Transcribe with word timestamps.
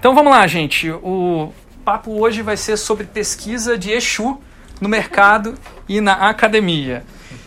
Então 0.00 0.14
vamos 0.14 0.32
lá, 0.32 0.46
gente. 0.46 0.90
O 0.90 1.52
papo 1.84 2.18
hoje 2.18 2.40
vai 2.40 2.56
ser 2.56 2.78
sobre 2.78 3.04
pesquisa 3.04 3.76
de 3.76 3.90
Exu 3.90 4.40
no 4.80 4.88
mercado 4.88 5.54
e 5.86 6.00
na 6.00 6.14
academia. 6.30 7.04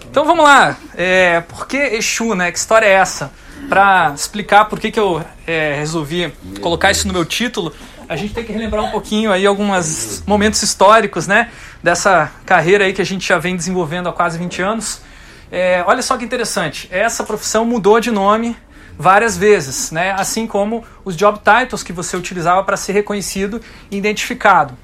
Então 0.08 0.24
vamos 0.24 0.46
lá. 0.46 0.78
É, 0.96 1.42
por 1.42 1.66
que 1.66 1.78
Exu, 1.78 2.36
né? 2.36 2.52
Que 2.52 2.60
história 2.60 2.86
é 2.86 2.92
essa? 2.92 3.34
Para 3.68 4.14
explicar 4.16 4.66
por 4.66 4.80
que, 4.80 4.92
que 4.92 5.00
eu 5.00 5.26
é, 5.48 5.74
resolvi 5.80 6.32
colocar 6.62 6.92
isso 6.92 7.08
no 7.08 7.14
meu 7.14 7.26
título, 7.26 7.74
a 8.08 8.16
gente 8.16 8.36
tem 8.36 8.44
que 8.44 8.52
relembrar 8.52 8.84
um 8.84 8.92
pouquinho 8.92 9.32
aí 9.32 9.48
alguns 9.48 10.24
momentos 10.28 10.62
históricos, 10.62 11.26
né? 11.26 11.50
Dessa 11.82 12.32
carreira 12.46 12.86
aí 12.86 12.94
que 12.94 13.02
a 13.02 13.06
gente 13.06 13.28
já 13.28 13.40
vem 13.40 13.56
desenvolvendo 13.56 14.10
há 14.10 14.14
quase 14.14 14.38
20 14.38 14.62
anos. 14.62 15.02
É, 15.52 15.84
olha 15.88 16.04
só 16.04 16.16
que 16.18 16.24
interessante. 16.24 16.88
Essa 16.92 17.24
profissão 17.24 17.66
mudou 17.66 18.00
de 18.00 18.12
nome 18.12 18.56
várias 18.98 19.38
vezes, 19.38 19.92
né? 19.92 20.12
assim 20.12 20.48
como 20.48 20.84
os 21.04 21.16
job 21.16 21.40
titles 21.40 21.84
que 21.84 21.94
você 21.94 22.16
utilizava 22.16 22.64
para 22.64 22.78
ser 22.78 22.94
reconhecido 22.94 23.62
e 23.90 23.98
identificado. 23.98 24.78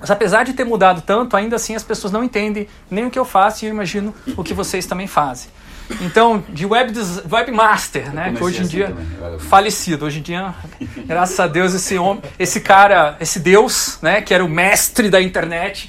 Mas 0.00 0.10
apesar 0.10 0.44
de 0.44 0.52
ter 0.52 0.64
mudado 0.64 1.00
tanto, 1.00 1.36
ainda 1.36 1.56
assim 1.56 1.74
as 1.74 1.82
pessoas 1.82 2.12
não 2.12 2.22
entendem 2.22 2.68
nem 2.90 3.06
o 3.06 3.10
que 3.10 3.18
eu 3.18 3.24
faço 3.24 3.64
e 3.64 3.68
eu 3.68 3.72
imagino 3.72 4.14
o 4.36 4.44
que 4.44 4.52
vocês 4.52 4.84
também 4.86 5.06
fazem. 5.06 5.48
Então, 6.00 6.42
de 6.48 6.64
web 6.64 6.92
webmaster, 7.30 8.12
né, 8.12 8.32
que 8.36 8.42
hoje 8.42 8.58
em 8.58 8.62
assim 8.62 8.70
dia 8.70 8.88
também. 8.88 9.38
falecido, 9.38 10.06
hoje 10.06 10.18
em 10.18 10.22
dia, 10.22 10.54
graças 11.06 11.38
a 11.38 11.46
Deus 11.46 11.74
esse 11.74 11.98
homem, 11.98 12.22
esse 12.38 12.60
cara, 12.60 13.16
esse 13.20 13.38
Deus, 13.38 13.98
né, 14.00 14.22
que 14.22 14.32
era 14.32 14.44
o 14.44 14.48
mestre 14.48 15.10
da 15.10 15.20
internet, 15.20 15.88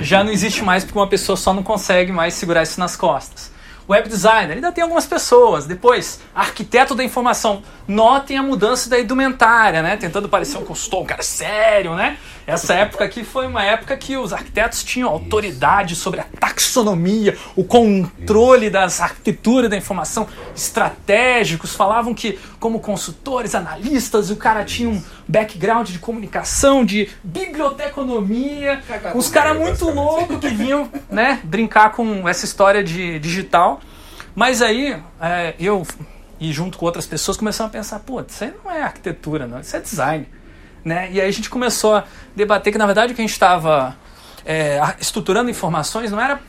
já 0.00 0.22
não 0.22 0.30
existe 0.30 0.62
mais 0.62 0.84
porque 0.84 0.98
uma 0.98 1.08
pessoa 1.08 1.36
só 1.36 1.52
não 1.52 1.62
consegue 1.62 2.12
mais 2.12 2.34
segurar 2.34 2.62
isso 2.62 2.78
nas 2.78 2.96
costas 2.96 3.51
web 3.88 4.08
designer, 4.08 4.54
ainda 4.54 4.72
tem 4.72 4.82
algumas 4.82 5.06
pessoas. 5.06 5.66
Depois, 5.66 6.20
arquiteto 6.34 6.94
da 6.94 7.04
informação. 7.04 7.62
Notem 7.86 8.38
a 8.38 8.42
mudança 8.42 8.88
da 8.88 8.98
indumentária, 8.98 9.82
né? 9.82 9.96
Tentando 9.96 10.28
parecer 10.28 10.58
um 10.58 10.64
consultor, 10.64 11.02
um 11.02 11.06
cara 11.06 11.22
sério, 11.22 11.94
né? 11.94 12.16
Essa 12.46 12.74
época 12.74 13.04
aqui 13.04 13.24
foi 13.24 13.46
uma 13.46 13.62
época 13.62 13.96
que 13.96 14.16
os 14.16 14.32
arquitetos 14.32 14.82
tinham 14.82 15.08
autoridade 15.08 15.94
sobre 15.94 16.20
a 16.20 16.24
taxonomia, 16.24 17.36
o 17.54 17.64
controle 17.64 18.68
das 18.68 19.00
arquiteturas 19.00 19.70
da 19.70 19.76
informação, 19.76 20.26
estratégicos, 20.54 21.74
falavam 21.74 22.14
que 22.14 22.38
como 22.58 22.80
consultores, 22.80 23.54
analistas, 23.54 24.30
o 24.30 24.36
cara 24.36 24.64
tinha 24.64 24.88
um 24.88 25.02
background 25.28 25.88
de 25.88 25.98
comunicação, 25.98 26.84
de 26.84 27.08
biblioteconomia, 27.22 28.82
uns 29.14 29.28
caras 29.28 29.56
muito 29.56 29.88
loucos 29.90 30.38
que 30.38 30.48
vinham, 30.48 30.90
né, 31.10 31.40
brincar 31.44 31.92
com 31.92 32.28
essa 32.28 32.44
história 32.44 32.82
de 32.82 33.18
digital. 33.18 33.80
Mas 34.34 34.62
aí 34.62 34.96
é, 35.20 35.54
eu 35.60 35.86
e 36.40 36.52
junto 36.52 36.76
com 36.76 36.86
outras 36.86 37.06
pessoas 37.06 37.36
começamos 37.36 37.70
a 37.70 37.72
pensar, 37.72 38.00
pô, 38.00 38.20
isso 38.20 38.42
aí 38.42 38.52
não 38.64 38.70
é 38.70 38.82
arquitetura, 38.82 39.46
não, 39.46 39.60
isso 39.60 39.76
é 39.76 39.80
design. 39.80 40.26
Né? 40.84 41.10
E 41.12 41.20
aí 41.20 41.28
a 41.28 41.32
gente 41.32 41.48
começou 41.48 41.96
a 41.96 42.04
debater 42.34 42.72
que, 42.72 42.78
na 42.78 42.86
verdade, 42.86 43.12
o 43.12 43.16
que 43.16 43.22
a 43.22 43.24
gente 43.24 43.32
estava 43.32 43.96
é, 44.44 44.80
estruturando 45.00 45.50
informações 45.50 46.10
não 46.10 46.20
era 46.20 46.40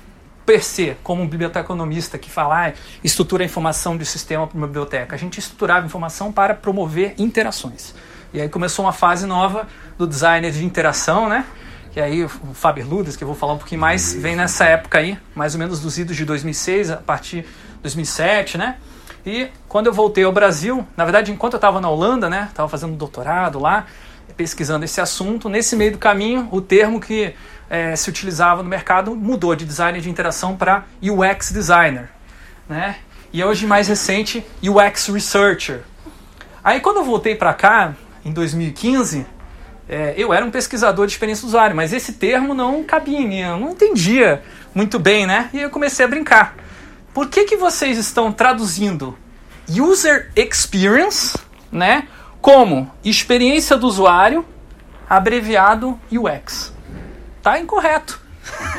per 0.45 0.63
se, 0.63 0.95
como 1.03 1.21
um 1.21 1.27
biblioteconomista 1.27 2.17
que 2.17 2.29
fala, 2.29 2.67
ah, 2.67 2.73
estrutura 3.03 3.43
a 3.43 3.45
informação 3.45 3.95
do 3.95 4.05
sistema 4.05 4.45
para 4.45 4.57
uma 4.57 4.67
biblioteca. 4.67 5.15
A 5.15 5.17
gente 5.17 5.39
estruturava 5.39 5.85
informação 5.85 6.31
para 6.31 6.53
promover 6.53 7.13
interações. 7.17 7.93
E 8.33 8.41
aí 8.41 8.49
começou 8.49 8.83
uma 8.83 8.91
fase 8.91 9.25
nova 9.25 9.67
do 9.97 10.07
designer 10.07 10.51
de 10.51 10.65
interação, 10.65 11.29
né? 11.29 11.45
E 11.95 12.01
aí 12.01 12.23
o 12.23 12.29
Faber 12.53 12.87
Ludes, 12.87 13.15
que 13.15 13.23
eu 13.23 13.27
vou 13.27 13.35
falar 13.35 13.53
um 13.53 13.57
pouquinho 13.57 13.79
mais, 13.79 14.13
vem 14.13 14.35
nessa 14.35 14.65
época 14.65 14.97
aí, 14.97 15.17
mais 15.35 15.53
ou 15.53 15.59
menos 15.59 15.79
dos 15.79 15.99
idos 15.99 16.17
de 16.17 16.25
2006, 16.25 16.89
a 16.89 16.97
partir 16.97 17.43
de 17.43 17.47
2007, 17.83 18.57
né? 18.57 18.77
E 19.25 19.49
quando 19.69 19.87
eu 19.87 19.93
voltei 19.93 20.23
ao 20.23 20.31
Brasil, 20.31 20.85
na 20.97 21.05
verdade, 21.05 21.31
enquanto 21.31 21.53
eu 21.53 21.57
estava 21.57 21.79
na 21.79 21.89
Holanda, 21.89 22.29
né? 22.29 22.47
Estava 22.49 22.67
fazendo 22.67 22.95
doutorado 22.95 23.59
lá, 23.59 23.85
pesquisando 24.35 24.85
esse 24.85 24.99
assunto. 24.99 25.49
Nesse 25.49 25.75
meio 25.75 25.93
do 25.93 25.97
caminho, 25.97 26.47
o 26.51 26.61
termo 26.61 26.99
que 26.99 27.33
é, 27.69 27.95
se 27.95 28.09
utilizava 28.09 28.61
no 28.61 28.69
mercado 28.69 29.15
mudou 29.15 29.55
de 29.55 29.65
designer 29.65 30.01
de 30.01 30.09
interação 30.09 30.55
para 30.55 30.85
UX 31.01 31.51
designer, 31.51 32.09
né? 32.67 32.97
E 33.31 33.43
hoje 33.43 33.65
mais 33.65 33.87
recente, 33.87 34.45
UX 34.61 35.07
researcher. 35.07 35.81
Aí 36.63 36.79
quando 36.79 36.97
eu 36.97 37.03
voltei 37.03 37.35
para 37.35 37.53
cá 37.53 37.95
em 38.23 38.31
2015, 38.31 39.25
é, 39.89 40.13
eu 40.15 40.33
era 40.33 40.45
um 40.45 40.51
pesquisador 40.51 41.07
de 41.07 41.13
experiência 41.13 41.41
do 41.41 41.47
usuário, 41.47 41.75
mas 41.75 41.91
esse 41.93 42.13
termo 42.13 42.53
não 42.53 42.83
cabia 42.83 43.19
em 43.19 43.27
mim, 43.27 43.39
eu 43.39 43.59
não 43.59 43.71
entendia 43.71 44.43
muito 44.73 44.99
bem, 44.99 45.25
né? 45.25 45.49
E 45.53 45.59
eu 45.59 45.69
comecei 45.69 46.05
a 46.05 46.07
brincar. 46.07 46.55
Por 47.13 47.27
que, 47.27 47.43
que 47.43 47.57
vocês 47.57 47.97
estão 47.97 48.31
traduzindo 48.31 49.17
user 49.69 50.31
experience, 50.35 51.37
né, 51.71 52.07
como 52.43 52.91
experiência 53.05 53.77
do 53.77 53.87
usuário, 53.87 54.45
abreviado 55.09 55.97
UX. 56.11 56.73
Tá 57.41 57.57
incorreto. 57.57 58.19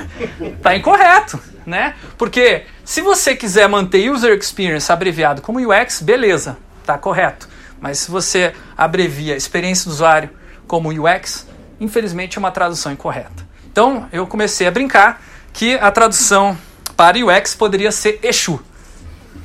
tá 0.63 0.77
incorreto, 0.77 1.41
né? 1.65 1.95
Porque 2.19 2.67
se 2.85 3.01
você 3.01 3.35
quiser 3.35 3.67
manter 3.67 4.11
user 4.11 4.37
experience 4.37 4.93
abreviado 4.93 5.41
como 5.41 5.59
UX, 5.59 6.03
beleza, 6.03 6.59
tá 6.85 6.99
correto. 6.99 7.49
Mas 7.81 8.01
se 8.01 8.11
você 8.11 8.53
abrevia 8.77 9.35
experiência 9.35 9.87
do 9.87 9.93
usuário 9.95 10.29
como 10.67 10.91
UX, 10.91 11.47
infelizmente 11.81 12.37
é 12.37 12.41
uma 12.41 12.51
tradução 12.51 12.93
incorreta. 12.93 13.49
Então 13.73 14.07
eu 14.13 14.27
comecei 14.27 14.67
a 14.67 14.71
brincar 14.71 15.23
que 15.55 15.77
a 15.77 15.91
tradução 15.91 16.55
para 16.95 17.17
UX 17.17 17.55
poderia 17.55 17.91
ser 17.91 18.21
Exu. 18.23 18.61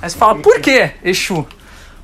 Você 0.01 0.17
fala, 0.17 0.35
por 0.35 0.59
que 0.59 0.91
Exu? 1.05 1.47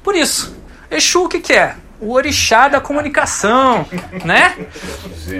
Por 0.01 0.15
isso. 0.15 0.55
Exu 0.89 1.25
o 1.25 1.27
que, 1.27 1.41
que 1.41 1.51
é? 1.51 1.75
O 2.05 2.11
orixá 2.11 2.67
da 2.67 2.79
comunicação, 2.79 3.85
né? 4.23 4.55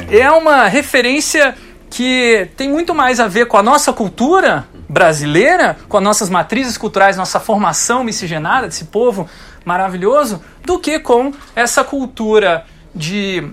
É 0.10 0.30
uma 0.32 0.68
referência 0.68 1.56
que 1.90 2.50
tem 2.58 2.68
muito 2.70 2.94
mais 2.96 3.20
a 3.20 3.28
ver 3.28 3.46
com 3.46 3.56
a 3.56 3.64
nossa 3.64 3.94
cultura 3.94 4.68
brasileira, 4.90 5.78
com 5.88 5.98
as 5.98 6.04
nossas 6.04 6.30
matrizes 6.30 6.78
culturais, 6.78 7.16
nossa 7.16 7.40
formação 7.40 8.04
miscigenada 8.04 8.68
desse 8.68 8.86
povo 8.86 9.30
maravilhoso, 9.64 10.42
do 10.64 10.80
que 10.80 11.00
com 11.00 11.32
essa 11.56 11.84
cultura 11.84 12.66
de 12.94 13.48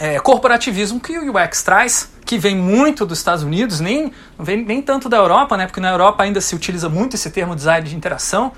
é, 0.00 0.20
corporativismo 0.20 1.00
que 1.00 1.18
o 1.18 1.36
UX 1.36 1.62
traz, 1.62 2.10
que 2.24 2.38
vem 2.38 2.54
muito 2.54 3.04
dos 3.04 3.18
Estados 3.18 3.42
Unidos, 3.42 3.80
nem, 3.80 4.12
vem, 4.38 4.64
nem 4.64 4.80
tanto 4.80 5.08
da 5.08 5.16
Europa, 5.16 5.56
né? 5.56 5.66
Porque 5.66 5.80
na 5.80 5.90
Europa 5.90 6.22
ainda 6.22 6.40
se 6.40 6.54
utiliza 6.54 6.88
muito 6.88 7.14
esse 7.14 7.30
termo 7.30 7.56
design 7.56 7.88
de 7.88 7.96
interação. 7.96 8.52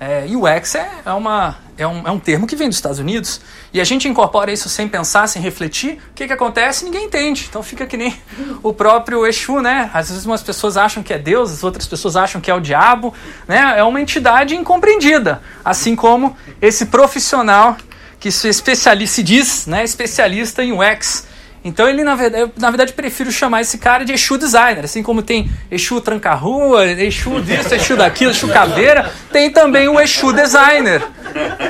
É, 0.00 0.24
UX 0.28 0.76
é, 0.76 0.88
é, 1.04 1.12
uma, 1.12 1.56
é, 1.76 1.84
um, 1.84 2.06
é 2.06 2.10
um 2.10 2.20
termo 2.20 2.46
que 2.46 2.54
vem 2.54 2.68
dos 2.68 2.76
Estados 2.76 3.00
Unidos 3.00 3.40
e 3.72 3.80
a 3.80 3.84
gente 3.84 4.06
incorpora 4.06 4.52
isso 4.52 4.68
sem 4.68 4.88
pensar, 4.88 5.26
sem 5.26 5.42
refletir. 5.42 5.94
O 6.10 6.14
que, 6.14 6.26
que 6.26 6.32
acontece? 6.32 6.84
Ninguém 6.84 7.06
entende. 7.06 7.46
Então 7.48 7.64
fica 7.64 7.84
que 7.84 7.96
nem 7.96 8.16
o 8.62 8.72
próprio 8.72 9.26
Exu, 9.26 9.60
né? 9.60 9.90
Às 9.92 10.08
vezes 10.08 10.24
umas 10.24 10.42
pessoas 10.42 10.76
acham 10.76 11.02
que 11.02 11.12
é 11.12 11.18
Deus, 11.18 11.50
as 11.50 11.64
outras 11.64 11.86
pessoas 11.86 12.14
acham 12.14 12.40
que 12.40 12.48
é 12.48 12.54
o 12.54 12.60
diabo. 12.60 13.12
Né? 13.48 13.74
É 13.76 13.82
uma 13.82 14.00
entidade 14.00 14.54
incompreendida. 14.54 15.42
Assim 15.64 15.96
como 15.96 16.36
esse 16.62 16.86
profissional 16.86 17.76
que 18.20 18.30
se, 18.30 18.48
especialista, 18.48 19.16
se 19.16 19.22
diz 19.24 19.66
né, 19.66 19.82
especialista 19.82 20.62
em 20.62 20.72
UX. 20.72 21.26
Então 21.64 21.88
ele, 21.88 22.04
na 22.04 22.14
verdade, 22.14 22.42
eu, 22.42 22.50
na 22.56 22.70
verdade, 22.70 22.92
prefiro 22.92 23.32
chamar 23.32 23.60
esse 23.60 23.78
cara 23.78 24.04
de 24.04 24.12
Exu 24.12 24.38
Designer. 24.38 24.84
Assim 24.84 25.02
como 25.02 25.22
tem 25.22 25.50
Exu 25.70 26.00
Tranca-Rua, 26.00 26.86
Exu 26.86 27.40
disso, 27.40 27.74
Exu 27.74 27.96
daquilo, 27.96 28.30
Exu 28.30 28.48
Caveira, 28.48 29.12
tem 29.32 29.50
também 29.50 29.88
o 29.88 30.00
Exu 30.00 30.32
Designer. 30.32 31.02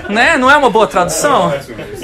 Né? 0.09 0.37
Não 0.37 0.51
é 0.51 0.57
uma 0.57 0.71
boa 0.71 0.87
tradução? 0.87 1.53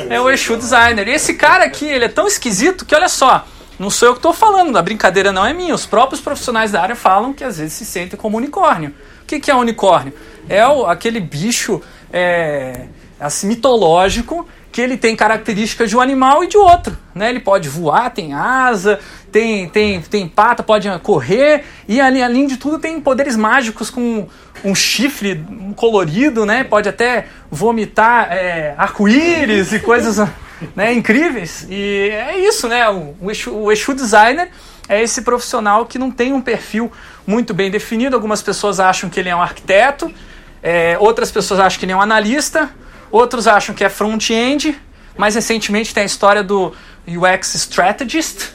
É 0.09 0.21
o 0.21 0.31
Exu 0.31 0.57
Designer. 0.57 1.07
E 1.09 1.13
esse 1.13 1.35
cara 1.35 1.65
aqui, 1.65 1.87
ele 1.87 2.07
é 2.07 2.09
tão 2.09 2.27
esquisito 2.27 2.85
que, 2.85 2.95
olha 2.95 3.09
só, 3.09 3.47
não 3.79 3.91
sou 3.91 4.09
eu 4.09 4.13
que 4.15 4.19
estou 4.19 4.33
falando, 4.33 4.77
a 4.77 4.83
brincadeira 4.83 5.33
não 5.33 5.45
é 5.45 5.53
minha. 5.53 5.75
Os 5.75 5.87
próprios 5.87 6.21
profissionais 6.21 6.73
da 6.73 6.81
área 6.81 6.97
falam 6.97 7.33
que 7.33 7.45
às 7.45 7.59
vezes 7.59 7.75
se 7.75 7.85
sentem 7.85 8.19
como 8.19 8.37
unicórnio. 8.37 8.95
O 9.23 9.27
que, 9.27 9.41
que 9.41 9.51
é 9.51 9.55
unicórnio? 9.55 10.13
É 10.49 10.67
o, 10.67 10.87
aquele 10.87 11.19
bicho 11.21 11.83
é, 12.13 12.87
assim, 13.19 13.47
mitológico 13.47 14.47
que 14.75 14.81
ele 14.81 14.97
tem 14.97 15.15
características 15.15 15.89
de 15.89 15.97
um 15.97 16.01
animal 16.01 16.43
e 16.43 16.49
de 16.49 16.57
outro. 16.57 16.99
Né? 17.15 17.31
Ele 17.31 17.39
pode 17.39 17.69
voar, 17.69 18.11
tem 18.11 18.35
asa, 18.35 18.99
tem, 19.31 19.69
tem, 19.69 20.01
tem 20.01 20.27
pata, 20.27 20.65
pode 20.65 20.89
correr, 20.99 21.63
e 21.87 22.01
além 22.01 22.49
de 22.49 22.57
tudo 22.57 22.81
tem 22.81 23.01
poderes 23.01 23.37
mágicos 23.37 23.89
com 23.89 24.27
um 24.65 24.75
chifre 24.75 25.47
colorido, 25.77 26.45
né? 26.45 26.65
pode 26.65 26.89
até 26.89 27.29
vomitar 27.49 28.33
é, 28.33 28.75
arco-íris 28.77 29.73
e 29.73 29.79
coisas 29.79 30.19
né, 30.75 30.93
incríveis. 30.93 31.69
E 31.71 32.11
é 32.11 32.37
isso, 32.41 32.67
né? 32.67 32.89
O, 32.89 33.15
o, 33.21 33.31
Exu, 33.31 33.55
o 33.55 33.71
Exu 33.71 33.95
Designer 33.95 34.49
é 34.89 35.01
esse 35.01 35.23
profissional 35.23 35.87
que 35.87 36.01
não 36.01 36.11
tem 36.11 36.33
um 36.33 36.41
perfil 36.41 36.91
muito 37.25 37.55
bem 37.55 37.71
definido. 37.71 38.17
Algumas 38.17 38.43
pessoas 38.43 38.81
acham 38.81 39.09
que 39.09 39.21
ele 39.21 39.29
é 39.29 39.37
um 39.37 39.43
arquiteto, 39.43 40.13
é, 40.61 40.97
outras 40.99 41.31
pessoas 41.31 41.61
acham 41.61 41.79
que 41.79 41.85
ele 41.85 41.93
é 41.93 41.97
um 41.97 42.01
analista, 42.01 42.71
Outros 43.15 43.47
acham 43.47 43.77
que 43.77 43.85
é 43.85 43.89
front-end. 43.89 44.77
Mais 45.17 45.37
recentemente 45.37 45.95
tem 45.95 46.03
a 46.03 46.07
história 46.07 46.43
do 46.43 46.73
UX 47.07 47.55
Strategist, 47.55 48.51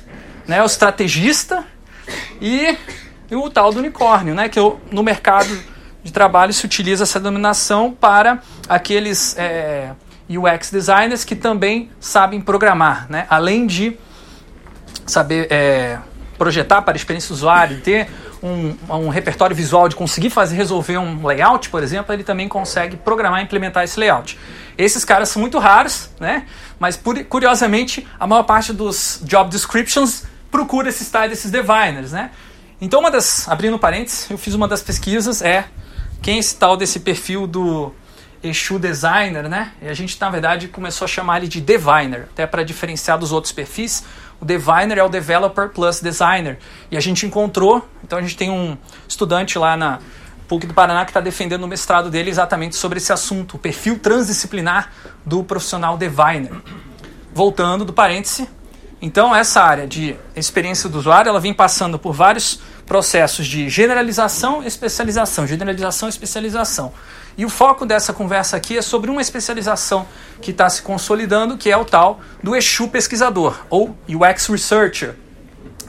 né, 0.46 0.62
o 0.62 0.66
estrategista, 0.66 1.64
e, 2.42 2.78
o 3.32 3.50
tal 3.50 3.72
do 3.72 3.80
unicórnio, 3.80 4.36
né, 4.36 4.50
que 4.50 4.60
no 4.92 5.02
mercado 5.02 5.48
de 6.04 6.12
trabalho 6.12 6.52
se 6.52 6.66
utiliza 6.66 7.04
essa 7.04 7.22
denominação 7.22 7.94
para 7.94 8.44
aqueles 8.68 9.34
é, 9.38 9.92
UX 10.30 10.70
designers 10.72 11.24
que 11.24 11.38
também 11.38 11.90
sabem 11.98 12.42
programar, 12.42 13.10
né? 13.10 13.26
Além 13.30 13.66
de 13.66 13.98
saber 15.06 15.48
é, 15.50 16.00
projetar 16.40 16.82
para 16.82 16.96
a 16.96 16.96
experiência 16.96 17.28
do 17.28 17.34
usuário, 17.34 17.82
ter 17.82 18.10
um, 18.42 18.76
um, 18.90 19.10
repertório 19.10 19.56
visual 19.56 19.90
de 19.90 19.96
conseguir 19.96 20.30
fazer 20.30 20.56
resolver 20.56 20.98
um 20.98 21.28
layout, 21.28 21.70
por 21.70 21.84
exemplo, 21.84 22.14
ele 22.14 22.24
também 22.24 22.48
consegue 22.48 22.96
programar 22.96 23.42
e 23.42 23.44
implementar 23.44 23.84
esse 23.84 24.00
layout. 24.00 24.40
Esses 24.78 25.04
caras 25.04 25.30
são 25.30 25.42
muito 25.42 25.60
raros, 25.60 26.10
né? 26.20 26.48
Mas 26.80 27.00
curiosamente, 27.28 28.08
a 28.18 28.26
maior 28.26 28.44
parte 28.44 28.72
dos 28.72 29.20
job 29.24 29.50
descriptions 29.50 30.24
procura 30.50 30.88
esses 30.88 31.12
tais 31.12 31.30
desses 31.30 31.52
designers, 31.52 32.14
né? 32.14 32.32
Então, 32.82 33.02
uma 33.02 33.12
das, 33.12 33.48
abrindo 33.50 33.78
parênteses, 33.78 34.32
eu 34.32 34.38
fiz 34.38 34.54
uma 34.54 34.68
das 34.68 34.82
pesquisas, 34.82 35.42
é 35.42 35.66
quem 36.22 36.38
é 36.38 36.40
esse 36.40 36.56
tal 36.56 36.78
desse 36.78 37.02
perfil 37.02 37.46
do 37.46 37.94
Exu 38.42 38.80
Designer, 38.80 39.50
né? 39.50 39.74
E 39.82 39.88
a 39.90 39.94
gente, 39.94 40.20
na 40.20 40.30
verdade, 40.30 40.70
começou 40.70 41.06
a 41.06 41.08
chamar 41.08 41.40
ele 41.40 41.50
de 41.50 41.60
Diviner, 41.60 42.28
até 42.32 42.48
para 42.48 42.64
diferenciar 42.64 43.18
dos 43.20 43.34
outros 43.34 43.52
perfis. 43.52 44.06
O 44.42 44.46
Diviner 44.46 44.98
é 44.98 45.04
o 45.04 45.10
Developer 45.10 45.70
Plus 45.70 46.00
Designer. 46.00 46.58
E 46.90 46.98
a 46.98 47.00
gente 47.00 47.26
encontrou, 47.26 47.88
então 48.04 48.18
a 48.18 48.22
gente 48.22 48.38
tem 48.38 48.50
um 48.50 48.78
estudante 49.08 49.58
lá 49.58 49.76
na 49.76 50.00
PUC 50.48 50.66
do 50.68 50.74
Paraná 50.74 51.06
que 51.06 51.12
está 51.12 51.20
defendendo 51.20 51.64
o 51.64 51.68
mestrado 51.68 52.10
dele 52.10 52.30
exatamente 52.30 52.76
sobre 52.76 52.98
esse 52.98 53.14
assunto, 53.14 53.56
o 53.56 53.60
perfil 53.60 54.00
transdisciplinar 54.00 54.92
do 55.26 55.44
profissional 55.44 55.98
Diviner. 55.98 56.52
Voltando 57.34 57.86
do 57.86 57.94
parêntese, 57.94 58.48
então, 59.02 59.34
essa 59.34 59.62
área 59.62 59.88
de 59.88 60.16
experiência 60.36 60.90
do 60.90 60.98
usuário, 60.98 61.30
ela 61.30 61.40
vem 61.40 61.54
passando 61.54 61.98
por 61.98 62.14
vários 62.14 62.60
processos 62.86 63.48
de 63.48 63.70
generalização, 63.70 64.62
especialização, 64.62 65.48
generalização, 65.48 66.10
especialização. 66.10 66.92
E 67.38 67.46
o 67.46 67.50
foco 67.50 67.86
dessa 67.86 68.14
conversa 68.14 68.58
aqui 68.58 68.78
é 68.78 68.81
sobre 68.81 69.10
uma 69.10 69.22
especialização 69.22 70.06
que 70.42 70.52
está 70.52 70.70
se 70.70 70.81
consolidando, 70.81 71.58
que 71.58 71.72
é 71.72 71.78
o 71.78 71.86
tal 71.86 72.20
do 72.44 72.56
Exu 72.56 72.88
pesquisador, 72.88 73.60
ou 73.70 73.96
UX 74.08 74.48
Researcher, 74.48 75.16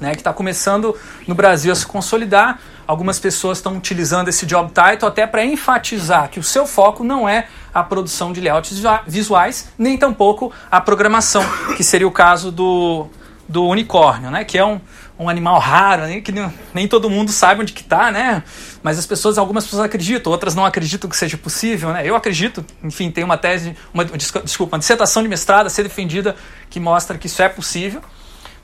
né, 0.00 0.12
que 0.12 0.20
está 0.20 0.32
começando 0.32 0.96
no 1.26 1.34
Brasil 1.34 1.72
a 1.72 1.74
se 1.74 1.86
consolidar. 1.86 2.60
Algumas 2.86 3.18
pessoas 3.18 3.58
estão 3.58 3.76
utilizando 3.76 4.28
esse 4.28 4.46
job 4.46 4.72
title 4.72 5.08
até 5.08 5.26
para 5.26 5.44
enfatizar 5.44 6.28
que 6.28 6.40
o 6.40 6.42
seu 6.42 6.66
foco 6.66 7.04
não 7.04 7.28
é 7.28 7.46
a 7.72 7.82
produção 7.82 8.32
de 8.32 8.40
layouts 8.40 8.82
visuais, 9.06 9.68
nem 9.78 9.96
tampouco 9.96 10.52
a 10.70 10.80
programação, 10.80 11.44
que 11.76 11.84
seria 11.84 12.08
o 12.08 12.10
caso 12.10 12.50
do, 12.50 13.06
do 13.48 13.64
unicórnio, 13.66 14.30
né? 14.30 14.44
Que 14.44 14.58
é 14.58 14.64
um, 14.64 14.80
um 15.20 15.28
animal 15.28 15.58
raro, 15.58 16.02
né? 16.06 16.22
que 16.22 16.32
nem, 16.32 16.50
nem 16.72 16.88
todo 16.88 17.10
mundo 17.10 17.30
sabe 17.30 17.60
onde 17.60 17.74
que 17.74 17.82
está, 17.82 18.10
né? 18.10 18.42
Mas 18.82 18.98
as 18.98 19.04
pessoas, 19.04 19.36
algumas 19.36 19.64
pessoas 19.64 19.82
acreditam, 19.82 20.32
outras 20.32 20.54
não 20.54 20.64
acreditam 20.64 21.10
que 21.10 21.16
seja 21.16 21.36
possível, 21.36 21.92
né? 21.92 22.08
Eu 22.08 22.16
acredito, 22.16 22.64
enfim, 22.82 23.10
tem 23.10 23.22
uma 23.22 23.36
tese, 23.36 23.76
uma, 23.92 24.02
desculpa, 24.04 24.76
uma 24.76 24.78
dissertação 24.78 25.22
de 25.22 25.28
mestrado 25.28 25.66
a 25.66 25.70
ser 25.70 25.82
defendida 25.82 26.34
que 26.70 26.80
mostra 26.80 27.18
que 27.18 27.26
isso 27.26 27.42
é 27.42 27.50
possível. 27.50 28.00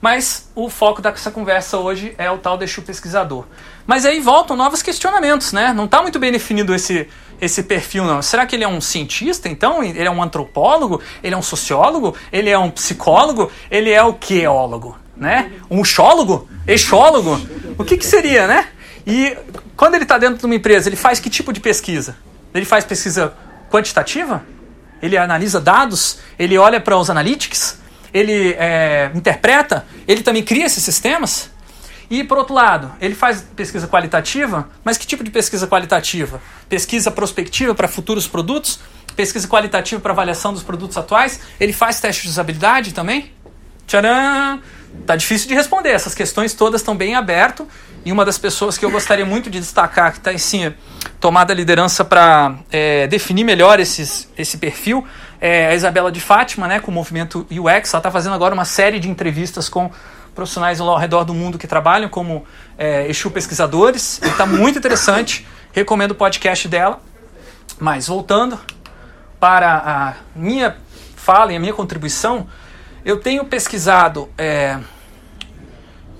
Mas 0.00 0.50
o 0.55 0.70
foco 0.70 1.03
dessa 1.03 1.31
conversa 1.31 1.76
hoje 1.76 2.14
é 2.17 2.31
o 2.31 2.38
tal 2.38 2.56
deixo 2.56 2.81
pesquisador. 2.81 3.44
Mas 3.87 4.06
aí 4.06 4.20
voltam 4.20 4.56
novos 4.56 4.82
questionamentos, 4.82 5.52
né? 5.52 5.75
Não 5.75 5.85
está 5.85 6.00
muito 6.00 6.19
bem 6.19 6.32
definido 6.32 6.75
esse 6.75 7.06
esse 7.38 7.62
perfil, 7.62 8.05
não. 8.05 8.23
Será 8.23 8.47
que 8.47 8.56
ele 8.56 8.64
é 8.64 8.69
um 8.69 8.81
cientista, 8.81 9.47
então? 9.47 9.82
Ele 9.85 10.02
é 10.02 10.11
um 10.11 10.23
antropólogo? 10.23 11.02
Ele 11.23 11.35
é 11.35 11.38
um 11.38 11.43
sociólogo? 11.43 12.17
Ele 12.32 12.49
é 12.49 12.59
um 12.59 12.70
psicólogo? 12.70 13.50
Ele 13.70 13.91
é 13.91 14.02
o 14.02 14.14
queólogo, 14.14 14.97
né? 15.16 15.52
Um 15.70 15.84
xólogo? 15.84 16.48
Exólogo? 16.66 17.40
O 17.78 17.84
que, 17.84 17.96
que 17.96 18.06
seria, 18.06 18.46
né? 18.46 18.68
E 19.06 19.36
quando 19.76 19.94
ele 19.94 20.04
está 20.04 20.18
dentro 20.18 20.38
de 20.38 20.44
uma 20.44 20.54
empresa, 20.54 20.88
ele 20.88 20.96
faz 20.96 21.20
que 21.20 21.30
tipo 21.30 21.52
de 21.52 21.60
pesquisa? 21.60 22.16
Ele 22.54 22.64
faz 22.64 22.84
pesquisa 22.84 23.34
quantitativa? 23.70 24.44
Ele 25.00 25.16
analisa 25.16 25.60
dados? 25.60 26.18
Ele 26.38 26.56
olha 26.58 26.80
para 26.80 26.96
os 26.96 27.10
analytics? 27.10 27.78
Ele 28.12 28.54
é, 28.58 29.10
interpreta? 29.14 29.86
Ele 30.08 30.22
também 30.22 30.42
cria 30.42 30.66
esses 30.66 30.82
sistemas? 30.82 31.50
E, 32.08 32.22
por 32.22 32.38
outro 32.38 32.54
lado, 32.54 32.92
ele 33.00 33.14
faz 33.14 33.44
pesquisa 33.54 33.88
qualitativa, 33.88 34.68
mas 34.84 34.96
que 34.96 35.06
tipo 35.06 35.24
de 35.24 35.30
pesquisa 35.30 35.66
qualitativa? 35.66 36.40
Pesquisa 36.68 37.10
prospectiva 37.10 37.74
para 37.74 37.88
futuros 37.88 38.28
produtos? 38.28 38.78
Pesquisa 39.16 39.48
qualitativa 39.48 40.00
para 40.00 40.12
avaliação 40.12 40.52
dos 40.52 40.62
produtos 40.62 40.96
atuais? 40.96 41.40
Ele 41.58 41.72
faz 41.72 42.00
teste 42.00 42.22
de 42.22 42.28
usabilidade 42.28 42.94
também? 42.94 43.32
Tcharam! 43.86 44.60
Tá 45.04 45.14
difícil 45.16 45.48
de 45.48 45.54
responder, 45.54 45.90
essas 45.90 46.14
questões 46.14 46.54
todas 46.54 46.81
estão 46.81 46.96
bem 46.96 47.14
abertas. 47.14 47.66
E 48.04 48.12
uma 48.12 48.25
das 48.25 48.38
pessoas 48.38 48.78
que 48.78 48.84
eu 48.84 48.90
gostaria 48.90 49.26
muito 49.26 49.50
de 49.50 49.58
destacar, 49.58 50.12
que 50.12 50.19
está 50.19 50.37
sim 50.38 50.72
tomada 51.20 51.52
a 51.52 51.56
liderança 51.56 52.04
para 52.04 52.54
é, 52.70 53.06
definir 53.08 53.43
melhor 53.43 53.81
esses, 53.81 54.28
esse 54.38 54.58
perfil, 54.58 55.04
é 55.40 55.66
a 55.66 55.75
Isabela 55.75 56.12
de 56.12 56.20
Fátima, 56.20 56.69
né, 56.69 56.78
com 56.78 56.90
o 56.90 56.94
movimento 56.94 57.46
UX. 57.50 57.93
Ela 57.93 57.98
está 57.98 58.10
fazendo 58.10 58.34
agora 58.34 58.54
uma 58.54 58.64
série 58.64 59.00
de 59.00 59.10
entrevistas 59.10 59.69
com 59.69 59.90
profissionais 60.37 60.81
ao 60.81 60.96
redor 60.96 61.25
do 61.25 61.34
mundo 61.34 61.58
que 61.58 61.66
trabalham 61.66 62.08
como 62.08 62.44
é, 62.78 63.08
Exu 63.08 63.31
pesquisadores. 63.31 64.20
Está 64.22 64.46
muito 64.46 64.78
interessante. 64.78 65.46
Recomendo 65.72 66.12
o 66.12 66.14
podcast 66.14 66.69
dela. 66.69 67.00
Mas 67.78 68.06
voltando 68.06 68.58
para 69.40 69.82
a 69.84 70.14
minha 70.34 70.76
fala 71.16 71.52
e 71.52 71.56
a 71.56 71.60
minha 71.60 71.72
contribuição, 71.72 72.46
eu 73.06 73.19
tenho 73.19 73.44
pesquisado 73.44 74.29
é, 74.37 74.81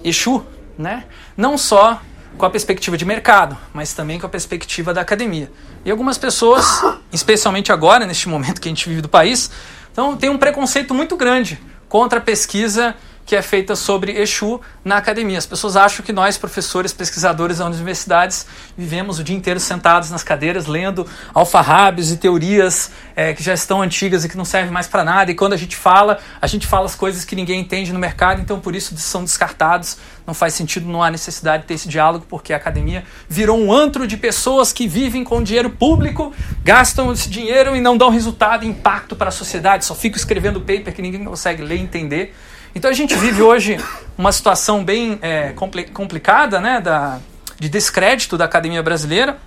Exu, 0.05 0.47
né? 0.79 1.05
não 1.37 1.59
só 1.59 2.01
com 2.39 2.47
a 2.47 2.51
perspectiva 2.51 2.97
de 2.97 3.05
mercado, 3.05 3.59
mas 3.75 3.93
também 3.93 4.21
com 4.21 4.27
a 4.27 4.29
perspectiva 4.29 4.95
da 4.95 5.01
academia. 5.01 5.51
E 5.85 5.91
algumas 5.91 6.17
pessoas, 6.17 6.65
especialmente 7.13 7.73
agora, 7.73 8.07
neste 8.07 8.29
momento 8.29 8.61
que 8.61 8.69
a 8.69 8.71
gente 8.71 8.89
vive 8.89 9.01
do 9.01 9.09
país, 9.09 9.51
então, 9.91 10.17
tem 10.17 10.31
um 10.31 10.39
preconceito 10.39 10.95
muito 10.95 11.17
grande 11.17 11.59
contra 11.89 12.21
a 12.21 12.23
pesquisa 12.23 12.95
que 13.27 13.35
é 13.35 13.43
feita 13.43 13.75
sobre 13.75 14.13
Exu 14.13 14.61
na 14.85 14.99
academia. 14.99 15.37
As 15.37 15.45
pessoas 15.45 15.77
acham 15.77 16.07
que 16.07 16.13
nós, 16.13 16.39
professores, 16.39 16.93
pesquisadores 16.93 17.59
das 17.59 17.67
universidades, 17.67 18.47
vivemos 18.79 19.19
o 19.19 19.25
dia 19.25 19.37
inteiro 19.37 19.59
sentados 19.59 20.13
nas 20.13 20.23
cadeiras, 20.23 20.67
lendo 20.67 21.05
alfarrábios 21.35 22.13
e 22.13 22.19
teorias 22.19 22.93
é, 23.17 23.35
que 23.35 23.43
já 23.43 23.53
estão 23.53 23.83
antigas 23.83 24.25
e 24.25 24.29
que 24.29 24.37
não 24.37 24.45
servem 24.45 24.71
mais 24.71 24.87
para 24.87 25.03
nada. 25.03 25.33
E 25.33 25.35
quando 25.35 25.55
a 25.55 25.57
gente 25.57 25.77
fala, 25.77 26.21
a 26.41 26.47
gente 26.47 26.69
fala 26.69 26.87
as 26.87 26.95
coisas 26.95 27.25
que 27.25 27.35
ninguém 27.35 27.61
entende 27.61 27.93
no 27.93 27.99
mercado, 27.99 28.41
então 28.41 28.61
por 28.61 28.77
isso 28.77 28.97
são 28.97 29.25
descartados. 29.25 29.99
Não 30.25 30.33
faz 30.33 30.55
sentido, 30.55 30.89
não 30.89 31.03
há 31.03 31.11
necessidade 31.11 31.63
de 31.63 31.69
ter 31.69 31.75
esse 31.75 31.89
diálogo, 31.89 32.27
porque 32.29 32.53
a 32.53 32.57
academia 32.57 33.05
virou 33.29 33.59
um 33.59 33.73
antro 33.73 34.07
de 34.07 34.17
pessoas 34.17 34.73
que 34.73 34.87
vivem 34.87 35.25
com 35.25 35.43
dinheiro 35.43 35.71
público, 35.71 36.33
gastam 36.63 37.13
esse 37.13 37.29
dinheiro 37.29 37.75
e 37.75 37.81
não 37.81 37.97
dão 37.97 38.09
resultado 38.09 38.65
e 38.65 38.69
impacto 38.69 39.17
para 39.17 39.29
a 39.29 39.33
sociedade, 39.33 39.85
só 39.85 39.97
ficam 39.97 40.17
escrevendo 40.17 40.61
paper 40.61 40.95
que 40.95 41.03
ninguém 41.03 41.25
consegue 41.25 41.63
ler 41.63 41.77
e 41.77 41.81
entender. 41.81 42.35
Então 42.77 42.91
a 42.91 42.95
gente 42.95 43.15
vive 43.15 43.41
hoje 43.41 43.83
uma 44.19 44.31
situação 44.31 44.85
bem 44.85 45.19
é, 45.23 45.55
complicada 45.95 46.61
né, 46.61 46.79
da, 46.79 47.21
de 47.59 47.71
descrédito 47.71 48.37
da 48.37 48.45
academia 48.45 48.83
brasileira, 48.83 49.39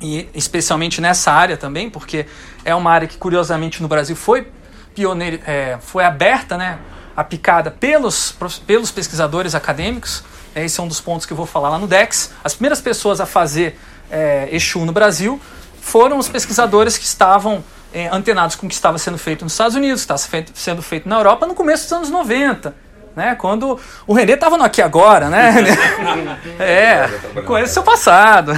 e 0.00 0.28
especialmente 0.32 1.00
nessa 1.00 1.32
área 1.32 1.56
também, 1.56 1.90
porque 1.90 2.26
é 2.64 2.72
uma 2.72 2.92
área 2.92 3.08
que 3.08 3.18
curiosamente 3.18 3.82
no 3.82 3.88
Brasil 3.88 4.14
foi 4.14 4.46
pioneira, 4.94 5.40
é, 5.44 5.78
foi 5.80 6.04
aberta, 6.04 6.56
né, 6.56 6.78
a 7.16 7.24
picada 7.24 7.72
pelos, 7.72 8.36
pelos 8.64 8.92
pesquisadores 8.92 9.56
acadêmicos. 9.56 10.22
Esse 10.54 10.78
é 10.78 10.82
um 10.84 10.86
dos 10.86 11.00
pontos 11.00 11.26
que 11.26 11.32
eu 11.32 11.36
vou 11.36 11.46
falar 11.46 11.70
lá 11.70 11.78
no 11.78 11.88
DEX. 11.88 12.30
As 12.44 12.54
primeiras 12.54 12.80
pessoas 12.80 13.20
a 13.20 13.26
fazer 13.26 13.80
é, 14.08 14.48
Exu 14.52 14.86
no 14.86 14.92
Brasil 14.92 15.40
foram 15.80 16.18
os 16.18 16.28
pesquisadores 16.28 16.96
que 16.96 17.04
estavam 17.04 17.56
é, 17.56 17.64
antenados 18.12 18.56
com 18.56 18.66
o 18.66 18.68
que 18.68 18.74
estava 18.74 18.98
sendo 18.98 19.18
feito 19.18 19.44
nos 19.44 19.52
Estados 19.52 19.76
Unidos, 19.76 20.00
estava 20.00 20.20
sendo 20.54 20.82
feito 20.82 21.08
na 21.08 21.16
Europa 21.16 21.46
no 21.46 21.54
começo 21.54 21.84
dos 21.84 21.92
anos 21.92 22.10
90. 22.10 22.74
Né? 23.14 23.34
Quando 23.34 23.78
o 24.06 24.14
Renê 24.14 24.34
estava 24.34 24.56
no 24.56 24.64
Aqui 24.64 24.80
Agora, 24.80 25.28
né? 25.28 25.54
é, 26.60 27.08
conhece 27.42 27.74
seu 27.74 27.82
passado. 27.82 28.52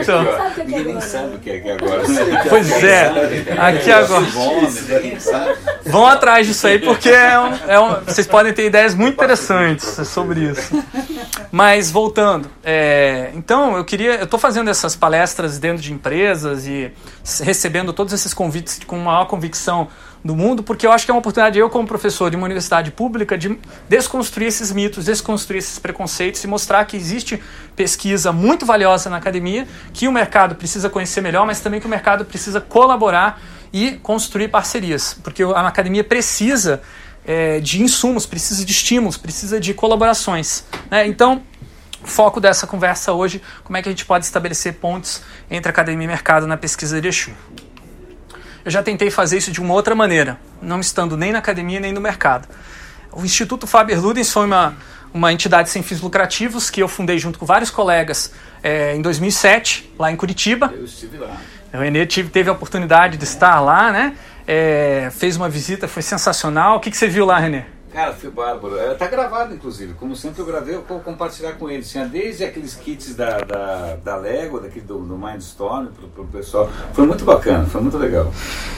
Então, 0.00 0.24
Ninguém 0.66 1.00
sabe 1.00 1.36
o 1.36 1.38
que 1.38 1.50
é 1.50 1.56
Aqui 1.56 1.70
Agora. 1.70 2.02
Pois 2.48 2.84
é, 2.84 3.12
Aqui 3.58 3.92
Agora. 3.92 4.26
Vão 5.86 6.06
atrás 6.06 6.46
disso 6.46 6.66
aí, 6.66 6.78
porque 6.78 7.08
é 7.08 7.38
um, 7.38 7.54
é 7.68 7.80
um, 7.80 8.00
vocês 8.04 8.26
podem 8.26 8.52
ter 8.52 8.66
ideias 8.66 8.94
muito 8.94 9.14
interessantes 9.14 9.86
sobre 10.08 10.40
isso. 10.40 10.84
Mas 11.50 11.90
voltando, 11.90 12.50
é, 12.62 13.30
então 13.34 13.76
eu 13.76 13.84
queria, 13.84 14.16
eu 14.16 14.24
estou 14.24 14.38
fazendo 14.38 14.68
essas 14.68 14.94
palestras 14.94 15.58
dentro 15.58 15.82
de 15.82 15.92
empresas 15.92 16.66
e 16.66 16.92
recebendo 17.42 17.92
todos 17.92 18.12
esses 18.12 18.34
convites 18.34 18.80
com 18.86 18.98
maior 18.98 19.26
convicção 19.26 19.88
do 20.24 20.34
mundo, 20.34 20.62
porque 20.62 20.86
eu 20.86 20.92
acho 20.92 21.04
que 21.04 21.10
é 21.10 21.14
uma 21.14 21.20
oportunidade 21.20 21.58
eu 21.58 21.70
como 21.70 21.86
professor 21.86 22.30
de 22.30 22.36
uma 22.36 22.44
universidade 22.44 22.90
pública 22.90 23.38
de 23.38 23.58
desconstruir 23.88 24.48
esses 24.48 24.72
mitos, 24.72 25.04
desconstruir 25.04 25.58
esses 25.58 25.78
preconceitos 25.78 26.42
e 26.42 26.46
mostrar 26.46 26.84
que 26.84 26.96
existe 26.96 27.40
pesquisa 27.76 28.32
muito 28.32 28.66
valiosa 28.66 29.08
na 29.08 29.16
academia, 29.16 29.66
que 29.92 30.08
o 30.08 30.12
mercado 30.12 30.54
precisa 30.54 30.90
conhecer 30.90 31.20
melhor, 31.20 31.46
mas 31.46 31.60
também 31.60 31.80
que 31.80 31.86
o 31.86 31.90
mercado 31.90 32.24
precisa 32.24 32.60
colaborar 32.60 33.40
e 33.72 33.92
construir 34.02 34.48
parcerias, 34.48 35.14
porque 35.22 35.42
a 35.42 35.66
academia 35.66 36.02
precisa 36.02 36.82
é, 37.24 37.60
de 37.60 37.82
insumos, 37.82 38.24
precisa 38.26 38.64
de 38.64 38.72
estímulos, 38.72 39.16
precisa 39.16 39.60
de 39.60 39.74
colaborações. 39.74 40.64
Né? 40.90 41.06
Então, 41.06 41.42
foco 42.02 42.40
dessa 42.40 42.66
conversa 42.66 43.12
hoje, 43.12 43.42
como 43.62 43.76
é 43.76 43.82
que 43.82 43.88
a 43.88 43.92
gente 43.92 44.04
pode 44.04 44.24
estabelecer 44.24 44.74
pontos 44.74 45.22
entre 45.50 45.70
academia 45.70 46.04
e 46.04 46.08
mercado 46.08 46.46
na 46.46 46.56
pesquisa 46.56 47.00
de 47.00 47.08
Exu. 47.08 47.32
Eu 48.64 48.70
já 48.70 48.82
tentei 48.82 49.10
fazer 49.10 49.38
isso 49.38 49.50
de 49.50 49.60
uma 49.60 49.74
outra 49.74 49.94
maneira, 49.94 50.38
não 50.60 50.80
estando 50.80 51.16
nem 51.16 51.32
na 51.32 51.38
academia 51.38 51.80
nem 51.80 51.92
no 51.92 52.00
mercado. 52.00 52.48
O 53.12 53.24
Instituto 53.24 53.66
Faber-Ludens 53.66 54.32
foi 54.32 54.44
uma, 54.44 54.76
uma 55.12 55.32
entidade 55.32 55.70
sem 55.70 55.82
fins 55.82 56.00
lucrativos 56.00 56.70
que 56.70 56.82
eu 56.82 56.88
fundei 56.88 57.18
junto 57.18 57.38
com 57.38 57.46
vários 57.46 57.70
colegas 57.70 58.32
é, 58.62 58.94
em 58.94 59.02
2007, 59.02 59.94
lá 59.98 60.10
em 60.10 60.16
Curitiba. 60.16 60.72
Eu 60.74 60.84
estive 60.84 61.18
lá. 61.18 61.36
O 61.72 61.78
Renê 61.78 62.06
tive, 62.06 62.30
teve 62.30 62.48
a 62.48 62.52
oportunidade 62.52 63.16
de 63.16 63.24
estar 63.24 63.60
lá, 63.60 63.92
né? 63.92 64.14
É, 64.46 65.10
fez 65.12 65.36
uma 65.36 65.48
visita, 65.48 65.86
foi 65.86 66.02
sensacional. 66.02 66.76
O 66.76 66.80
que, 66.80 66.90
que 66.90 66.96
você 66.96 67.06
viu 67.08 67.26
lá, 67.26 67.38
Renê? 67.38 67.64
Cara, 67.92 68.12
foi 68.12 68.30
bárbaro. 68.30 68.76
Está 68.92 69.06
gravado, 69.06 69.54
inclusive. 69.54 69.94
Como 69.94 70.14
sempre 70.14 70.42
eu 70.42 70.46
gravei, 70.46 70.74
eu 70.74 70.84
vou 70.86 71.00
compartilhar 71.00 71.52
com 71.52 71.70
eles. 71.70 71.90
Tinha 71.90 72.06
desde 72.06 72.44
aqueles 72.44 72.74
kits 72.74 73.14
da, 73.14 73.38
da, 73.38 73.96
da 73.96 74.16
Lego, 74.16 74.60
daqui 74.60 74.80
do, 74.80 74.98
do 74.98 75.16
Mindstorm, 75.16 75.88
para 76.14 76.22
o 76.22 76.26
pessoal. 76.26 76.70
Foi 76.92 77.06
muito 77.06 77.24
bacana, 77.24 77.64
foi 77.66 77.80
muito 77.80 77.96
legal. 77.96 78.32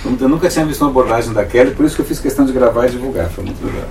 Eu 0.04 0.28
nunca 0.28 0.48
tinha 0.48 0.64
visto 0.64 0.82
uma 0.82 0.90
abordagem 0.90 1.32
daquela, 1.32 1.70
por 1.72 1.84
isso 1.84 1.96
que 1.96 2.02
eu 2.02 2.06
fiz 2.06 2.20
questão 2.20 2.44
de 2.44 2.52
gravar 2.52 2.86
e 2.86 2.90
divulgar. 2.90 3.28
Foi 3.30 3.44
muito 3.44 3.64
legal. 3.64 3.88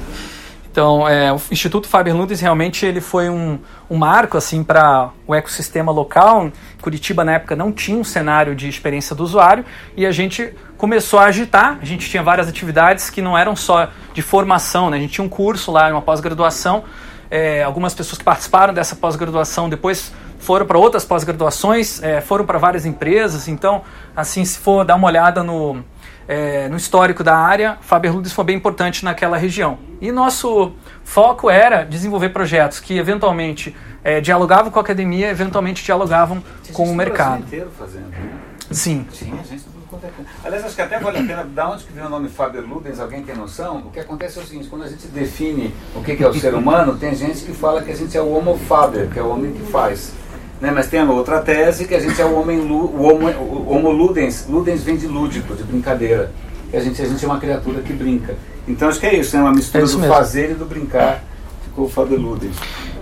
Então, 0.71 1.07
é, 1.07 1.33
o 1.33 1.41
Instituto 1.51 1.87
Faber 1.87 2.15
Ludens 2.15 2.41
realmente 2.41 2.85
ele 2.85 3.01
foi 3.01 3.27
um, 3.29 3.57
um 3.89 3.97
marco 3.97 4.37
assim 4.37 4.63
para 4.63 5.09
o 5.25 5.33
ecossistema 5.33 5.91
local. 5.91 6.51
Curitiba 6.81 7.23
na 7.23 7.33
época 7.33 7.55
não 7.55 7.71
tinha 7.71 7.97
um 7.97 8.03
cenário 8.03 8.55
de 8.55 8.69
experiência 8.69 9.15
do 9.15 9.23
usuário 9.23 9.65
e 9.97 10.05
a 10.05 10.11
gente 10.11 10.53
começou 10.77 11.19
a 11.19 11.25
agitar. 11.25 11.79
A 11.81 11.85
gente 11.85 12.07
tinha 12.07 12.21
várias 12.21 12.47
atividades 12.47 13.09
que 13.09 13.21
não 13.21 13.37
eram 13.37 13.55
só 13.55 13.89
de 14.13 14.21
formação, 14.21 14.89
né? 14.89 14.97
a 14.97 14.99
gente 14.99 15.13
tinha 15.13 15.25
um 15.25 15.29
curso 15.29 15.71
lá, 15.71 15.89
uma 15.89 16.01
pós-graduação. 16.01 16.83
É, 17.31 17.63
algumas 17.63 17.93
pessoas 17.93 18.17
que 18.17 18.23
participaram 18.23 18.73
dessa 18.73 18.95
pós-graduação 18.95 19.69
depois 19.69 20.11
foram 20.39 20.65
para 20.65 20.77
outras 20.77 21.03
pós-graduações, 21.03 22.01
é, 22.01 22.21
foram 22.21 22.45
para 22.45 22.57
várias 22.57 22.85
empresas. 22.85 23.47
Então, 23.47 23.81
assim, 24.15 24.45
se 24.45 24.57
for 24.59 24.85
dar 24.85 24.95
uma 24.95 25.07
olhada 25.07 25.43
no, 25.43 25.83
é, 26.29 26.69
no 26.69 26.77
histórico 26.77 27.23
da 27.23 27.35
área, 27.35 27.79
Faber 27.81 28.13
Ludens 28.13 28.31
foi 28.31 28.45
bem 28.45 28.55
importante 28.55 29.03
naquela 29.03 29.35
região. 29.35 29.79
E 29.99 30.11
nosso 30.11 30.73
foco 31.03 31.49
era 31.49 31.83
desenvolver 31.83 32.29
projetos 32.29 32.79
que 32.79 32.99
eventualmente 32.99 33.75
é, 34.03 34.21
dialogavam 34.21 34.69
com 34.71 34.77
a 34.77 34.81
academia, 34.83 35.27
eventualmente 35.31 35.83
dialogavam 35.83 36.43
com 36.71 36.83
o 36.83 36.95
mercado. 36.95 37.41
inteiro 37.41 37.71
fazendo, 37.75 38.09
né? 38.09 38.31
Sim. 38.69 39.07
Tinha 39.11 39.43
gente 39.43 39.63
do 39.63 39.81
quanto 39.89 40.05
é 40.05 40.09
Aliás, 40.45 40.65
acho 40.65 40.75
que 40.75 40.81
até 40.83 40.99
vale 40.99 41.17
a 41.17 41.23
pena, 41.23 41.43
da 41.43 41.67
onde 41.67 41.83
que 41.83 41.91
vem 41.91 42.05
o 42.05 42.09
nome 42.09 42.29
Faber 42.29 42.61
Ludens, 42.61 42.99
alguém 42.99 43.23
tem 43.23 43.35
noção? 43.35 43.79
O 43.79 43.89
que 43.89 43.99
acontece 43.99 44.37
é 44.37 44.43
o 44.43 44.45
seguinte, 44.45 44.67
quando 44.67 44.83
a 44.83 44.87
gente 44.87 45.07
define 45.07 45.73
o 45.95 46.03
que 46.03 46.23
é 46.23 46.27
o 46.27 46.33
ser 46.35 46.53
humano, 46.53 46.95
tem 46.95 47.15
gente 47.15 47.43
que 47.43 47.53
fala 47.53 47.81
que 47.81 47.89
a 47.89 47.95
gente 47.95 48.15
é 48.15 48.21
o 48.21 48.31
homo 48.31 48.55
faber, 48.55 49.09
que 49.09 49.17
é 49.17 49.23
o 49.23 49.29
homem 49.29 49.51
que 49.51 49.63
faz. 49.71 50.13
Né? 50.59 50.71
Mas 50.71 50.87
tem 50.87 50.99
a 50.99 51.05
outra 51.05 51.39
tese 51.39 51.85
que 51.85 51.95
a 51.95 51.99
gente 51.99 52.21
é 52.21 52.25
o 52.25 52.39
homem, 52.39 52.59
o 52.59 53.01
homo, 53.01 53.29
o 53.29 53.73
homo 53.73 53.91
ludens, 53.91 54.45
ludens 54.47 54.83
vem 54.83 54.97
de 54.97 55.07
lúdico, 55.07 55.55
de 55.55 55.63
brincadeira. 55.63 56.31
Que 56.69 56.77
a 56.77 56.79
gente, 56.79 57.01
a 57.01 57.05
gente 57.05 57.23
é 57.23 57.27
uma 57.27 57.39
criatura 57.39 57.81
que 57.81 57.93
brinca. 57.93 58.35
Então 58.67 58.87
acho 58.87 58.99
que 58.99 59.05
é 59.07 59.15
isso, 59.15 59.35
é 59.35 59.41
uma 59.41 59.51
mistura 59.51 59.83
é 59.83 59.87
do 59.87 59.97
mesmo. 59.97 60.13
fazer 60.13 60.51
e 60.51 60.53
do 60.53 60.65
brincar. 60.65 61.23
Ficou 61.63 61.85
o 61.85 61.89
Faber 61.89 62.19
Ludens. 62.19 62.55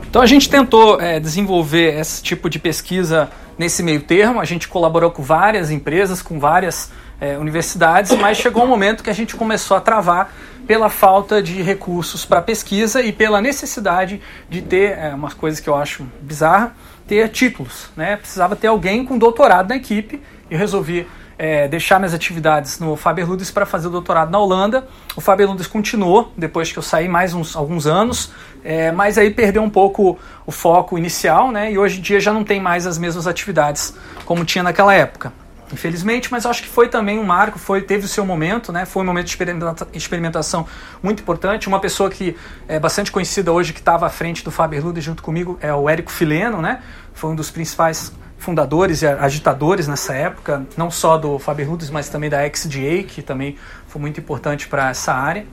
Então 0.10 0.22
a 0.22 0.26
gente 0.26 0.50
tentou 0.50 1.02
é, 1.02 1.20
desenvolver 1.20 2.00
esse 2.00 2.24
tipo 2.24 2.50
de 2.50 2.60
pesquisa 2.60 3.30
nesse 3.58 3.84
meio 3.84 4.02
termo. 4.02 4.40
A 4.40 4.46
gente 4.46 4.68
colaborou 4.68 5.12
com 5.12 5.22
várias 5.22 5.70
empresas, 5.70 6.22
com 6.22 6.40
várias 6.40 6.92
é, 7.20 7.38
universidades, 7.38 8.16
mas 8.18 8.38
chegou 8.38 8.64
um 8.64 8.68
momento 8.68 9.04
que 9.04 9.10
a 9.10 9.14
gente 9.14 9.36
começou 9.36 9.76
a 9.76 9.82
travar 9.82 10.34
pela 10.66 10.90
falta 10.90 11.42
de 11.42 11.62
recursos 11.62 12.26
para 12.26 12.42
pesquisa 12.42 13.02
e 13.02 13.12
pela 13.12 13.42
necessidade 13.42 14.22
de 14.50 14.62
ter 14.62 14.98
é, 14.98 15.14
umas 15.14 15.34
coisas 15.34 15.60
que 15.60 15.70
eu 15.70 15.76
acho 15.76 16.06
bizarra, 16.22 16.76
ter 17.08 17.30
títulos. 17.30 17.90
Né? 17.96 18.18
Precisava 18.18 18.56
ter 18.56 18.68
alguém 18.68 19.06
com 19.06 19.18
doutorado 19.18 19.70
na 19.70 19.76
equipe 19.76 20.22
e 20.50 20.54
eu 20.54 20.60
resolvi 20.60 21.08
é, 21.38 21.68
deixar 21.68 22.00
minhas 22.00 22.14
atividades 22.14 22.80
no 22.80 22.96
Faber 22.96 23.28
Ludens 23.28 23.52
para 23.52 23.66
fazer 23.66 23.88
o 23.88 23.92
doutorado 23.92 24.32
na 24.32 24.40
Holanda. 24.40 24.88
O 25.16 25.22
Faber 25.22 25.48
Ludens 25.48 25.68
continuou 25.68 26.32
depois 26.36 26.72
que 26.72 26.80
eu 26.80 26.84
saí 26.84 27.08
mais 27.08 27.34
uns 27.34 27.56
alguns 27.56 27.86
anos, 27.86 28.32
é, 28.64 28.92
mas 28.92 29.18
aí 29.18 29.30
perdeu 29.30 29.62
um 29.62 29.70
pouco 29.70 30.18
o 30.46 30.52
foco 30.52 30.98
inicial, 30.98 31.52
né? 31.52 31.72
E 31.72 31.78
hoje 31.78 32.00
em 32.00 32.02
dia 32.02 32.20
já 32.20 32.34
não 32.34 32.44
tem 32.44 32.60
mais 32.60 32.88
as 32.88 32.98
mesmas 32.98 33.28
atividades 33.28 33.96
como 34.26 34.44
tinha 34.44 34.64
naquela 34.64 34.94
época 34.94 35.32
infelizmente, 35.72 36.32
mas 36.32 36.46
acho 36.46 36.64
que 36.64 36.70
foi 36.70 36.88
também 36.88 37.20
um 37.20 37.24
marco, 37.24 37.60
foi 37.60 37.82
teve 37.82 38.06
o 38.06 38.08
seu 38.08 38.26
momento, 38.26 38.72
né? 38.72 38.86
Foi 38.86 39.04
um 39.04 39.06
momento 39.06 39.28
de 39.28 39.98
experimentação 39.98 40.66
muito 41.02 41.22
importante. 41.22 41.68
Uma 41.68 41.80
pessoa 41.80 42.10
que 42.10 42.36
é 42.68 42.80
bastante 42.80 43.12
conhecida 43.12 43.52
hoje 43.52 43.74
que 43.74 43.80
estava 43.80 44.06
à 44.06 44.10
frente 44.10 44.44
do 44.44 44.52
Faber 44.52 44.84
Lude 44.84 45.02
junto 45.02 45.22
comigo 45.22 45.58
é 45.62 45.74
o 45.74 45.90
Érico 45.90 46.12
Fileno, 46.12 46.62
né? 46.62 46.82
Foi 47.14 47.32
um 47.32 47.36
dos 47.36 47.52
principais 47.52 48.12
fundadores 48.38 49.02
e 49.02 49.08
agitadores 49.08 49.88
nessa 49.88 50.14
época, 50.14 50.66
não 50.78 50.92
só 50.92 51.18
do 51.18 51.40
Faber 51.40 51.70
Ludes, 51.70 51.90
mas 51.90 52.08
também 52.08 52.30
da 52.30 52.40
XDA, 52.48 53.04
que 53.08 53.22
também 53.22 53.58
foi 53.88 54.00
muito 54.00 54.20
importante 54.20 54.68
para 54.68 54.90
essa 54.90 55.14
área. 55.14 55.46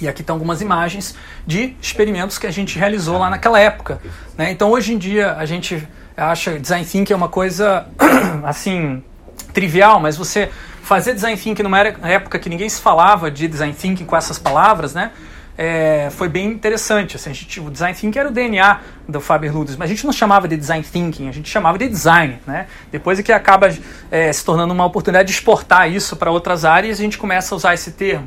E 0.00 0.08
aqui 0.08 0.22
estão 0.22 0.36
algumas 0.36 0.60
imagens 0.60 1.14
de 1.46 1.76
experimentos 1.80 2.38
que 2.38 2.46
a 2.46 2.50
gente 2.50 2.78
realizou 2.78 3.18
lá 3.18 3.28
naquela 3.28 3.60
época. 3.60 4.00
Né? 4.36 4.50
Então, 4.50 4.70
hoje 4.70 4.94
em 4.94 4.98
dia, 4.98 5.34
a 5.34 5.44
gente 5.44 5.86
acha 6.16 6.58
design 6.58 6.84
thinking 6.84 7.12
é 7.12 7.16
uma 7.16 7.28
coisa 7.28 7.86
assim 8.44 9.02
trivial, 9.46 10.00
mas 10.00 10.16
você 10.16 10.50
fazer 10.82 11.14
design 11.14 11.36
thinking 11.36 11.62
numa 11.62 11.78
época 11.78 12.38
que 12.38 12.48
ninguém 12.48 12.68
se 12.68 12.80
falava 12.80 13.30
de 13.30 13.46
design 13.46 13.74
thinking 13.74 14.04
com 14.04 14.16
essas 14.16 14.38
palavras, 14.38 14.94
né? 14.94 15.12
É, 15.56 16.08
foi 16.12 16.28
bem 16.28 16.46
interessante. 16.46 17.16
Assim, 17.16 17.34
gente, 17.34 17.60
o 17.60 17.70
design 17.70 17.94
thinking 17.94 18.18
era 18.18 18.28
o 18.28 18.32
DNA 18.32 18.80
do 19.06 19.20
Faber 19.20 19.54
Luders, 19.54 19.76
mas 19.76 19.90
a 19.90 19.94
gente 19.94 20.06
não 20.06 20.12
chamava 20.12 20.48
de 20.48 20.56
design 20.56 20.82
thinking, 20.82 21.28
a 21.28 21.32
gente 21.32 21.50
chamava 21.50 21.76
de 21.76 21.86
design. 21.86 22.38
Né? 22.46 22.66
Depois 22.90 23.18
é 23.18 23.22
que 23.22 23.30
acaba 23.30 23.68
é, 24.10 24.32
se 24.32 24.44
tornando 24.44 24.72
uma 24.72 24.86
oportunidade 24.86 25.28
de 25.28 25.34
exportar 25.34 25.90
isso 25.90 26.16
para 26.16 26.30
outras 26.30 26.64
áreas, 26.64 26.98
a 26.98 27.02
gente 27.02 27.18
começa 27.18 27.54
a 27.54 27.56
usar 27.56 27.74
esse 27.74 27.92
termo. 27.92 28.26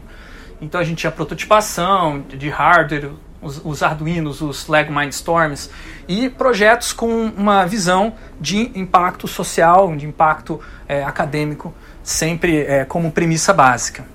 Então 0.61 0.79
a 0.79 0.83
gente 0.83 0.99
tinha 0.99 1.11
prototipação 1.11 2.23
de 2.29 2.49
hardware, 2.49 3.09
os, 3.43 3.61
os 3.63 3.83
Arduinos, 3.83 4.41
os 4.41 4.67
Lego 4.67 4.93
Mindstorms, 4.93 5.69
e 6.07 6.29
projetos 6.29 6.93
com 6.93 7.27
uma 7.37 7.65
visão 7.65 8.13
de 8.39 8.71
impacto 8.73 9.27
social, 9.27 9.95
de 9.95 10.05
impacto 10.05 10.59
é, 10.87 11.03
acadêmico, 11.03 11.73
sempre 12.03 12.61
é, 12.61 12.85
como 12.85 13.11
premissa 13.11 13.53
básica. 13.53 14.05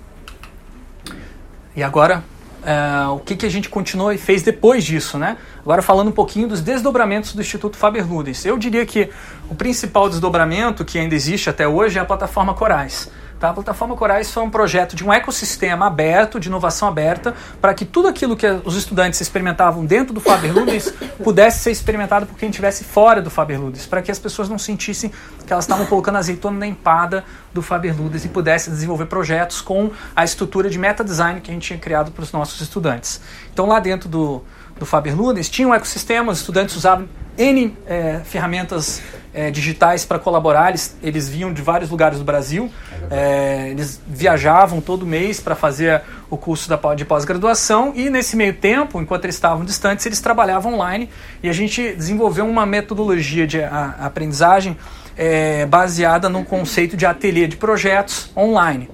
E 1.77 1.83
agora, 1.83 2.25
é, 2.65 3.07
o 3.09 3.19
que, 3.19 3.37
que 3.37 3.47
a 3.47 3.51
gente 3.51 3.69
continuou 3.69 4.13
e 4.13 4.19
fez 4.19 4.43
depois 4.43 4.85
disso, 4.85 5.17
né? 5.17 5.37
Agora 5.61 5.81
falando 5.81 6.09
um 6.09 6.13
pouquinho 6.13 6.49
dos 6.49 6.61
desdobramentos 6.61 7.33
do 7.33 7.41
Instituto 7.41 7.77
Faber 7.77 8.11
Ludens. 8.11 8.45
Eu 8.45 8.59
diria 8.59 8.85
que 8.85 9.11
o 9.49 9.55
principal 9.55 10.09
desdobramento 10.09 10.85
que 10.85 10.99
ainda 10.99 11.15
existe 11.15 11.49
até 11.49 11.69
hoje 11.69 11.99
é 11.99 12.01
a 12.01 12.05
plataforma 12.05 12.55
Corais. 12.55 13.11
Tá? 13.39 13.51
A 13.51 13.53
plataforma 13.53 13.95
Corais 13.95 14.31
foi 14.31 14.43
um 14.43 14.51
projeto 14.51 14.97
de 14.97 15.05
um 15.05 15.13
ecossistema 15.13 15.87
aberto, 15.87 16.41
de 16.41 16.49
inovação 16.49 16.89
aberta, 16.89 17.35
para 17.61 17.73
que 17.73 17.85
tudo 17.85 18.09
aquilo 18.09 18.37
que 18.37 18.47
os 18.65 18.77
estudantes 18.77 19.21
experimentavam 19.21 19.85
dentro 19.87 20.13
do 20.13 20.21
Faber 20.21 20.53
Ludens 20.53 20.93
pudesse 21.23 21.61
ser 21.61 21.71
experimentado 21.71 22.27
por 22.27 22.37
quem 22.37 22.51
estivesse 22.51 22.83
fora 22.83 23.23
do 23.23 23.31
Faber 23.31 23.61
Ludens, 23.61 23.87
para 23.87 24.03
que 24.03 24.11
as 24.11 24.19
pessoas 24.19 24.49
não 24.49 24.59
sentissem 24.59 25.13
que 25.47 25.53
elas 25.53 25.65
estavam 25.65 25.87
colocando 25.87 26.17
azeitona 26.17 26.59
na 26.59 26.67
empada 26.67 27.25
do 27.55 27.63
Faber 27.63 27.97
Ludens 27.97 28.25
e 28.25 28.29
pudessem 28.29 28.73
desenvolver 28.73 29.07
projetos 29.07 29.61
com 29.61 29.91
a 30.17 30.25
estrutura 30.25 30.69
de 30.69 30.79
meta 30.79 31.05
design 31.05 31.41
que 31.41 31.51
a 31.51 31.55
gente 31.55 31.67
tinha 31.67 31.79
criado 31.79 32.11
para 32.11 32.25
os 32.25 32.33
nossos 32.33 32.61
estudantes. 32.61 33.21
Então 33.53 33.67
lá 33.67 33.79
dentro 33.79 34.09
do, 34.09 34.43
do 34.79 34.85
Faber 34.85 35.17
Ludens 35.17 35.49
tinha 35.49 35.69
um 35.69 35.75
ecossistema, 35.75 36.33
os 36.33 36.41
estudantes 36.41 36.75
usavam 36.75 37.09
N 37.39 37.75
é, 37.87 38.21
ferramentas 38.25 39.01
é, 39.33 39.51
digitais 39.51 40.05
para 40.05 40.19
colaborar. 40.19 40.71
Eles, 40.71 40.97
eles 41.03 41.29
vinham 41.29 41.53
de 41.53 41.63
vários 41.63 41.89
lugares 41.89 42.19
do 42.19 42.25
Brasil, 42.25 42.71
é, 43.11 43.69
eles 43.71 44.01
viajavam 44.07 44.81
todo 44.81 45.07
mês 45.07 45.39
para 45.41 45.55
fazer 45.55 46.03
o 46.29 46.37
curso 46.37 46.69
da, 46.69 46.95
de 46.95 47.05
pós-graduação 47.05 47.93
e 47.95 48.11
nesse 48.11 48.37
meio 48.37 48.53
tempo, 48.55 49.01
enquanto 49.01 49.25
eles 49.25 49.37
estavam 49.37 49.65
distantes, 49.65 50.05
eles 50.05 50.21
trabalhavam 50.21 50.75
online 50.75 51.09
e 51.43 51.49
a 51.49 51.53
gente 51.53 51.95
desenvolveu 51.95 52.47
uma 52.47 52.67
metodologia 52.67 53.47
de 53.47 53.63
a, 53.63 53.95
aprendizagem 54.01 54.77
é, 55.17 55.65
baseada 55.67 56.29
no 56.29 56.45
conceito 56.45 56.97
de 56.97 57.07
ateliê 57.07 57.47
de 57.47 57.57
projetos 57.57 58.31
online. 58.37 58.91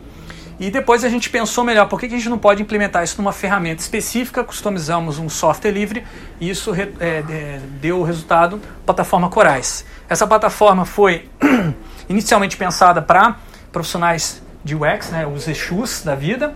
E 0.58 0.70
depois 0.70 1.04
a 1.04 1.08
gente 1.08 1.28
pensou 1.30 1.64
melhor, 1.64 1.88
por 1.88 1.98
que 1.98 2.06
a 2.06 2.08
gente 2.08 2.28
não 2.28 2.38
pode 2.38 2.62
implementar 2.62 3.02
isso 3.02 3.16
numa 3.18 3.32
ferramenta 3.32 3.82
específica, 3.82 4.44
customizamos 4.44 5.18
um 5.18 5.28
software 5.28 5.72
livre 5.72 6.04
e 6.40 6.48
isso 6.48 6.72
é, 6.74 7.60
deu 7.80 7.98
o 7.98 8.02
resultado 8.04 8.60
plataforma 8.86 9.28
Corais. 9.28 9.84
Essa 10.08 10.26
plataforma 10.26 10.84
foi 10.84 11.28
inicialmente 12.08 12.56
pensada 12.56 13.02
para 13.02 13.36
profissionais 13.72 14.42
de 14.62 14.76
UX, 14.76 15.10
né, 15.10 15.26
os 15.26 15.48
Exus 15.48 16.02
da 16.02 16.14
vida, 16.14 16.54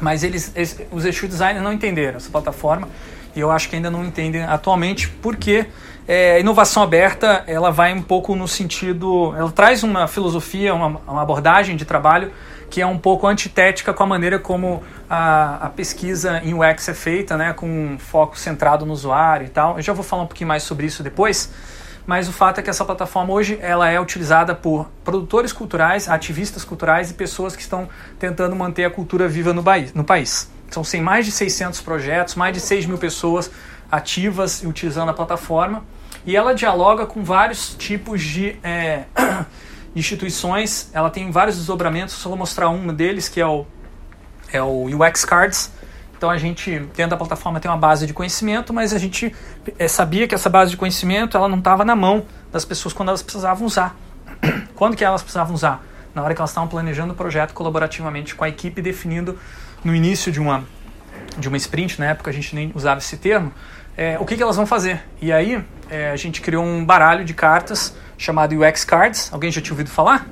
mas 0.00 0.24
eles, 0.24 0.52
eles, 0.54 0.80
os 0.90 1.04
Exu 1.04 1.26
designers 1.28 1.62
não 1.62 1.72
entenderam 1.72 2.16
essa 2.16 2.30
plataforma 2.30 2.88
e 3.34 3.40
eu 3.40 3.50
acho 3.50 3.68
que 3.68 3.76
ainda 3.76 3.90
não 3.90 4.04
entendem 4.04 4.42
atualmente 4.42 5.08
porque 5.08 5.66
é, 6.06 6.40
inovação 6.40 6.82
aberta 6.82 7.44
ela 7.46 7.70
vai 7.70 7.92
um 7.92 8.02
pouco 8.02 8.34
no 8.34 8.48
sentido, 8.48 9.34
ela 9.36 9.50
traz 9.52 9.82
uma 9.82 10.08
filosofia, 10.08 10.74
uma, 10.74 11.00
uma 11.06 11.22
abordagem 11.22 11.76
de 11.76 11.84
trabalho 11.84 12.32
que 12.70 12.80
é 12.80 12.86
um 12.86 12.98
pouco 12.98 13.26
antitética 13.26 13.92
com 13.92 14.02
a 14.02 14.06
maneira 14.06 14.38
como 14.38 14.82
a, 15.08 15.66
a, 15.66 15.70
pesquisa 15.70 16.40
em 16.44 16.54
UX 16.54 16.88
é 16.88 16.94
feita, 16.94 17.36
né, 17.36 17.52
com 17.52 17.66
um 17.66 17.98
foco 17.98 18.38
centrado 18.38 18.84
no 18.84 18.92
usuário 18.92 19.46
e 19.46 19.50
tal. 19.50 19.76
Eu 19.76 19.82
já 19.82 19.92
vou 19.92 20.04
falar 20.04 20.22
um 20.22 20.26
pouquinho 20.26 20.48
mais 20.48 20.62
sobre 20.62 20.86
isso 20.86 21.02
depois, 21.02 21.50
mas 22.06 22.28
o 22.28 22.32
fato 22.32 22.58
é 22.58 22.62
que 22.62 22.70
essa 22.70 22.84
plataforma 22.84 23.32
hoje 23.32 23.58
ela 23.60 23.88
é 23.88 24.00
utilizada 24.00 24.54
por 24.54 24.90
produtores 25.04 25.52
culturais, 25.52 26.08
ativistas 26.08 26.64
culturais 26.64 27.10
e 27.10 27.14
pessoas 27.14 27.56
que 27.56 27.62
estão 27.62 27.88
tentando 28.18 28.54
manter 28.54 28.84
a 28.84 28.90
cultura 28.90 29.28
viva 29.28 29.52
no, 29.52 29.64
no 29.94 30.04
país. 30.04 30.50
São 30.70 30.84
sem 30.84 31.00
mais 31.00 31.24
de 31.24 31.32
600 31.32 31.80
projetos, 31.80 32.34
mais 32.34 32.52
de 32.52 32.60
6 32.60 32.86
mil 32.86 32.98
pessoas 32.98 33.50
ativas 33.90 34.62
utilizando 34.62 35.08
a 35.10 35.14
plataforma 35.14 35.82
e 36.26 36.36
ela 36.36 36.54
dialoga 36.54 37.06
com 37.06 37.22
vários 37.24 37.74
tipos 37.74 38.22
de 38.22 38.56
é, 38.62 39.04
instituições. 39.98 40.90
Ela 40.92 41.10
tem 41.10 41.30
vários 41.30 41.56
desdobramentos, 41.56 42.14
só 42.14 42.28
vou 42.28 42.38
mostrar 42.38 42.68
um 42.70 42.92
deles 42.92 43.28
que 43.28 43.40
é 43.40 43.46
o, 43.46 43.66
é 44.52 44.62
o 44.62 44.86
UX 44.86 45.24
Cards. 45.24 45.70
Então 46.16 46.28
a 46.28 46.36
gente, 46.36 46.80
dentro 46.96 47.10
da 47.10 47.16
plataforma, 47.16 47.60
tem 47.60 47.70
uma 47.70 47.76
base 47.76 48.06
de 48.06 48.12
conhecimento, 48.12 48.74
mas 48.74 48.92
a 48.92 48.98
gente 48.98 49.32
é, 49.78 49.86
sabia 49.86 50.26
que 50.26 50.34
essa 50.34 50.50
base 50.50 50.72
de 50.72 50.76
conhecimento 50.76 51.36
ela 51.36 51.48
não 51.48 51.58
estava 51.58 51.84
na 51.84 51.94
mão 51.94 52.26
das 52.50 52.64
pessoas 52.64 52.92
quando 52.92 53.10
elas 53.10 53.22
precisavam 53.22 53.64
usar. 53.66 53.94
quando 54.74 54.96
que 54.96 55.04
elas 55.04 55.22
precisavam 55.22 55.54
usar? 55.54 55.84
Na 56.12 56.22
hora 56.22 56.34
que 56.34 56.40
elas 56.40 56.50
estavam 56.50 56.68
planejando 56.68 57.12
o 57.12 57.16
projeto 57.16 57.52
colaborativamente 57.52 58.34
com 58.34 58.42
a 58.42 58.48
equipe, 58.48 58.82
definindo 58.82 59.38
no 59.84 59.94
início 59.94 60.32
de 60.32 60.40
uma, 60.40 60.64
de 61.38 61.46
uma 61.46 61.56
sprint, 61.56 62.00
na 62.00 62.06
época 62.06 62.30
a 62.30 62.34
gente 62.34 62.52
nem 62.52 62.72
usava 62.74 62.98
esse 62.98 63.16
termo, 63.16 63.52
é, 63.96 64.18
o 64.18 64.24
que, 64.24 64.36
que 64.36 64.42
elas 64.42 64.56
vão 64.56 64.66
fazer. 64.66 65.00
E 65.22 65.32
aí 65.32 65.64
é, 65.88 66.10
a 66.10 66.16
gente 66.16 66.40
criou 66.40 66.64
um 66.64 66.84
baralho 66.84 67.24
de 67.24 67.34
cartas 67.34 67.94
chamado 68.18 68.54
UX 68.60 68.84
Cards. 68.84 69.32
Alguém 69.32 69.50
já 69.50 69.62
tinha 69.62 69.72
ouvido 69.72 69.88
falar? 69.88 70.26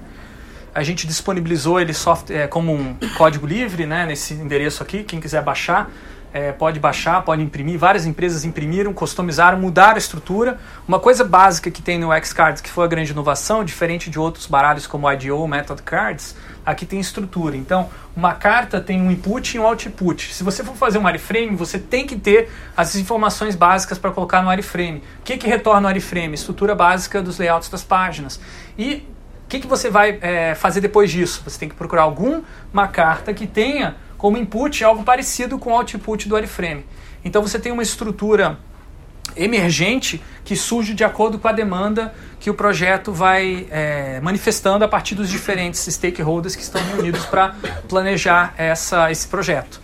A 0.74 0.82
gente 0.82 1.06
disponibilizou 1.06 1.80
ele 1.80 1.94
soft, 1.94 2.28
é, 2.28 2.46
como 2.46 2.74
um 2.74 2.96
código 3.16 3.46
livre 3.46 3.86
né, 3.86 4.04
nesse 4.04 4.34
endereço 4.34 4.82
aqui. 4.82 5.04
Quem 5.04 5.20
quiser 5.20 5.42
baixar, 5.42 5.90
é, 6.36 6.52
pode 6.52 6.78
baixar, 6.78 7.22
pode 7.22 7.42
imprimir. 7.42 7.78
Várias 7.78 8.04
empresas 8.04 8.44
imprimiram, 8.44 8.92
customizaram, 8.92 9.58
mudaram 9.58 9.94
a 9.94 9.98
estrutura. 9.98 10.58
Uma 10.86 11.00
coisa 11.00 11.24
básica 11.24 11.70
que 11.70 11.80
tem 11.80 11.98
no 11.98 12.14
UX 12.14 12.30
Cards, 12.34 12.60
que 12.60 12.68
foi 12.68 12.84
a 12.84 12.86
grande 12.86 13.12
inovação, 13.12 13.64
diferente 13.64 14.10
de 14.10 14.18
outros 14.18 14.46
baralhos 14.46 14.86
como 14.86 15.10
IDO, 15.10 15.48
Method 15.48 15.80
Cards, 15.82 16.36
aqui 16.64 16.84
tem 16.84 17.00
estrutura. 17.00 17.56
Então, 17.56 17.88
uma 18.14 18.34
carta 18.34 18.82
tem 18.82 19.00
um 19.00 19.10
input 19.10 19.56
e 19.56 19.58
um 19.58 19.66
output. 19.66 20.34
Se 20.34 20.44
você 20.44 20.62
for 20.62 20.76
fazer 20.76 20.98
um 20.98 21.06
wireframe, 21.06 21.56
você 21.56 21.78
tem 21.78 22.06
que 22.06 22.16
ter 22.16 22.50
as 22.76 22.94
informações 22.96 23.56
básicas 23.56 23.96
para 23.96 24.10
colocar 24.10 24.42
no 24.42 24.50
wireframe. 24.50 24.98
O 25.20 25.22
que, 25.24 25.38
que 25.38 25.48
retorna 25.48 25.88
o 25.88 25.90
wireframe? 25.90 26.34
Estrutura 26.34 26.74
básica 26.74 27.22
dos 27.22 27.38
layouts 27.38 27.70
das 27.70 27.82
páginas. 27.82 28.38
E 28.76 29.08
o 29.46 29.48
que, 29.48 29.60
que 29.60 29.66
você 29.66 29.88
vai 29.88 30.18
é, 30.20 30.54
fazer 30.54 30.82
depois 30.82 31.10
disso? 31.10 31.40
Você 31.46 31.58
tem 31.58 31.68
que 31.68 31.74
procurar 31.74 32.02
alguma 32.02 32.88
carta 32.92 33.32
que 33.32 33.46
tenha 33.46 33.96
como 34.16 34.36
input 34.36 34.82
algo 34.84 35.02
parecido 35.02 35.58
com 35.58 35.70
o 35.70 35.76
output 35.76 36.28
do 36.28 36.34
wireframe. 36.34 36.84
Então 37.24 37.42
você 37.42 37.58
tem 37.58 37.72
uma 37.72 37.82
estrutura 37.82 38.58
emergente 39.36 40.22
que 40.44 40.54
surge 40.54 40.94
de 40.94 41.04
acordo 41.04 41.38
com 41.38 41.48
a 41.48 41.52
demanda 41.52 42.14
que 42.38 42.48
o 42.48 42.54
projeto 42.54 43.12
vai 43.12 43.66
é, 43.70 44.20
manifestando 44.20 44.84
a 44.84 44.88
partir 44.88 45.14
dos 45.14 45.28
diferentes 45.28 45.80
stakeholders 45.80 46.54
que 46.54 46.62
estão 46.62 46.82
reunidos 46.82 47.26
para 47.26 47.54
planejar 47.88 48.54
essa, 48.56 49.10
esse 49.10 49.26
projeto. 49.26 49.80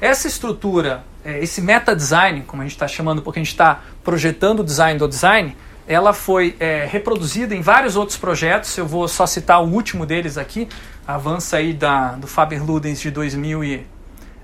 Essa 0.00 0.26
estrutura, 0.26 1.04
é, 1.24 1.38
esse 1.38 1.60
meta 1.60 1.94
design, 1.94 2.42
como 2.46 2.62
a 2.62 2.64
gente 2.64 2.74
está 2.74 2.88
chamando, 2.88 3.22
porque 3.22 3.38
a 3.38 3.42
gente 3.42 3.52
está 3.52 3.80
projetando 4.02 4.60
o 4.60 4.64
design 4.64 4.98
do 4.98 5.06
design, 5.06 5.56
ela 5.86 6.12
foi 6.12 6.56
é, 6.58 6.86
reproduzida 6.90 7.54
em 7.54 7.60
vários 7.60 7.96
outros 7.96 8.18
projetos. 8.18 8.76
Eu 8.76 8.86
vou 8.86 9.06
só 9.06 9.26
citar 9.26 9.62
o 9.62 9.68
último 9.68 10.04
deles 10.04 10.36
aqui, 10.38 10.68
avança 11.06 11.56
aí 11.56 11.72
da, 11.72 12.12
do 12.12 12.26
Faber 12.26 12.64
Ludens 12.64 13.00
de 13.00 13.10
2000 13.10 13.64
e, 13.64 13.86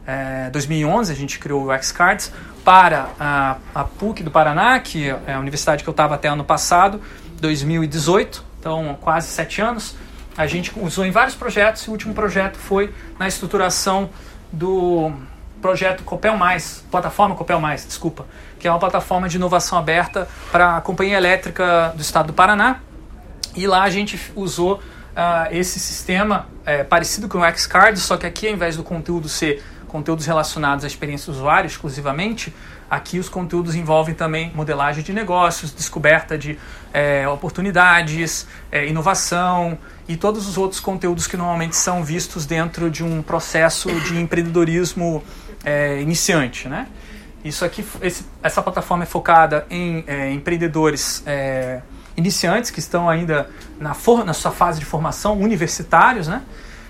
é, 0.07 0.49
2011, 0.51 1.13
a 1.13 1.15
gente 1.15 1.39
criou 1.39 1.67
o 1.67 1.73
X-Cards 1.73 2.33
para 2.65 3.11
a, 3.19 3.57
a 3.75 3.85
PUC 3.85 4.23
do 4.23 4.31
Paraná, 4.31 4.79
que 4.81 5.09
é 5.27 5.35
a 5.35 5.39
universidade 5.39 5.83
que 5.83 5.89
eu 5.89 5.93
estava 5.93 6.15
até 6.15 6.29
ano 6.29 6.45
passado, 6.45 7.01
2018, 7.41 8.45
então 8.59 8.97
quase 9.01 9.29
sete 9.29 9.61
anos. 9.61 9.97
A 10.37 10.47
gente 10.47 10.73
usou 10.79 11.05
em 11.05 11.11
vários 11.11 11.35
projetos 11.35 11.83
e 11.83 11.89
o 11.89 11.93
último 11.93 12.15
projeto 12.15 12.57
foi 12.57 12.93
na 13.19 13.27
estruturação 13.27 14.11
do 14.53 15.13
projeto 15.61 16.05
Copel 16.05 16.37
Mais, 16.37 16.85
plataforma 16.91 17.35
Copel 17.35 17.61
Mais, 17.61 17.85
desculpa, 17.85 18.27
que 18.59 18.67
é 18.67 18.71
uma 18.71 18.79
plataforma 18.79 19.29
de 19.29 19.37
inovação 19.37 19.79
aberta 19.79 20.29
para 20.51 20.77
a 20.77 20.81
Companhia 20.81 21.17
Elétrica 21.17 21.93
do 21.95 22.01
Estado 22.01 22.29
do 22.29 22.33
Paraná. 22.33 22.81
E 23.57 23.67
lá 23.67 23.83
a 23.83 23.91
gente 23.91 24.21
usou 24.37 24.81
uh, 25.19 25.53
esse 25.53 25.81
sistema 25.81 26.47
é, 26.65 26.85
parecido 26.85 27.29
com 27.29 27.39
o 27.39 27.57
Xcard, 27.57 27.99
só 27.99 28.17
que 28.17 28.25
aqui 28.25 28.47
ao 28.47 28.55
invés 28.55 28.77
do 28.77 28.85
conteúdo 28.85 29.29
ser 29.29 29.63
conteúdos 29.89 30.27
relacionados 30.27 30.85
à 30.85 30.87
experiência 30.87 31.33
do 31.33 31.37
usuário 31.37 31.67
exclusivamente, 31.67 32.55
aqui 32.91 33.19
os 33.19 33.29
conteúdos 33.29 33.75
envolvem 33.75 34.15
também 34.15 34.53
modelagem 34.55 35.03
de 35.03 35.13
negócios, 35.13 35.73
descoberta 35.73 36.37
de 36.37 36.59
é, 36.93 37.27
oportunidades, 37.27 38.47
é, 38.71 38.87
inovação 38.87 39.79
e 40.07 40.17
todos 40.17 40.47
os 40.47 40.59
outros 40.59 40.79
conteúdos 40.79 41.27
que 41.27 41.37
normalmente 41.37 41.75
são 41.75 42.05
vistos 42.05 42.47
dentro 42.47 42.91
de 42.91 43.03
um 43.03 43.23
processo 43.23 43.89
de 44.03 44.21
empreendedorismo 44.21 45.25
é, 45.65 46.01
iniciante. 46.01 46.69
Né? 46.69 46.87
Isso 47.43 47.65
aqui, 47.65 47.85
esse, 48.03 48.27
essa 48.43 48.63
plataforma 48.63 49.05
é 49.05 49.07
focada 49.07 49.67
em 49.71 50.05
é, 50.07 50.31
empreendedores 50.33 51.23
é, 51.27 51.81
iniciantes 52.19 52.73
que 52.73 52.81
estão 52.81 53.09
ainda 53.09 53.49
na, 53.79 53.95
for, 53.95 54.25
na 54.25 54.35
sua 54.35 54.51
fase 54.51 54.81
de 54.81 54.85
formação, 54.85 55.39
universitários. 55.39 56.27
Né? 56.27 56.43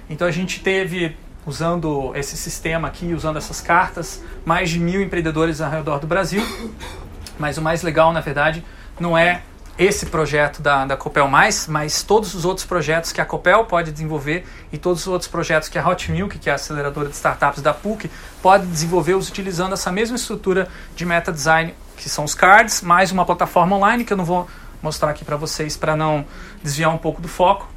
Então 0.08 0.26
a 0.26 0.30
gente 0.30 0.60
teve 0.60 1.14
usando 1.46 2.12
esse 2.14 2.36
sistema 2.36 2.88
aqui, 2.88 3.12
usando 3.12 3.36
essas 3.36 3.60
cartas, 3.60 4.22
mais 4.44 4.70
de 4.70 4.80
mil 4.80 5.02
empreendedores 5.02 5.60
ao 5.60 5.70
redor 5.70 5.98
do 5.98 6.06
Brasil. 6.06 6.42
Mas 7.38 7.58
o 7.58 7.62
mais 7.62 7.82
legal, 7.82 8.10
na 8.12 8.20
verdade, 8.20 8.64
não 8.98 9.16
é 9.16 9.42
esse 9.78 10.06
projeto 10.06 10.60
da, 10.60 10.84
da 10.86 10.96
Copel 10.96 11.28
Mais, 11.28 11.68
mas 11.68 12.02
todos 12.02 12.34
os 12.34 12.44
outros 12.44 12.66
projetos 12.66 13.12
que 13.12 13.20
a 13.20 13.24
Copel 13.24 13.64
pode 13.66 13.92
desenvolver 13.92 14.44
e 14.72 14.78
todos 14.78 15.02
os 15.02 15.06
outros 15.06 15.30
projetos 15.30 15.68
que 15.68 15.78
a 15.78 15.88
Hot 15.88 16.10
Milk, 16.10 16.38
que 16.38 16.48
é 16.48 16.52
a 16.52 16.56
aceleradora 16.56 17.08
de 17.08 17.14
startups 17.14 17.62
da 17.62 17.72
PUC, 17.72 18.10
pode 18.42 18.66
desenvolver 18.66 19.14
utilizando 19.14 19.74
essa 19.74 19.92
mesma 19.92 20.16
estrutura 20.16 20.66
de 20.96 21.06
meta 21.06 21.30
design, 21.30 21.74
que 21.96 22.08
são 22.08 22.24
os 22.24 22.34
cards, 22.34 22.80
mais 22.82 23.12
uma 23.12 23.24
plataforma 23.24 23.76
online 23.76 24.04
que 24.04 24.12
eu 24.12 24.16
não 24.16 24.24
vou 24.24 24.48
mostrar 24.82 25.10
aqui 25.10 25.24
para 25.24 25.36
vocês 25.36 25.76
para 25.76 25.96
não 25.96 26.24
desviar 26.62 26.92
um 26.92 26.98
pouco 26.98 27.20
do 27.20 27.28
foco 27.28 27.68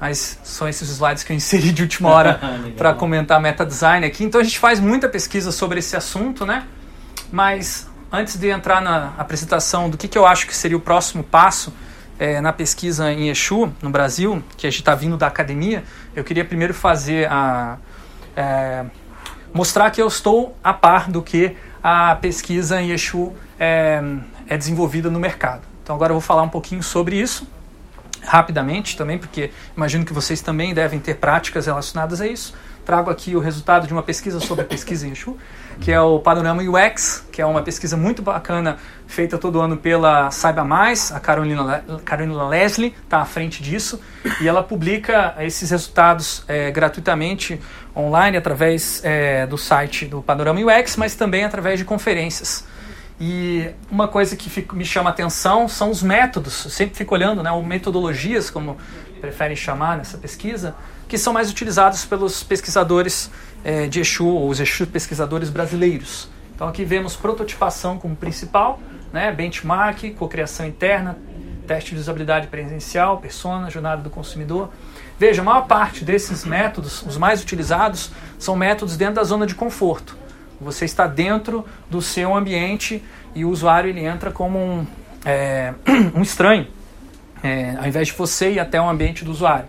mas 0.00 0.38
são 0.44 0.68
esses 0.68 0.88
slides 0.90 1.24
que 1.24 1.32
eu 1.32 1.36
inseri 1.36 1.72
de 1.72 1.82
última 1.82 2.10
hora 2.10 2.38
para 2.76 2.94
comentar 2.94 3.40
meta 3.40 3.64
design 3.64 4.06
aqui. 4.06 4.24
Então 4.24 4.40
a 4.40 4.44
gente 4.44 4.58
faz 4.58 4.78
muita 4.78 5.08
pesquisa 5.08 5.50
sobre 5.50 5.78
esse 5.78 5.96
assunto, 5.96 6.44
né? 6.44 6.64
Mas 7.32 7.88
antes 8.12 8.36
de 8.36 8.48
entrar 8.48 8.80
na 8.80 9.14
apresentação 9.18 9.88
do 9.88 9.96
que, 9.96 10.06
que 10.06 10.18
eu 10.18 10.26
acho 10.26 10.46
que 10.46 10.54
seria 10.54 10.76
o 10.76 10.80
próximo 10.80 11.24
passo 11.24 11.72
é, 12.18 12.40
na 12.40 12.52
pesquisa 12.52 13.10
em 13.10 13.28
Exu, 13.28 13.72
no 13.82 13.90
Brasil, 13.90 14.42
que 14.56 14.66
a 14.66 14.70
gente 14.70 14.80
está 14.80 14.94
vindo 14.94 15.16
da 15.16 15.26
academia, 15.26 15.82
eu 16.14 16.22
queria 16.22 16.44
primeiro 16.44 16.74
fazer 16.74 17.30
a. 17.30 17.78
É, 18.36 18.84
mostrar 19.52 19.90
que 19.90 20.00
eu 20.00 20.06
estou 20.06 20.56
a 20.62 20.74
par 20.74 21.10
do 21.10 21.22
que 21.22 21.56
a 21.82 22.16
pesquisa 22.16 22.80
em 22.80 22.90
Exu 22.90 23.32
é, 23.58 24.02
é 24.46 24.58
desenvolvida 24.58 25.10
no 25.10 25.18
mercado. 25.18 25.62
Então 25.86 25.94
agora 25.94 26.10
eu 26.10 26.14
vou 26.14 26.20
falar 26.20 26.42
um 26.42 26.48
pouquinho 26.48 26.82
sobre 26.82 27.14
isso 27.14 27.46
rapidamente 28.24 28.96
também, 28.96 29.18
porque 29.18 29.52
imagino 29.76 30.04
que 30.04 30.12
vocês 30.12 30.40
também 30.40 30.74
devem 30.74 30.98
ter 30.98 31.14
práticas 31.14 31.66
relacionadas 31.66 32.20
a 32.20 32.26
isso. 32.26 32.52
Trago 32.84 33.08
aqui 33.08 33.36
o 33.36 33.38
resultado 33.38 33.86
de 33.86 33.92
uma 33.92 34.02
pesquisa 34.02 34.40
sobre 34.40 34.64
pesquisa 34.64 35.06
em 35.06 35.12
Exu, 35.12 35.36
que 35.80 35.92
é 35.92 36.00
o 36.00 36.18
Panorama 36.18 36.60
UX, 36.60 37.24
que 37.30 37.40
é 37.40 37.46
uma 37.46 37.62
pesquisa 37.62 37.96
muito 37.96 38.20
bacana 38.20 38.78
feita 39.06 39.38
todo 39.38 39.60
ano 39.60 39.76
pela 39.76 40.28
Saiba 40.32 40.64
Mais, 40.64 41.12
a 41.12 41.20
Carolina, 41.20 41.84
Carolina 42.04 42.48
Leslie 42.48 42.92
está 43.04 43.18
à 43.18 43.24
frente 43.24 43.62
disso, 43.62 44.00
e 44.40 44.48
ela 44.48 44.64
publica 44.64 45.36
esses 45.38 45.70
resultados 45.70 46.42
é, 46.48 46.72
gratuitamente 46.72 47.60
online 47.96 48.36
através 48.36 49.00
é, 49.04 49.46
do 49.46 49.56
site 49.56 50.04
do 50.04 50.20
Panorama 50.20 50.58
UX, 50.60 50.96
mas 50.96 51.14
também 51.14 51.44
através 51.44 51.78
de 51.78 51.84
conferências. 51.84 52.64
E 53.18 53.70
uma 53.90 54.06
coisa 54.06 54.36
que 54.36 54.74
me 54.74 54.84
chama 54.84 55.10
atenção 55.10 55.68
são 55.68 55.90
os 55.90 56.02
métodos. 56.02 56.64
Eu 56.64 56.70
sempre 56.70 56.96
fico 56.96 57.14
olhando, 57.14 57.42
né, 57.42 57.50
ou 57.50 57.62
metodologias, 57.62 58.50
como 58.50 58.76
preferem 59.20 59.56
chamar 59.56 59.96
nessa 59.96 60.18
pesquisa, 60.18 60.74
que 61.08 61.16
são 61.16 61.32
mais 61.32 61.50
utilizados 61.50 62.04
pelos 62.04 62.42
pesquisadores 62.42 63.30
é, 63.64 63.86
de 63.86 64.00
Exu, 64.00 64.26
ou 64.26 64.48
os 64.48 64.60
Exu 64.60 64.86
pesquisadores 64.86 65.48
brasileiros. 65.48 66.28
Então 66.54 66.68
aqui 66.68 66.84
vemos 66.84 67.16
prototipação 67.16 67.98
como 67.98 68.14
principal, 68.14 68.78
né, 69.12 69.32
benchmark, 69.32 70.14
cocriação 70.16 70.66
interna, 70.66 71.18
teste 71.66 71.94
de 71.94 72.00
usabilidade 72.00 72.46
presencial, 72.46 73.18
persona, 73.18 73.70
jornada 73.70 74.02
do 74.02 74.10
consumidor. 74.10 74.70
Veja, 75.18 75.42
a 75.42 75.44
maior 75.44 75.66
parte 75.66 76.04
desses 76.04 76.44
métodos, 76.44 77.02
os 77.02 77.16
mais 77.16 77.42
utilizados, 77.42 78.10
são 78.38 78.54
métodos 78.54 78.96
dentro 78.96 79.16
da 79.16 79.24
zona 79.24 79.46
de 79.46 79.54
conforto. 79.54 80.16
Você 80.60 80.84
está 80.84 81.06
dentro 81.06 81.64
do 81.90 82.00
seu 82.00 82.34
ambiente 82.34 83.02
e 83.34 83.44
o 83.44 83.50
usuário 83.50 83.90
ele 83.90 84.04
entra 84.04 84.30
como 84.30 84.58
um, 84.58 84.86
é, 85.24 85.74
um 86.14 86.22
estranho, 86.22 86.66
é, 87.42 87.76
ao 87.78 87.86
invés 87.86 88.08
de 88.08 88.14
você 88.14 88.52
ir 88.52 88.60
até 88.60 88.80
o 88.80 88.88
ambiente 88.88 89.24
do 89.24 89.30
usuário. 89.30 89.66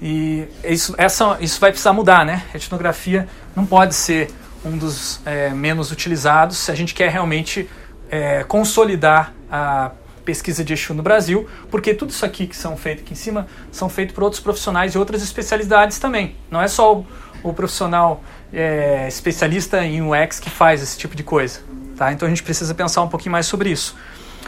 E 0.00 0.46
isso, 0.64 0.94
essa, 0.96 1.36
isso 1.40 1.60
vai 1.60 1.70
precisar 1.70 1.92
mudar, 1.92 2.24
né? 2.24 2.44
A 2.54 2.56
etnografia 2.56 3.28
não 3.54 3.66
pode 3.66 3.94
ser 3.94 4.30
um 4.64 4.76
dos 4.76 5.20
é, 5.26 5.50
menos 5.50 5.90
utilizados 5.90 6.56
se 6.58 6.70
a 6.70 6.74
gente 6.74 6.94
quer 6.94 7.10
realmente 7.10 7.68
é, 8.10 8.44
consolidar 8.44 9.32
a 9.50 9.92
pesquisa 10.24 10.62
de 10.62 10.74
Exu 10.74 10.94
no 10.94 11.02
Brasil, 11.02 11.48
porque 11.70 11.94
tudo 11.94 12.10
isso 12.10 12.24
aqui 12.24 12.46
que 12.46 12.56
são 12.56 12.76
feito 12.76 13.00
aqui 13.00 13.12
em 13.12 13.16
cima 13.16 13.46
são 13.72 13.88
feitos 13.88 14.14
por 14.14 14.24
outros 14.24 14.42
profissionais 14.42 14.92
de 14.92 14.98
outras 14.98 15.22
especialidades 15.22 15.98
também. 15.98 16.36
Não 16.50 16.60
é 16.60 16.68
só 16.68 16.98
o, 16.98 17.06
o 17.42 17.52
profissional 17.52 18.22
é, 18.52 19.06
especialista 19.08 19.84
em 19.84 20.02
UX 20.02 20.40
que 20.40 20.50
faz 20.50 20.82
esse 20.82 20.98
tipo 20.98 21.14
de 21.14 21.22
coisa. 21.22 21.60
Tá? 21.96 22.12
Então 22.12 22.26
a 22.26 22.28
gente 22.28 22.42
precisa 22.42 22.74
pensar 22.74 23.02
um 23.02 23.08
pouquinho 23.08 23.32
mais 23.32 23.46
sobre 23.46 23.70
isso. 23.70 23.96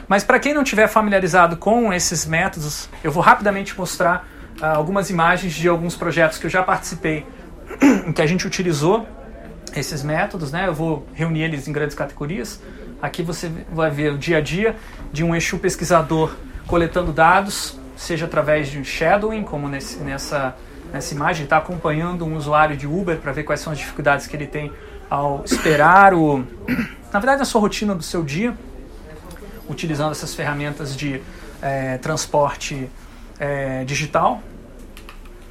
Mas 0.09 0.25
para 0.25 0.39
quem 0.39 0.55
não 0.55 0.65
tiver 0.65 0.89
familiarizado 0.89 1.57
com 1.57 1.93
esses 1.93 2.27
métodos, 2.27 2.89
eu 3.03 3.13
vou 3.13 3.23
rapidamente 3.23 3.77
mostrar 3.79 4.27
uh, 4.61 4.65
algumas 4.65 5.11
imagens 5.11 5.53
de 5.53 5.69
alguns 5.69 5.97
projetos 5.97 6.39
que 6.39 6.47
eu 6.47 6.51
já 6.51 6.63
participei, 6.63 7.27
em 8.07 8.13
que 8.13 8.23
a 8.23 8.27
gente 8.27 8.47
utilizou 8.47 9.07
esses 9.75 10.03
métodos, 10.03 10.51
né? 10.51 10.67
Eu 10.67 10.75
vou 10.75 11.07
reunir 11.15 11.43
eles 11.43 11.69
em 11.69 11.73
grandes 11.73 11.95
categorias. 11.95 12.61
Aqui 13.01 13.23
você 13.23 13.51
vai 13.73 13.91
ver 13.91 14.13
o 14.13 14.19
dia 14.19 14.39
a 14.39 14.41
dia 14.41 14.77
de 15.13 15.25
um 15.25 15.35
Exu 15.35 15.59
pesquisador 15.59 16.35
coletando 16.67 17.13
dados, 17.13 17.79
seja 17.97 18.27
através 18.27 18.69
de 18.69 18.79
um 18.79 18.85
shadowing, 18.85 19.43
como 19.43 19.69
nesse, 19.69 19.99
nessa, 19.99 20.57
nessa 20.93 21.15
imagem, 21.15 21.45
está 21.45 21.57
acompanhando 21.57 22.25
um 22.25 22.37
usuário 22.37 22.77
de 22.77 22.87
Uber 22.87 23.19
para 23.19 23.33
ver 23.33 23.45
quais 23.45 23.61
são 23.61 23.73
as 23.73 23.79
dificuldades 23.79 24.27
que 24.27 24.37
ele 24.37 24.47
tem 24.47 24.73
ao 25.09 25.43
esperar 25.45 26.15
o. 26.15 26.45
Na 27.13 27.19
verdade, 27.19 27.43
a 27.43 27.45
sua 27.45 27.61
rotina 27.61 27.95
do 27.95 28.03
seu 28.03 28.23
dia, 28.23 28.57
utilizando 29.69 30.13
essas 30.13 30.35
ferramentas 30.35 30.97
de 30.97 31.21
é, 31.61 31.99
transporte 31.99 32.89
é, 33.39 33.85
digital. 33.85 34.43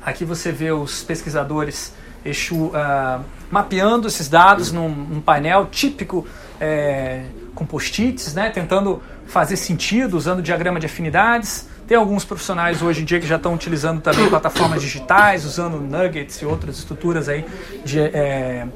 Aqui 0.01 0.23
você 0.23 0.51
vê 0.51 0.71
os 0.71 1.03
pesquisadores 1.03 1.93
Exu 2.23 2.67
uh, 2.67 3.23
mapeando 3.49 4.07
esses 4.07 4.27
dados 4.27 4.71
num, 4.71 4.89
num 4.89 5.21
painel 5.21 5.67
típico 5.67 6.27
é, 6.59 7.23
com 7.55 7.65
post-its, 7.65 8.33
né, 8.33 8.49
tentando 8.49 9.01
fazer 9.25 9.55
sentido 9.55 10.17
usando 10.17 10.41
diagrama 10.41 10.79
de 10.79 10.85
afinidades. 10.85 11.68
Tem 11.89 11.97
alguns 11.97 12.23
profissionais 12.23 12.83
hoje 12.83 13.01
em 13.01 13.03
dia 13.03 13.19
que 13.19 13.25
já 13.25 13.37
estão 13.37 13.51
utilizando 13.55 13.99
também 13.99 14.29
plataformas 14.29 14.79
digitais, 14.79 15.43
usando 15.43 15.81
nuggets 15.81 16.39
e 16.39 16.45
outras 16.45 16.77
estruturas 16.77 17.27
aí 17.27 17.43
de 17.83 17.99
é, 17.99 18.67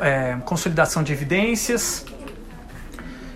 é, 0.00 0.38
consolidação 0.42 1.02
de 1.02 1.12
evidências. 1.12 2.06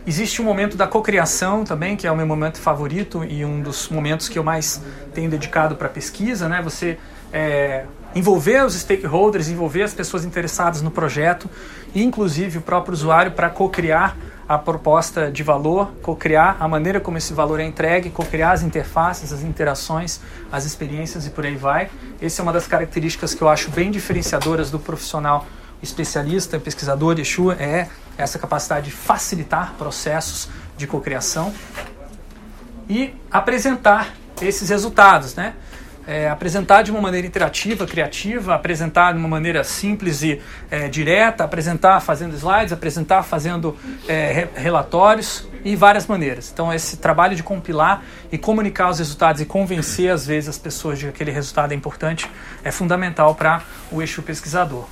Existe 0.06 0.40
um 0.40 0.44
momento 0.46 0.74
da 0.74 0.86
cocriação 0.86 1.64
também, 1.64 1.96
que 1.96 2.06
é 2.06 2.10
o 2.10 2.16
meu 2.16 2.26
momento 2.26 2.58
favorito 2.58 3.22
e 3.22 3.44
um 3.44 3.60
dos 3.60 3.90
momentos 3.90 4.26
que 4.26 4.38
eu 4.38 4.42
mais 4.42 4.80
tenho 5.12 5.28
dedicado 5.28 5.76
para 5.76 5.90
pesquisa, 5.90 6.48
né? 6.48 6.62
Você 6.62 6.96
é, 7.30 7.84
envolver 8.14 8.64
os 8.64 8.74
stakeholders, 8.74 9.48
envolver 9.48 9.82
as 9.82 9.94
pessoas 9.94 10.24
interessadas 10.24 10.82
no 10.82 10.90
projeto 10.90 11.48
inclusive 11.94 12.58
o 12.58 12.60
próprio 12.60 12.92
usuário 12.92 13.32
para 13.32 13.50
co-criar 13.50 14.16
a 14.48 14.58
proposta 14.58 15.30
de 15.30 15.42
valor, 15.42 15.92
co-criar 16.02 16.56
a 16.58 16.66
maneira 16.66 17.00
como 17.00 17.16
esse 17.16 17.32
valor 17.32 17.60
é 17.60 17.64
entregue, 17.64 18.10
co-criar 18.10 18.52
as 18.52 18.62
interfaces, 18.62 19.32
as 19.32 19.42
interações, 19.42 20.20
as 20.50 20.64
experiências 20.64 21.26
e 21.26 21.30
por 21.30 21.46
aí 21.46 21.54
vai. 21.54 21.88
Essa 22.20 22.42
é 22.42 22.42
uma 22.42 22.52
das 22.52 22.66
características 22.66 23.32
que 23.32 23.42
eu 23.42 23.48
acho 23.48 23.70
bem 23.70 23.90
diferenciadoras 23.90 24.70
do 24.70 24.78
profissional 24.78 25.46
especialista, 25.80 26.58
pesquisador 26.58 27.14
de 27.14 27.22
Exu, 27.22 27.52
é 27.52 27.88
essa 28.18 28.38
capacidade 28.38 28.86
de 28.86 28.92
facilitar 28.92 29.74
processos 29.78 30.48
de 30.76 30.86
cocriação 30.86 31.54
e 32.88 33.14
apresentar 33.30 34.14
esses 34.42 34.68
resultados, 34.68 35.34
né? 35.34 35.54
É, 36.10 36.28
apresentar 36.28 36.82
de 36.82 36.90
uma 36.90 37.00
maneira 37.00 37.24
interativa, 37.24 37.86
criativa, 37.86 38.52
apresentar 38.52 39.12
de 39.12 39.18
uma 39.20 39.28
maneira 39.28 39.62
simples 39.62 40.24
e 40.24 40.42
é, 40.68 40.88
direta, 40.88 41.44
apresentar 41.44 42.00
fazendo 42.00 42.34
slides, 42.34 42.72
apresentar 42.72 43.22
fazendo 43.22 43.76
é, 44.08 44.32
re 44.32 44.48
relatórios 44.56 45.48
e 45.64 45.76
várias 45.76 46.08
maneiras. 46.08 46.50
Então, 46.52 46.74
esse 46.74 46.96
trabalho 46.96 47.36
de 47.36 47.44
compilar 47.44 48.02
e 48.32 48.36
comunicar 48.36 48.90
os 48.90 48.98
resultados 48.98 49.40
e 49.40 49.44
convencer, 49.44 50.10
às 50.10 50.26
vezes, 50.26 50.48
as 50.48 50.58
pessoas 50.58 50.98
de 50.98 51.04
que 51.04 51.10
aquele 51.10 51.30
resultado 51.30 51.70
é 51.70 51.76
importante 51.76 52.28
é 52.64 52.72
fundamental 52.72 53.36
para 53.36 53.62
o 53.92 54.02
eixo 54.02 54.20
pesquisador. 54.20 54.88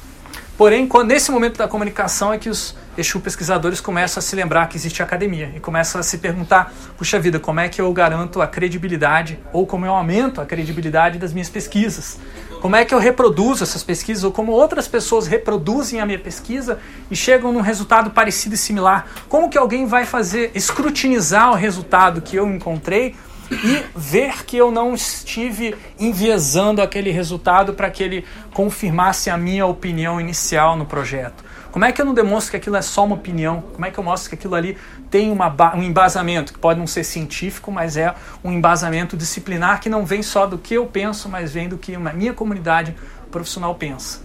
Porém, 0.56 0.88
nesse 1.04 1.32
momento 1.32 1.58
da 1.58 1.66
comunicação 1.66 2.32
é 2.32 2.38
que 2.38 2.48
os 2.48 2.76
Exu 2.98 3.20
pesquisadores 3.20 3.80
começam 3.80 4.18
a 4.18 4.22
se 4.22 4.34
lembrar 4.34 4.68
que 4.68 4.76
existe 4.76 5.04
academia 5.04 5.52
e 5.54 5.60
começam 5.60 6.00
a 6.00 6.02
se 6.02 6.18
perguntar: 6.18 6.74
puxa 6.96 7.16
vida, 7.16 7.38
como 7.38 7.60
é 7.60 7.68
que 7.68 7.80
eu 7.80 7.92
garanto 7.92 8.42
a 8.42 8.46
credibilidade 8.48 9.38
ou 9.52 9.64
como 9.64 9.86
eu 9.86 9.94
aumento 9.94 10.40
a 10.40 10.44
credibilidade 10.44 11.16
das 11.16 11.32
minhas 11.32 11.48
pesquisas? 11.48 12.18
Como 12.60 12.74
é 12.74 12.84
que 12.84 12.92
eu 12.92 12.98
reproduzo 12.98 13.62
essas 13.62 13.84
pesquisas 13.84 14.24
ou 14.24 14.32
como 14.32 14.50
outras 14.50 14.88
pessoas 14.88 15.28
reproduzem 15.28 16.00
a 16.00 16.06
minha 16.06 16.18
pesquisa 16.18 16.80
e 17.08 17.14
chegam 17.14 17.52
num 17.52 17.60
resultado 17.60 18.10
parecido 18.10 18.56
e 18.56 18.58
similar? 18.58 19.06
Como 19.28 19.48
que 19.48 19.56
alguém 19.56 19.86
vai 19.86 20.04
fazer 20.04 20.50
escrutinizar 20.52 21.52
o 21.52 21.54
resultado 21.54 22.20
que 22.20 22.34
eu 22.34 22.48
encontrei 22.48 23.14
e 23.50 23.84
ver 23.94 24.44
que 24.44 24.56
eu 24.56 24.72
não 24.72 24.92
estive 24.92 25.76
enviesando 26.00 26.82
aquele 26.82 27.12
resultado 27.12 27.74
para 27.74 27.90
que 27.90 28.02
ele 28.02 28.24
confirmasse 28.52 29.30
a 29.30 29.36
minha 29.36 29.66
opinião 29.66 30.20
inicial 30.20 30.76
no 30.76 30.84
projeto. 30.84 31.47
Como 31.70 31.84
é 31.84 31.92
que 31.92 32.00
eu 32.00 32.04
não 32.06 32.14
demonstro 32.14 32.52
que 32.52 32.56
aquilo 32.56 32.76
é 32.76 32.82
só 32.82 33.04
uma 33.04 33.14
opinião? 33.14 33.62
Como 33.72 33.84
é 33.84 33.90
que 33.90 33.98
eu 33.98 34.04
mostro 34.04 34.30
que 34.30 34.34
aquilo 34.34 34.54
ali 34.54 34.76
tem 35.10 35.30
uma, 35.30 35.54
um 35.74 35.82
embasamento, 35.82 36.52
que 36.52 36.58
pode 36.58 36.78
não 36.78 36.86
ser 36.86 37.04
científico, 37.04 37.70
mas 37.70 37.96
é 37.96 38.14
um 38.42 38.52
embasamento 38.52 39.16
disciplinar 39.16 39.80
que 39.80 39.88
não 39.88 40.04
vem 40.04 40.22
só 40.22 40.46
do 40.46 40.58
que 40.58 40.74
eu 40.74 40.86
penso, 40.86 41.28
mas 41.28 41.52
vem 41.52 41.68
do 41.68 41.76
que 41.76 41.94
a 41.94 41.98
minha 41.98 42.32
comunidade 42.32 42.96
profissional 43.30 43.74
pensa. 43.74 44.20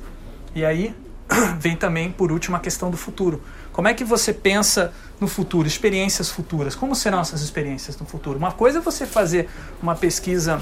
E 0.55 0.63
aí 0.63 0.95
vem 1.59 1.75
também, 1.75 2.11
por 2.11 2.31
último, 2.31 2.55
a 2.55 2.59
questão 2.59 2.89
do 2.89 2.97
futuro. 2.97 3.41
Como 3.71 3.87
é 3.87 3.93
que 3.93 4.03
você 4.03 4.33
pensa 4.33 4.93
no 5.19 5.27
futuro, 5.27 5.67
experiências 5.67 6.29
futuras? 6.29 6.75
Como 6.75 6.95
serão 6.95 7.19
essas 7.19 7.41
experiências 7.41 7.97
no 7.97 8.05
futuro? 8.05 8.37
Uma 8.37 8.51
coisa 8.51 8.79
é 8.79 8.81
você 8.81 9.05
fazer 9.05 9.49
uma 9.81 9.95
pesquisa 9.95 10.61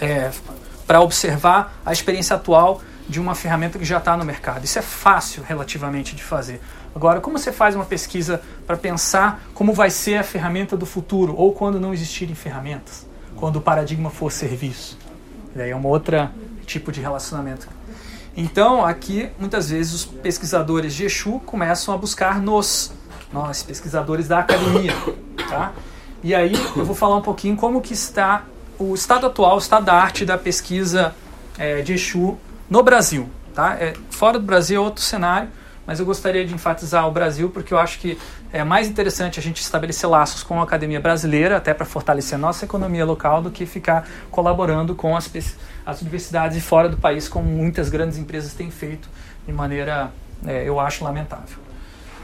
é, 0.00 0.30
para 0.86 1.00
observar 1.00 1.80
a 1.84 1.92
experiência 1.92 2.36
atual 2.36 2.80
de 3.08 3.20
uma 3.20 3.34
ferramenta 3.34 3.78
que 3.78 3.84
já 3.84 3.98
está 3.98 4.16
no 4.16 4.24
mercado. 4.24 4.64
Isso 4.64 4.78
é 4.78 4.82
fácil 4.82 5.42
relativamente 5.42 6.14
de 6.14 6.22
fazer. 6.22 6.60
Agora, 6.94 7.20
como 7.20 7.38
você 7.38 7.52
faz 7.52 7.74
uma 7.74 7.84
pesquisa 7.84 8.42
para 8.66 8.76
pensar 8.76 9.42
como 9.54 9.72
vai 9.72 9.90
ser 9.90 10.16
a 10.16 10.22
ferramenta 10.22 10.76
do 10.76 10.84
futuro 10.84 11.34
ou 11.36 11.52
quando 11.52 11.80
não 11.80 11.94
existirem 11.94 12.34
ferramentas? 12.34 13.06
Quando 13.36 13.56
o 13.56 13.60
paradigma 13.60 14.10
for 14.10 14.30
serviço? 14.30 14.98
Daí 15.54 15.70
é 15.70 15.76
um 15.76 15.86
outro 15.86 16.28
tipo 16.66 16.92
de 16.92 17.00
relacionamento 17.00 17.68
então, 18.40 18.86
aqui, 18.86 19.28
muitas 19.36 19.70
vezes, 19.70 19.92
os 19.92 20.04
pesquisadores 20.04 20.94
de 20.94 21.04
Exu 21.04 21.40
começam 21.44 21.92
a 21.92 21.98
buscar 21.98 22.40
nos, 22.40 22.92
nós, 23.32 23.64
pesquisadores 23.64 24.28
da 24.28 24.38
academia. 24.38 24.92
Tá? 25.48 25.72
E 26.22 26.32
aí, 26.32 26.52
eu 26.76 26.84
vou 26.84 26.94
falar 26.94 27.16
um 27.16 27.20
pouquinho 27.20 27.56
como 27.56 27.80
que 27.80 27.92
está 27.92 28.44
o 28.78 28.94
estado 28.94 29.26
atual, 29.26 29.56
o 29.56 29.58
estado 29.58 29.86
da 29.86 29.94
arte 29.94 30.24
da 30.24 30.38
pesquisa 30.38 31.12
é, 31.58 31.82
de 31.82 31.94
Exu 31.94 32.38
no 32.68 32.82
Brasil. 32.82 33.28
Tá? 33.54 33.74
É, 33.74 33.94
fora 34.10 34.38
do 34.38 34.44
Brasil 34.44 34.80
é 34.80 34.84
outro 34.84 35.02
cenário, 35.02 35.48
mas 35.86 35.98
eu 35.98 36.06
gostaria 36.06 36.44
de 36.44 36.54
enfatizar 36.54 37.08
o 37.08 37.10
Brasil 37.10 37.50
porque 37.50 37.72
eu 37.72 37.78
acho 37.78 37.98
que 37.98 38.18
é 38.52 38.62
mais 38.62 38.88
interessante 38.88 39.38
a 39.38 39.42
gente 39.42 39.60
estabelecer 39.60 40.08
laços 40.08 40.42
com 40.42 40.60
a 40.60 40.64
academia 40.64 41.00
brasileira, 41.00 41.56
até 41.56 41.74
para 41.74 41.84
fortalecer 41.84 42.36
a 42.36 42.38
nossa 42.38 42.64
economia 42.64 43.04
local, 43.04 43.42
do 43.42 43.50
que 43.50 43.66
ficar 43.66 44.06
colaborando 44.30 44.94
com 44.94 45.16
as 45.16 45.28
as 45.84 46.02
universidades 46.02 46.62
fora 46.62 46.88
do 46.88 46.98
país, 46.98 47.28
como 47.28 47.48
muitas 47.48 47.88
grandes 47.88 48.18
empresas 48.18 48.52
têm 48.52 48.70
feito 48.70 49.08
de 49.46 49.52
maneira, 49.52 50.12
é, 50.46 50.68
eu 50.68 50.78
acho, 50.78 51.02
lamentável. 51.02 51.56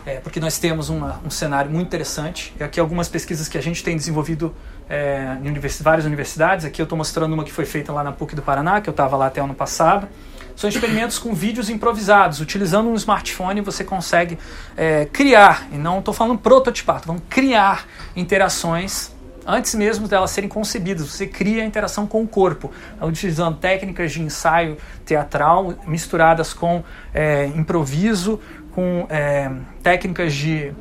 É, 0.05 0.17
porque 0.17 0.39
nós 0.39 0.59
temos 0.59 0.91
uma, 0.91 1.19
um 1.25 1.31
cenário 1.31 1.71
muito 1.71 1.87
interessante. 1.87 2.55
E 2.61 2.63
aqui 2.63 2.79
algumas 2.79 3.09
pesquisas 3.09 3.49
que 3.49 3.57
a 3.57 3.63
gente 3.63 3.83
tem 3.83 3.97
desenvolvido 3.97 4.55
é, 4.89 5.39
em 5.43 5.49
univers, 5.49 5.81
várias 5.81 6.05
universidades. 6.05 6.67
Aqui 6.67 6.83
eu 6.83 6.85
estou 6.85 6.99
mostrando 6.99 7.33
uma 7.33 7.43
que 7.43 7.53
foi 7.53 7.65
feita 7.65 7.91
lá 7.91 8.05
na 8.05 8.13
PUC 8.13 8.37
do 8.37 8.43
Paraná, 8.43 8.83
que 8.83 8.89
eu 8.89 8.93
estava 8.93 9.17
lá 9.17 9.27
até 9.29 9.41
ano 9.41 9.55
passado. 9.55 10.07
São 10.57 10.69
experimentos 10.69 11.19
com 11.19 11.35
vídeos 11.35 11.69
improvisados. 11.69 12.41
Utilizando 12.41 12.89
um 12.89 12.95
smartphone 12.95 13.61
você 13.61 13.85
consegue 13.85 14.39
é, 14.77 15.07
criar, 15.07 15.69
e 15.73 15.77
não 15.77 15.99
estou 15.99 16.15
falando 16.15 16.39
prototipar, 16.39 17.03
vamos 17.05 17.23
criar 17.29 17.87
interações 18.15 19.13
antes 19.47 19.75
mesmo 19.75 20.09
delas 20.09 20.31
serem 20.31 20.49
concebidas. 20.49 21.07
Você 21.07 21.27
cria 21.27 21.63
a 21.63 21.67
interação 21.67 22.07
com 22.07 22.23
o 22.23 22.29
corpo, 22.29 22.71
utilizando 23.01 23.59
técnicas 23.59 24.13
de 24.13 24.23
ensaio 24.23 24.77
teatral 25.05 25.75
misturadas 25.87 26.55
com 26.55 26.83
é, 27.13 27.47
improviso, 27.47 28.41
com 28.73 29.07
é, 29.11 29.51
técnicas 29.83 30.35
de 30.35 30.73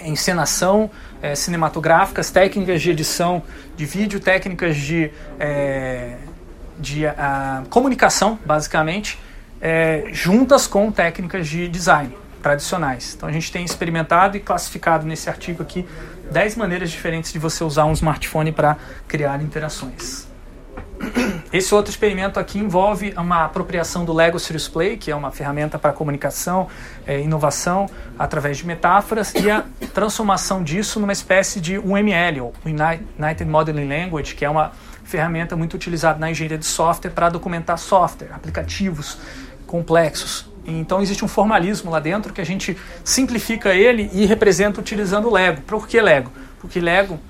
encenação 0.00 0.90
é, 1.22 1.34
cinematográficas, 1.34 2.30
técnicas 2.30 2.82
de 2.82 2.90
edição 2.90 3.42
de 3.76 3.86
vídeo, 3.86 4.20
técnicas 4.20 4.76
de, 4.76 5.10
é, 5.38 6.16
de 6.78 7.06
a, 7.06 7.62
comunicação, 7.70 8.38
basicamente, 8.44 9.18
é, 9.60 10.08
juntas 10.12 10.66
com 10.66 10.90
técnicas 10.90 11.48
de 11.48 11.68
design 11.68 12.14
tradicionais. 12.42 13.14
Então 13.16 13.28
a 13.28 13.32
gente 13.32 13.50
tem 13.50 13.64
experimentado 13.64 14.36
e 14.36 14.40
classificado 14.40 15.06
nesse 15.06 15.30
artigo 15.30 15.62
aqui 15.62 15.86
10 16.30 16.56
maneiras 16.56 16.90
diferentes 16.90 17.32
de 17.32 17.38
você 17.38 17.64
usar 17.64 17.86
um 17.86 17.92
smartphone 17.92 18.52
para 18.52 18.76
criar 19.08 19.42
interações. 19.42 20.28
Esse 21.52 21.74
outro 21.74 21.90
experimento 21.90 22.38
aqui 22.38 22.58
envolve 22.58 23.14
uma 23.16 23.44
apropriação 23.44 24.04
do 24.04 24.12
Lego 24.12 24.38
Serious 24.38 24.68
Play, 24.68 24.96
que 24.96 25.10
é 25.10 25.16
uma 25.16 25.30
ferramenta 25.30 25.78
para 25.78 25.92
comunicação, 25.92 26.68
é, 27.06 27.20
inovação 27.20 27.86
através 28.18 28.58
de 28.58 28.66
metáforas, 28.66 29.32
e 29.34 29.50
a 29.50 29.64
transformação 29.92 30.62
disso 30.62 31.00
numa 31.00 31.12
espécie 31.12 31.60
de 31.60 31.78
UML, 31.78 32.40
ou 32.40 32.54
United 32.64 33.44
Modeling 33.50 33.88
Language, 33.88 34.34
que 34.34 34.44
é 34.44 34.50
uma 34.50 34.72
ferramenta 35.04 35.54
muito 35.54 35.74
utilizada 35.74 36.18
na 36.18 36.30
engenharia 36.30 36.58
de 36.58 36.66
software 36.66 37.10
para 37.10 37.28
documentar 37.28 37.78
software, 37.78 38.30
aplicativos 38.34 39.18
complexos. 39.66 40.50
Então 40.66 41.02
existe 41.02 41.24
um 41.24 41.28
formalismo 41.28 41.90
lá 41.90 42.00
dentro 42.00 42.32
que 42.32 42.40
a 42.40 42.44
gente 42.44 42.76
simplifica 43.04 43.74
ele 43.74 44.10
e 44.12 44.24
representa 44.24 44.80
utilizando 44.80 45.30
Lego. 45.30 45.60
Por 45.62 45.86
que 45.86 46.00
Lego? 46.00 46.32
Porque 46.58 46.80
Lego 46.80 47.20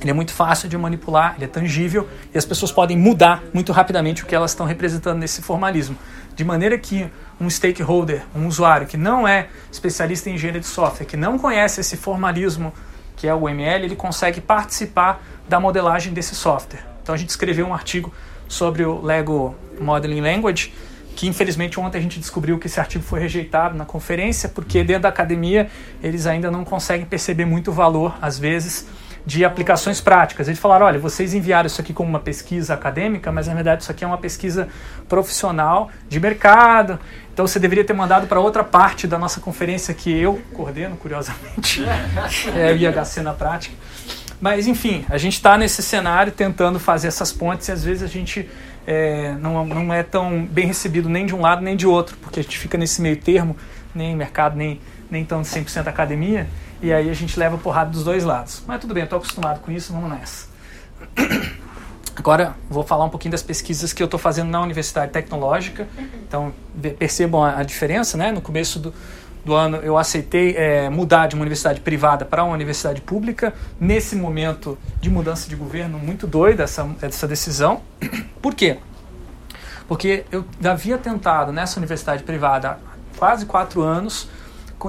ele 0.00 0.10
é 0.10 0.14
muito 0.14 0.32
fácil 0.32 0.68
de 0.68 0.78
manipular, 0.78 1.34
ele 1.36 1.44
é 1.44 1.48
tangível 1.48 2.08
e 2.32 2.38
as 2.38 2.44
pessoas 2.44 2.70
podem 2.70 2.96
mudar 2.96 3.42
muito 3.52 3.72
rapidamente 3.72 4.22
o 4.22 4.26
que 4.26 4.34
elas 4.34 4.52
estão 4.52 4.64
representando 4.64 5.18
nesse 5.18 5.42
formalismo. 5.42 5.96
De 6.36 6.44
maneira 6.44 6.78
que 6.78 7.10
um 7.40 7.50
stakeholder, 7.50 8.22
um 8.34 8.46
usuário 8.46 8.86
que 8.86 8.96
não 8.96 9.26
é 9.26 9.48
especialista 9.72 10.30
em 10.30 10.34
engenharia 10.34 10.60
de 10.60 10.68
software, 10.68 11.04
que 11.04 11.16
não 11.16 11.36
conhece 11.36 11.80
esse 11.80 11.96
formalismo 11.96 12.72
que 13.16 13.26
é 13.26 13.34
o 13.34 13.48
ML, 13.48 13.84
ele 13.84 13.96
consegue 13.96 14.40
participar 14.40 15.20
da 15.48 15.58
modelagem 15.58 16.12
desse 16.12 16.36
software. 16.36 16.86
Então 17.08 17.14
a 17.14 17.18
gente 17.18 17.30
escreveu 17.30 17.66
um 17.66 17.72
artigo 17.72 18.12
sobre 18.46 18.84
o 18.84 19.00
Lego 19.00 19.56
Modeling 19.80 20.20
Language, 20.20 20.74
que 21.16 21.26
infelizmente 21.26 21.80
ontem 21.80 21.96
a 21.96 22.02
gente 22.02 22.20
descobriu 22.20 22.58
que 22.58 22.66
esse 22.66 22.78
artigo 22.78 23.02
foi 23.02 23.18
rejeitado 23.18 23.74
na 23.74 23.86
conferência, 23.86 24.46
porque 24.46 24.84
dentro 24.84 25.04
da 25.04 25.08
academia 25.08 25.70
eles 26.02 26.26
ainda 26.26 26.50
não 26.50 26.66
conseguem 26.66 27.06
perceber 27.06 27.46
muito 27.46 27.72
valor, 27.72 28.14
às 28.20 28.38
vezes, 28.38 28.86
de 29.24 29.42
aplicações 29.42 30.02
práticas. 30.02 30.48
Eles 30.48 30.60
falaram: 30.60 30.84
olha, 30.84 30.98
vocês 30.98 31.32
enviaram 31.32 31.66
isso 31.66 31.80
aqui 31.80 31.94
como 31.94 32.10
uma 32.10 32.20
pesquisa 32.20 32.74
acadêmica, 32.74 33.32
mas 33.32 33.46
na 33.46 33.54
verdade 33.54 33.84
isso 33.84 33.90
aqui 33.90 34.04
é 34.04 34.06
uma 34.06 34.18
pesquisa 34.18 34.68
profissional 35.08 35.90
de 36.10 36.20
mercado. 36.20 37.00
Então 37.32 37.46
você 37.46 37.58
deveria 37.58 37.84
ter 37.84 37.94
mandado 37.94 38.26
para 38.26 38.38
outra 38.38 38.62
parte 38.62 39.06
da 39.06 39.16
nossa 39.16 39.40
conferência 39.40 39.94
que 39.94 40.14
eu 40.14 40.42
coordeno, 40.52 40.94
curiosamente, 40.98 41.82
é 42.54 42.70
o 42.70 42.76
IHC 42.76 43.22
na 43.22 43.32
prática. 43.32 43.74
Mas 44.40 44.66
enfim, 44.66 45.04
a 45.08 45.18
gente 45.18 45.34
está 45.34 45.58
nesse 45.58 45.82
cenário 45.82 46.30
tentando 46.30 46.78
fazer 46.78 47.08
essas 47.08 47.32
pontes 47.32 47.68
e 47.68 47.72
às 47.72 47.82
vezes 47.82 48.02
a 48.02 48.06
gente 48.06 48.48
é, 48.86 49.32
não, 49.40 49.66
não 49.66 49.92
é 49.92 50.02
tão 50.02 50.46
bem 50.46 50.66
recebido 50.66 51.08
nem 51.08 51.26
de 51.26 51.34
um 51.34 51.40
lado 51.40 51.60
nem 51.60 51.76
de 51.76 51.86
outro, 51.86 52.16
porque 52.22 52.40
a 52.40 52.42
gente 52.42 52.56
fica 52.56 52.78
nesse 52.78 53.02
meio 53.02 53.16
termo, 53.16 53.56
nem 53.94 54.16
mercado, 54.16 54.56
nem, 54.56 54.80
nem 55.10 55.24
tão 55.24 55.42
100% 55.42 55.86
academia. 55.88 56.48
E 56.80 56.92
aí 56.92 57.10
a 57.10 57.14
gente 57.14 57.38
leva 57.38 57.58
porrada 57.58 57.90
dos 57.90 58.04
dois 58.04 58.22
lados. 58.22 58.62
Mas 58.66 58.80
tudo 58.80 58.94
bem, 58.94 59.02
estou 59.02 59.18
acostumado 59.18 59.60
com 59.60 59.72
isso, 59.72 59.92
vamos 59.92 60.10
nessa. 60.10 60.46
Agora 62.14 62.54
vou 62.68 62.82
falar 62.82 63.04
um 63.04 63.08
pouquinho 63.08 63.32
das 63.32 63.42
pesquisas 63.42 63.92
que 63.92 64.02
eu 64.02 64.06
estou 64.06 64.18
fazendo 64.18 64.48
na 64.48 64.60
Universidade 64.60 65.12
Tecnológica. 65.12 65.86
Então 66.26 66.52
percebam 66.98 67.44
a, 67.44 67.58
a 67.58 67.62
diferença, 67.62 68.16
né? 68.16 68.32
No 68.32 68.40
começo 68.40 68.78
do, 68.78 68.94
do 69.48 69.54
ano 69.54 69.78
eu 69.78 69.96
aceitei 69.96 70.54
é, 70.56 70.90
mudar 70.90 71.26
de 71.26 71.34
uma 71.34 71.40
universidade 71.40 71.80
privada 71.80 72.24
para 72.24 72.44
uma 72.44 72.52
universidade 72.52 73.00
pública. 73.00 73.54
Nesse 73.80 74.14
momento 74.14 74.78
de 75.00 75.08
mudança 75.08 75.48
de 75.48 75.56
governo, 75.56 75.98
muito 75.98 76.26
doida 76.26 76.64
essa, 76.64 76.88
essa 77.00 77.26
decisão. 77.26 77.80
Por 78.42 78.54
quê? 78.54 78.78
Porque 79.88 80.26
eu 80.30 80.44
havia 80.62 80.98
tentado 80.98 81.50
nessa 81.50 81.80
universidade 81.80 82.22
privada 82.22 82.72
há 82.72 82.76
quase 83.18 83.46
quatro 83.46 83.80
anos 83.82 84.28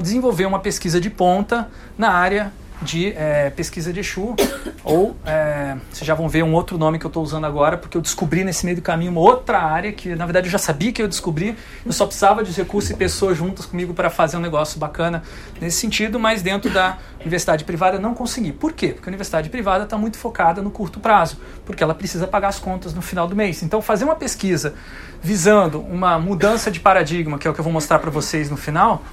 desenvolver 0.01 0.45
uma 0.45 0.59
pesquisa 0.59 1.01
de 1.01 1.09
ponta 1.09 1.67
na 1.97 2.11
área 2.11 2.51
de 2.81 3.13
é, 3.13 3.49
pesquisa 3.49 3.91
de 3.91 3.99
Exu, 3.99 4.35
ou 4.83 5.15
é, 5.25 5.75
vocês 5.91 6.05
já 6.05 6.13
vão 6.13 6.29
ver 6.29 6.43
um 6.43 6.53
outro 6.53 6.77
nome 6.77 6.97
que 6.97 7.05
eu 7.05 7.09
estou 7.09 7.21
usando 7.21 7.45
agora, 7.45 7.77
porque 7.77 7.97
eu 7.97 8.01
descobri 8.01 8.43
nesse 8.43 8.65
meio 8.65 8.77
do 8.77 8.81
caminho 8.81 9.11
uma 9.11 9.21
outra 9.21 9.59
área 9.59 9.91
que, 9.91 10.15
na 10.15 10.25
verdade, 10.25 10.47
eu 10.47 10.51
já 10.51 10.57
sabia 10.57 10.91
que 10.91 11.01
eu 11.01 11.07
descobri, 11.07 11.57
eu 11.85 11.91
só 11.91 12.05
precisava 12.05 12.43
de 12.43 12.51
recursos 12.51 12.89
e 12.89 12.95
pessoas 12.95 13.37
juntas 13.37 13.65
comigo 13.65 13.93
para 13.93 14.09
fazer 14.09 14.37
um 14.37 14.41
negócio 14.41 14.79
bacana 14.79 15.23
nesse 15.59 15.77
sentido, 15.77 16.19
mas 16.19 16.41
dentro 16.41 16.69
da 16.69 16.97
universidade 17.19 17.65
privada 17.65 17.99
não 17.99 18.13
consegui. 18.13 18.53
Por 18.53 18.71
quê? 18.71 18.89
Porque 18.89 19.09
a 19.09 19.11
universidade 19.11 19.49
privada 19.49 19.83
está 19.83 19.97
muito 19.97 20.17
focada 20.17 20.61
no 20.61 20.71
curto 20.71 20.99
prazo, 20.99 21.37
porque 21.65 21.83
ela 21.83 21.93
precisa 21.93 22.27
pagar 22.27 22.47
as 22.47 22.59
contas 22.59 22.93
no 22.93 23.01
final 23.01 23.27
do 23.27 23.35
mês. 23.35 23.61
Então, 23.61 23.81
fazer 23.81 24.05
uma 24.05 24.15
pesquisa 24.15 24.73
visando 25.21 25.81
uma 25.81 26.17
mudança 26.17 26.71
de 26.71 26.79
paradigma, 26.79 27.37
que 27.37 27.47
é 27.47 27.51
o 27.51 27.53
que 27.53 27.59
eu 27.59 27.63
vou 27.63 27.73
mostrar 27.73 27.99
para 27.99 28.09
vocês 28.09 28.49
no 28.49 28.55
final, 28.55 29.03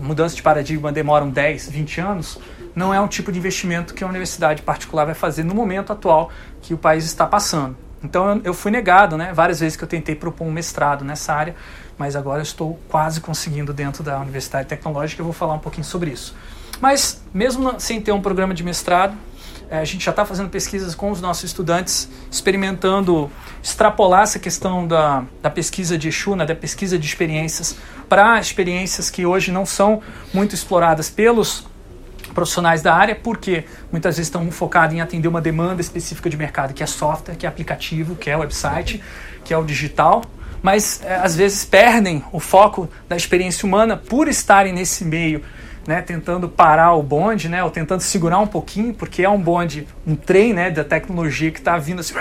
mudança 0.00 0.34
de 0.34 0.42
paradigma 0.42 0.90
demoram 0.90 1.28
10, 1.28 1.68
20 1.68 2.00
anos, 2.00 2.38
não 2.74 2.92
é 2.92 3.00
um 3.00 3.08
tipo 3.08 3.32
de 3.32 3.38
investimento 3.38 3.94
que 3.94 4.04
a 4.04 4.06
universidade 4.06 4.62
particular 4.62 5.04
vai 5.04 5.14
fazer 5.14 5.44
no 5.44 5.54
momento 5.54 5.92
atual 5.92 6.30
que 6.62 6.74
o 6.74 6.78
país 6.78 7.04
está 7.04 7.26
passando. 7.26 7.76
Então 8.02 8.40
eu 8.44 8.54
fui 8.54 8.70
negado, 8.70 9.16
né? 9.16 9.32
Várias 9.32 9.60
vezes 9.60 9.76
que 9.76 9.84
eu 9.84 9.88
tentei 9.88 10.14
propor 10.14 10.46
um 10.46 10.50
mestrado 10.50 11.04
nessa 11.04 11.34
área, 11.34 11.54
mas 11.98 12.16
agora 12.16 12.42
estou 12.42 12.78
quase 12.88 13.20
conseguindo 13.20 13.72
dentro 13.72 14.02
da 14.02 14.18
Universidade 14.18 14.68
Tecnológica. 14.68 15.20
Eu 15.20 15.24
vou 15.24 15.34
falar 15.34 15.54
um 15.54 15.58
pouquinho 15.58 15.84
sobre 15.84 16.10
isso. 16.10 16.34
Mas 16.80 17.22
mesmo 17.32 17.78
sem 17.78 18.00
ter 18.00 18.12
um 18.12 18.22
programa 18.22 18.54
de 18.54 18.64
mestrado, 18.64 19.14
é, 19.70 19.78
a 19.78 19.84
gente 19.84 20.04
já 20.04 20.10
está 20.10 20.24
fazendo 20.24 20.48
pesquisas 20.50 20.96
com 20.96 21.12
os 21.12 21.20
nossos 21.20 21.44
estudantes, 21.44 22.08
experimentando 22.28 23.30
extrapolar 23.62 24.22
essa 24.22 24.38
questão 24.38 24.86
da, 24.86 25.22
da 25.40 25.48
pesquisa 25.48 25.96
de 25.96 26.08
Exu, 26.08 26.34
né, 26.34 26.44
da 26.44 26.56
pesquisa 26.56 26.98
de 26.98 27.06
experiências, 27.06 27.76
para 28.08 28.40
experiências 28.40 29.08
que 29.10 29.24
hoje 29.24 29.52
não 29.52 29.64
são 29.64 30.02
muito 30.34 30.56
exploradas 30.56 31.08
pelos 31.08 31.69
profissionais 32.34 32.82
da 32.82 32.94
área, 32.94 33.14
porque 33.14 33.64
muitas 33.90 34.16
vezes 34.16 34.28
estão 34.28 34.50
focados 34.50 34.94
em 34.94 35.00
atender 35.00 35.28
uma 35.28 35.40
demanda 35.40 35.80
específica 35.80 36.28
de 36.28 36.36
mercado, 36.36 36.74
que 36.74 36.82
é 36.82 36.86
software, 36.86 37.36
que 37.36 37.46
é 37.46 37.48
aplicativo, 37.48 38.16
que 38.16 38.30
é 38.30 38.36
website, 38.36 39.02
que 39.44 39.52
é 39.52 39.58
o 39.58 39.64
digital, 39.64 40.22
mas 40.62 41.00
é, 41.04 41.16
às 41.16 41.34
vezes 41.36 41.64
perdem 41.64 42.22
o 42.32 42.40
foco 42.40 42.88
da 43.08 43.16
experiência 43.16 43.66
humana 43.66 43.96
por 43.96 44.28
estarem 44.28 44.72
nesse 44.72 45.04
meio 45.04 45.42
né, 45.86 46.02
tentando 46.02 46.48
parar 46.48 46.94
o 46.94 47.02
bonde, 47.02 47.48
né, 47.48 47.64
ou 47.64 47.70
tentando 47.70 48.00
segurar 48.00 48.38
um 48.38 48.46
pouquinho, 48.46 48.94
porque 48.94 49.22
é 49.22 49.28
um 49.28 49.40
bonde, 49.40 49.86
um 50.06 50.14
trem 50.14 50.52
né, 50.52 50.70
da 50.70 50.84
tecnologia 50.84 51.50
que 51.50 51.58
está 51.58 51.76
vindo 51.78 52.00
assim. 52.00 52.14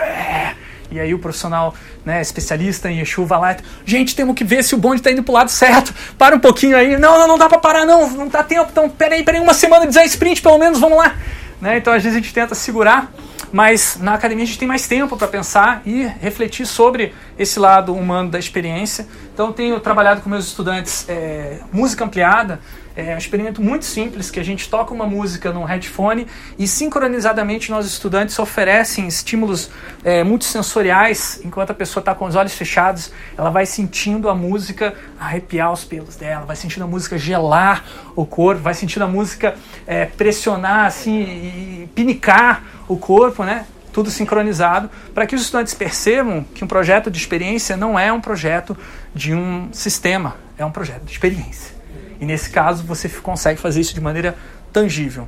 E 0.91 0.99
aí 0.99 1.13
o 1.13 1.19
profissional 1.19 1.73
né, 2.03 2.21
especialista 2.21 2.89
em 2.89 2.99
Exu 2.99 3.25
vai 3.25 3.39
lá, 3.39 3.57
gente, 3.85 4.15
temos 4.15 4.35
que 4.35 4.43
ver 4.43 4.63
se 4.63 4.73
o 4.73 4.77
bonde 4.77 4.97
está 4.97 5.11
indo 5.11 5.23
para 5.23 5.31
o 5.31 5.35
lado 5.35 5.51
certo. 5.51 5.93
Para 6.17 6.35
um 6.35 6.39
pouquinho 6.39 6.75
aí. 6.75 6.97
Não, 6.97 7.17
não, 7.17 7.27
não 7.27 7.37
dá 7.37 7.47
para 7.47 7.59
parar, 7.59 7.85
não, 7.85 8.09
não 8.09 8.27
dá 8.27 8.43
tempo. 8.43 8.69
Então, 8.71 8.89
peraí, 8.89 9.23
peraí, 9.23 9.39
uma 9.39 9.53
semana 9.53 9.81
de 9.81 9.89
design 9.89 10.09
sprint, 10.09 10.41
pelo 10.41 10.57
menos, 10.57 10.79
vamos 10.79 10.97
lá. 10.97 11.15
Né, 11.61 11.77
então, 11.77 11.93
às 11.93 12.01
vezes 12.01 12.17
a 12.17 12.21
gente 12.21 12.33
tenta 12.33 12.55
segurar, 12.55 13.11
mas 13.51 13.97
na 13.99 14.13
academia 14.13 14.43
a 14.43 14.47
gente 14.47 14.57
tem 14.57 14.67
mais 14.67 14.87
tempo 14.87 15.17
para 15.17 15.27
pensar 15.27 15.81
e 15.85 16.05
refletir 16.21 16.65
sobre 16.65 17.13
esse 17.37 17.59
lado 17.59 17.93
humano 17.93 18.29
da 18.29 18.39
experiência. 18.39 19.05
Então, 19.33 19.51
tenho 19.51 19.79
trabalhado 19.79 20.21
com 20.21 20.29
meus 20.29 20.47
estudantes 20.47 21.05
é, 21.07 21.59
música 21.71 22.05
ampliada, 22.05 22.59
é 22.99 23.15
um 23.15 23.17
experimento 23.17 23.61
muito 23.61 23.85
simples 23.85 24.29
que 24.29 24.39
a 24.39 24.43
gente 24.43 24.69
toca 24.69 24.93
uma 24.93 25.05
música 25.05 25.51
no 25.51 25.63
headphone 25.63 26.27
e 26.57 26.67
sincronizadamente 26.67 27.71
nós 27.71 27.85
estudantes 27.85 28.37
oferecem 28.37 29.07
estímulos 29.07 29.69
é, 30.03 30.23
multissensoriais 30.23 31.39
enquanto 31.43 31.71
a 31.71 31.73
pessoa 31.73 32.01
está 32.01 32.13
com 32.13 32.25
os 32.25 32.35
olhos 32.35 32.53
fechados, 32.53 33.11
ela 33.37 33.49
vai 33.49 33.65
sentindo 33.65 34.29
a 34.29 34.35
música 34.35 34.93
arrepiar 35.19 35.71
os 35.71 35.83
pelos 35.83 36.15
dela, 36.15 36.45
vai 36.45 36.55
sentindo 36.55 36.83
a 36.83 36.87
música 36.87 37.17
gelar 37.17 37.85
o 38.15 38.25
corpo, 38.25 38.61
vai 38.61 38.73
sentindo 38.73 39.03
a 39.03 39.07
música 39.07 39.55
é, 39.87 40.05
pressionar 40.05 40.85
assim 40.85 41.21
e 41.21 41.89
pinicar 41.95 42.63
o 42.87 42.97
corpo, 42.97 43.43
né? 43.43 43.65
Tudo 43.91 44.11
sincronizado 44.11 44.89
para 45.13 45.25
que 45.25 45.35
os 45.35 45.41
estudantes 45.41 45.73
percebam 45.73 46.45
que 46.53 46.63
um 46.63 46.67
projeto 46.67 47.09
de 47.09 47.17
experiência 47.17 47.75
não 47.75 47.97
é 47.97 48.13
um 48.13 48.21
projeto 48.21 48.77
de 49.13 49.33
um 49.33 49.69
sistema, 49.71 50.35
é 50.57 50.65
um 50.65 50.71
projeto 50.71 51.03
de 51.03 51.11
experiência. 51.11 51.78
E 52.19 52.25
nesse 52.25 52.49
caso 52.49 52.83
você 52.83 53.07
consegue 53.07 53.59
fazer 53.59 53.81
isso 53.81 53.93
de 53.93 54.01
maneira 54.01 54.35
tangível. 54.71 55.27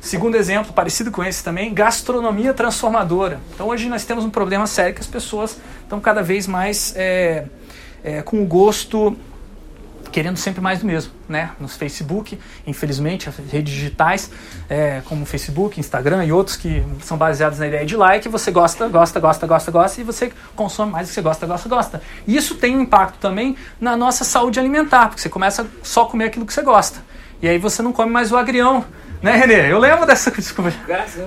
Segundo 0.00 0.36
exemplo, 0.36 0.72
parecido 0.72 1.10
com 1.10 1.24
esse 1.24 1.42
também, 1.42 1.74
gastronomia 1.74 2.54
transformadora. 2.54 3.40
Então 3.54 3.66
hoje 3.68 3.88
nós 3.88 4.04
temos 4.04 4.24
um 4.24 4.30
problema 4.30 4.66
sério 4.66 4.94
que 4.94 5.00
as 5.00 5.06
pessoas 5.06 5.58
estão 5.82 5.98
cada 6.00 6.22
vez 6.22 6.46
mais 6.46 6.94
é, 6.96 7.46
é, 8.04 8.22
com 8.22 8.40
o 8.40 8.46
gosto 8.46 9.16
querendo 10.16 10.38
sempre 10.38 10.62
mais 10.62 10.78
do 10.78 10.86
mesmo, 10.86 11.12
né? 11.28 11.50
Nos 11.60 11.76
Facebook, 11.76 12.38
infelizmente, 12.66 13.28
as 13.28 13.36
redes 13.36 13.74
digitais, 13.74 14.30
é, 14.66 15.02
como 15.04 15.26
Facebook, 15.26 15.78
Instagram 15.78 16.24
e 16.24 16.32
outros 16.32 16.56
que 16.56 16.82
são 17.02 17.18
baseados 17.18 17.58
na 17.58 17.66
ideia 17.66 17.84
de 17.84 17.94
like, 17.94 18.26
você 18.26 18.50
gosta, 18.50 18.88
gosta, 18.88 19.20
gosta, 19.20 19.46
gosta, 19.46 19.70
gosta 19.70 20.00
e 20.00 20.04
você 20.04 20.32
consome 20.54 20.90
mais 20.90 21.06
do 21.06 21.10
que 21.10 21.14
você 21.16 21.20
gosta, 21.20 21.46
gosta, 21.46 21.68
gosta. 21.68 22.02
Isso 22.26 22.54
tem 22.54 22.74
um 22.78 22.80
impacto 22.80 23.18
também 23.18 23.58
na 23.78 23.94
nossa 23.94 24.24
saúde 24.24 24.58
alimentar, 24.58 25.08
porque 25.08 25.20
você 25.20 25.28
começa 25.28 25.66
só 25.82 26.04
a 26.04 26.06
comer 26.06 26.24
aquilo 26.24 26.46
que 26.46 26.54
você 26.54 26.62
gosta. 26.62 27.04
E 27.42 27.46
aí 27.46 27.58
você 27.58 27.82
não 27.82 27.92
come 27.92 28.10
mais 28.10 28.32
o 28.32 28.38
agrião, 28.38 28.86
né, 29.22 29.36
Renê? 29.36 29.72
Eu 29.72 29.78
lembro 29.78 30.06
dessa, 30.06 30.30
desculpa, 30.30 30.72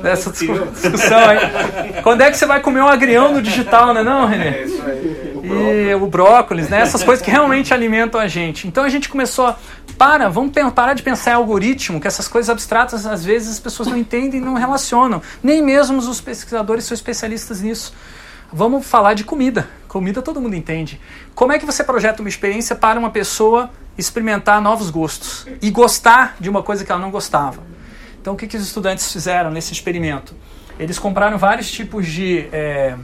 dessa 0.01 0.31
discussão 0.31 1.19
aí. 1.27 2.01
Quando 2.03 2.21
é 2.21 2.31
que 2.31 2.37
você 2.37 2.45
vai 2.45 2.61
comer 2.61 2.81
um 2.81 2.87
agrião 2.87 3.33
no 3.33 3.41
digital, 3.41 3.93
né, 3.93 4.03
não, 4.03 4.25
Renê? 4.25 4.47
É 4.47 4.63
isso 4.63 4.81
aí 4.83 5.29
e 5.43 5.95
o 5.95 6.07
brócolis, 6.07 6.69
né? 6.69 6.81
Essas 6.81 7.03
coisas 7.03 7.23
que 7.23 7.31
realmente 7.31 7.73
alimentam 7.73 8.19
a 8.19 8.27
gente. 8.27 8.67
Então 8.67 8.83
a 8.83 8.89
gente 8.89 9.09
começou 9.09 9.47
a 9.47 9.57
para, 9.97 10.29
vamos 10.29 10.53
parar 10.73 10.93
de 10.93 11.03
pensar 11.03 11.31
em 11.31 11.33
algoritmo, 11.33 11.99
que 11.99 12.07
essas 12.07 12.25
coisas 12.25 12.49
abstratas 12.49 13.05
às 13.05 13.25
vezes 13.25 13.49
as 13.49 13.59
pessoas 13.59 13.89
não 13.89 13.97
entendem 13.97 14.39
e 14.39 14.43
não 14.43 14.53
relacionam. 14.53 15.21
Nem 15.43 15.61
mesmo 15.61 15.97
os 15.97 16.21
pesquisadores 16.21 16.85
são 16.85 16.95
especialistas 16.95 17.61
nisso. 17.61 17.93
vamos 18.51 18.85
falar 18.85 19.13
de 19.13 19.25
comida. 19.25 19.67
Comida 19.89 20.21
todo 20.21 20.39
mundo 20.39 20.55
entende. 20.55 21.01
Como 21.35 21.51
é 21.51 21.59
que 21.59 21.65
você 21.65 21.83
projeta 21.83 22.21
uma 22.21 22.29
experiência 22.29 22.75
para 22.75 22.97
uma 22.97 23.09
pessoa 23.09 23.69
experimentar 23.97 24.61
novos 24.61 24.89
gostos 24.89 25.45
e 25.61 25.69
gostar 25.69 26.37
de 26.39 26.49
uma 26.49 26.63
coisa 26.63 26.85
que 26.85 26.91
ela 26.91 27.01
não 27.01 27.11
gostava? 27.11 27.61
Então, 28.21 28.33
o 28.33 28.37
que, 28.37 28.47
que 28.47 28.57
os 28.57 28.63
estudantes 28.63 29.11
fizeram 29.11 29.49
nesse 29.49 29.73
experimento? 29.73 30.35
Eles 30.79 30.99
compraram 30.99 31.37
vários 31.37 31.71
tipos 31.71 32.07
de 32.07 32.47
é, 32.51 32.95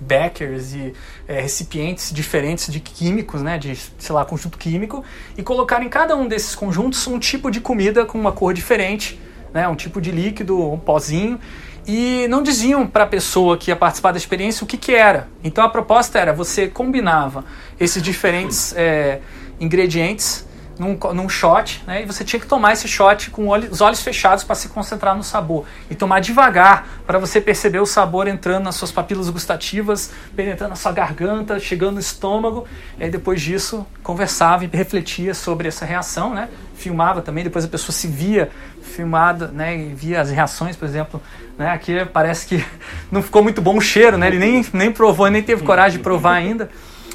beckers 0.00 0.72
e 0.72 0.92
é, 1.28 1.40
recipientes 1.40 2.12
diferentes 2.12 2.72
de 2.72 2.80
químicos, 2.80 3.42
né, 3.42 3.58
de, 3.58 3.76
sei 3.76 4.14
lá, 4.14 4.24
conjunto 4.24 4.56
químico, 4.56 5.04
e 5.36 5.42
colocaram 5.42 5.84
em 5.84 5.88
cada 5.88 6.16
um 6.16 6.26
desses 6.26 6.54
conjuntos 6.54 7.06
um 7.06 7.18
tipo 7.18 7.50
de 7.50 7.60
comida 7.60 8.04
com 8.04 8.18
uma 8.18 8.32
cor 8.32 8.54
diferente, 8.54 9.20
né, 9.52 9.68
um 9.68 9.76
tipo 9.76 10.00
de 10.00 10.10
líquido, 10.10 10.72
um 10.72 10.78
pozinho, 10.78 11.38
e 11.86 12.26
não 12.28 12.42
diziam 12.42 12.86
para 12.86 13.04
a 13.04 13.06
pessoa 13.06 13.56
que 13.56 13.70
ia 13.70 13.76
participar 13.76 14.12
da 14.12 14.18
experiência 14.18 14.64
o 14.64 14.66
que, 14.66 14.76
que 14.76 14.94
era. 14.94 15.28
Então 15.42 15.64
a 15.64 15.68
proposta 15.68 16.18
era 16.18 16.32
você 16.32 16.68
combinava 16.68 17.44
esses 17.78 18.02
diferentes 18.02 18.74
é, 18.76 19.20
ingredientes 19.58 20.46
num, 20.80 20.98
num 21.12 21.28
shot, 21.28 21.84
né? 21.86 22.02
E 22.02 22.06
você 22.06 22.24
tinha 22.24 22.40
que 22.40 22.46
tomar 22.46 22.72
esse 22.72 22.88
shot 22.88 23.30
com 23.30 23.50
os 23.50 23.82
olhos 23.82 24.00
fechados 24.00 24.42
para 24.42 24.54
se 24.54 24.70
concentrar 24.70 25.14
no 25.14 25.22
sabor. 25.22 25.66
E 25.90 25.94
tomar 25.94 26.20
devagar 26.20 26.88
para 27.06 27.18
você 27.18 27.38
perceber 27.38 27.80
o 27.80 27.86
sabor 27.86 28.26
entrando 28.26 28.64
nas 28.64 28.76
suas 28.76 28.90
papilas 28.90 29.28
gustativas, 29.28 30.10
penetrando 30.34 30.70
na 30.70 30.76
sua 30.76 30.90
garganta, 30.90 31.60
chegando 31.60 31.94
no 31.94 32.00
estômago. 32.00 32.66
E 32.98 33.04
aí 33.04 33.10
depois 33.10 33.42
disso 33.42 33.86
conversava 34.02 34.64
e 34.64 34.70
refletia 34.72 35.34
sobre 35.34 35.68
essa 35.68 35.84
reação, 35.84 36.32
né? 36.32 36.48
Filmava 36.74 37.20
também, 37.20 37.44
depois 37.44 37.66
a 37.66 37.68
pessoa 37.68 37.94
se 37.94 38.08
via 38.08 38.50
filmada, 38.80 39.48
né? 39.48 39.76
E 39.76 39.92
via 39.92 40.22
as 40.22 40.30
reações, 40.30 40.76
por 40.76 40.86
exemplo, 40.86 41.20
né? 41.58 41.68
Aqui 41.72 42.06
parece 42.06 42.46
que 42.46 42.64
não 43.12 43.22
ficou 43.22 43.42
muito 43.42 43.60
bom 43.60 43.76
o 43.76 43.82
cheiro, 43.82 44.16
né? 44.16 44.28
Ele 44.28 44.38
nem, 44.38 44.66
nem 44.72 44.90
provou, 44.90 45.28
nem 45.28 45.42
teve 45.42 45.62
coragem 45.62 45.98
de 45.98 46.02
provar 46.02 46.32
ainda 46.32 46.70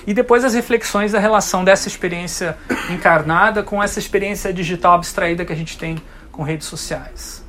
e 0.08 0.14
depois 0.14 0.44
as 0.44 0.54
reflexões 0.54 1.12
da 1.12 1.20
relação 1.20 1.64
dessa 1.64 1.88
experiência 1.88 2.58
encarnada 2.90 3.64
com 3.64 3.82
essa 3.82 4.00
experiência 4.00 4.54
digital 4.54 4.94
abstraída 4.94 5.44
que 5.44 5.54
a 5.54 5.56
gente 5.56 5.78
tem 5.78 5.98
com 6.32 6.44
redes 6.44 6.68
sociais. 6.68 7.44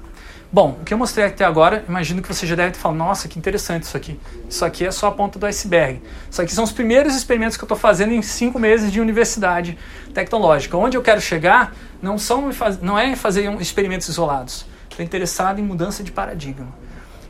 Bom, 0.53 0.79
o 0.81 0.85
que 0.85 0.95
eu 0.95 0.99
mostrei 0.99 1.27
até 1.27 1.45
agora, 1.45 1.85
imagino 1.89 2.23
que 2.23 2.29
você 2.29 2.47
já 2.47 2.55
deve 2.55 2.71
ter 2.73 2.79
falado, 2.79 2.97
nossa, 2.97 3.29
que 3.29 3.39
interessante 3.39 3.83
isso 3.83 3.97
aqui. 3.97 4.19
Isso 4.49 4.65
aqui 4.65 4.87
é 4.87 4.91
só 4.91 5.09
a 5.09 5.13
ponta 5.13 5.39
do 5.39 5.45
iceberg. 5.45 6.01
Isso 6.31 6.41
aqui 6.41 6.55
são 6.55 6.63
os 6.65 6.73
primeiros 6.73 7.17
experimentos 7.17 7.57
que 7.57 7.65
eu 7.65 7.67
estou 7.67 7.77
fazendo 7.77 8.13
em 8.13 8.23
cinco 8.23 8.59
meses 8.59 8.93
de 8.93 9.01
universidade 9.01 9.77
tecnológica. 10.15 10.77
Onde 10.77 10.97
eu 10.97 11.03
quero 11.03 11.21
chegar 11.21 11.75
não, 12.01 12.17
são, 12.17 12.49
não 12.81 12.99
é 12.99 13.17
fazer 13.17 13.53
experimentos 13.61 14.09
isolados. 14.09 14.65
Estou 14.89 15.05
interessado 15.05 15.59
em 15.59 15.63
mudança 15.63 16.03
de 16.03 16.13
paradigma. 16.13 16.69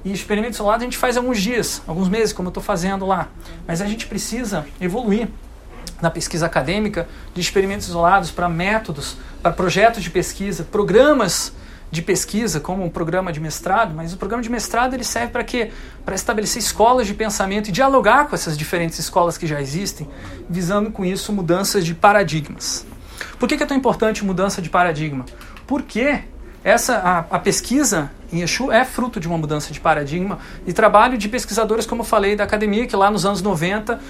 E 0.06 0.12
experimentos 0.12 0.56
isolados 0.56 0.82
a 0.82 0.84
gente 0.84 0.96
faz 0.96 1.16
alguns 1.16 1.42
dias, 1.42 1.82
alguns 1.84 2.08
meses, 2.08 2.32
como 2.32 2.46
eu 2.46 2.50
estou 2.50 2.62
fazendo 2.62 3.04
lá. 3.04 3.26
Mas 3.66 3.82
a 3.82 3.86
gente 3.86 4.06
precisa 4.06 4.64
evoluir 4.80 5.28
na 6.00 6.08
pesquisa 6.12 6.46
acadêmica 6.46 7.08
de 7.34 7.40
experimentos 7.40 7.88
isolados 7.88 8.30
para 8.30 8.48
métodos, 8.48 9.16
para 9.42 9.50
projetos 9.50 10.04
de 10.04 10.10
pesquisa, 10.10 10.62
programas 10.62 11.52
de 11.90 12.02
pesquisa, 12.02 12.60
como 12.60 12.84
um 12.84 12.88
programa 12.88 13.32
de 13.32 13.40
mestrado, 13.40 13.96
mas 13.96 14.12
o 14.12 14.16
programa 14.16 14.44
de 14.44 14.48
mestrado 14.48 14.94
ele 14.94 15.02
serve 15.02 15.32
para 15.32 15.42
quê? 15.42 15.72
Para 16.04 16.14
estabelecer 16.14 16.62
escolas 16.62 17.08
de 17.08 17.14
pensamento 17.14 17.70
e 17.70 17.72
dialogar 17.72 18.28
com 18.28 18.36
essas 18.36 18.56
diferentes 18.56 19.00
escolas 19.00 19.36
que 19.36 19.44
já 19.44 19.60
existem, 19.60 20.08
visando 20.48 20.92
com 20.92 21.04
isso 21.04 21.32
mudanças 21.32 21.84
de 21.84 21.96
paradigmas. 21.96 22.86
Por 23.40 23.48
que, 23.48 23.56
que 23.56 23.64
é 23.64 23.66
tão 23.66 23.76
importante 23.76 24.24
mudança 24.24 24.62
de 24.62 24.70
paradigma? 24.70 25.26
Porque 25.66 26.22
essa 26.66 26.96
a, 26.96 27.18
a, 27.36 27.38
pesquisa 27.38 28.10
em 28.32 28.42
Exu 28.42 28.72
é 28.72 28.84
fruto 28.84 29.20
de 29.20 29.28
uma 29.28 29.38
mudança 29.38 29.72
de 29.72 29.78
paradigma 29.78 30.40
e 30.66 30.72
trabalho 30.72 31.16
de 31.16 31.28
pesquisadores, 31.28 31.86
como 31.86 32.00
eu 32.00 32.04
falei, 32.04 32.34
da 32.34 32.42
academia, 32.42 32.88
que 32.88 32.96
lá 32.96 33.08
nos 33.08 33.24
anos 33.24 33.40
90 33.40 34.00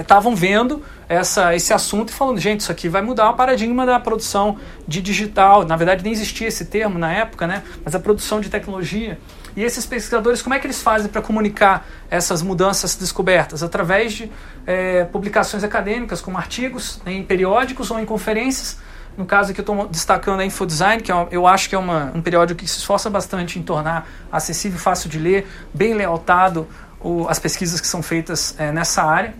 estavam 0.00 0.32
é, 0.32 0.34
vendo 0.34 0.82
essa, 1.08 1.54
esse 1.54 1.72
assunto 1.72 2.08
e 2.08 2.12
falando, 2.12 2.40
gente, 2.40 2.58
isso 2.58 2.72
aqui 2.72 2.88
vai 2.88 3.02
mudar 3.02 3.30
o 3.30 3.34
paradigma 3.34 3.86
da 3.86 4.00
produção 4.00 4.58
de 4.88 5.00
digital. 5.00 5.64
Na 5.64 5.76
verdade, 5.76 6.02
nem 6.02 6.12
existia 6.12 6.48
esse 6.48 6.64
termo 6.64 6.98
na 6.98 7.12
época, 7.12 7.46
né? 7.46 7.62
mas 7.84 7.94
a 7.94 8.00
produção 8.00 8.40
de 8.40 8.48
tecnologia. 8.48 9.16
E 9.56 9.62
esses 9.62 9.86
pesquisadores, 9.86 10.42
como 10.42 10.56
é 10.56 10.58
que 10.58 10.66
eles 10.66 10.82
fazem 10.82 11.08
para 11.08 11.22
comunicar 11.22 11.86
essas 12.10 12.42
mudanças 12.42 12.96
descobertas? 12.96 13.62
Através 13.62 14.12
de 14.12 14.28
é, 14.66 15.04
publicações 15.04 15.62
acadêmicas, 15.62 16.20
como 16.20 16.36
artigos 16.36 17.00
em 17.06 17.22
periódicos 17.22 17.92
ou 17.92 18.00
em 18.00 18.04
conferências, 18.04 18.84
no 19.16 19.24
caso 19.24 19.50
aqui 19.50 19.60
eu 19.60 19.62
estou 19.62 19.88
destacando 19.88 20.40
a 20.40 20.44
Infodesign, 20.44 21.02
que 21.02 21.10
é, 21.10 21.28
eu 21.30 21.46
acho 21.46 21.68
que 21.68 21.74
é 21.74 21.78
uma, 21.78 22.12
um 22.14 22.20
periódico 22.20 22.60
que 22.60 22.68
se 22.68 22.78
esforça 22.78 23.08
bastante 23.08 23.58
em 23.58 23.62
tornar 23.62 24.08
acessível, 24.30 24.78
fácil 24.78 25.08
de 25.08 25.18
ler, 25.18 25.46
bem 25.72 25.94
lealtado 25.94 26.66
o, 27.00 27.26
as 27.28 27.38
pesquisas 27.38 27.80
que 27.80 27.86
são 27.86 28.02
feitas 28.02 28.54
é, 28.58 28.70
nessa 28.72 29.02
área, 29.02 29.34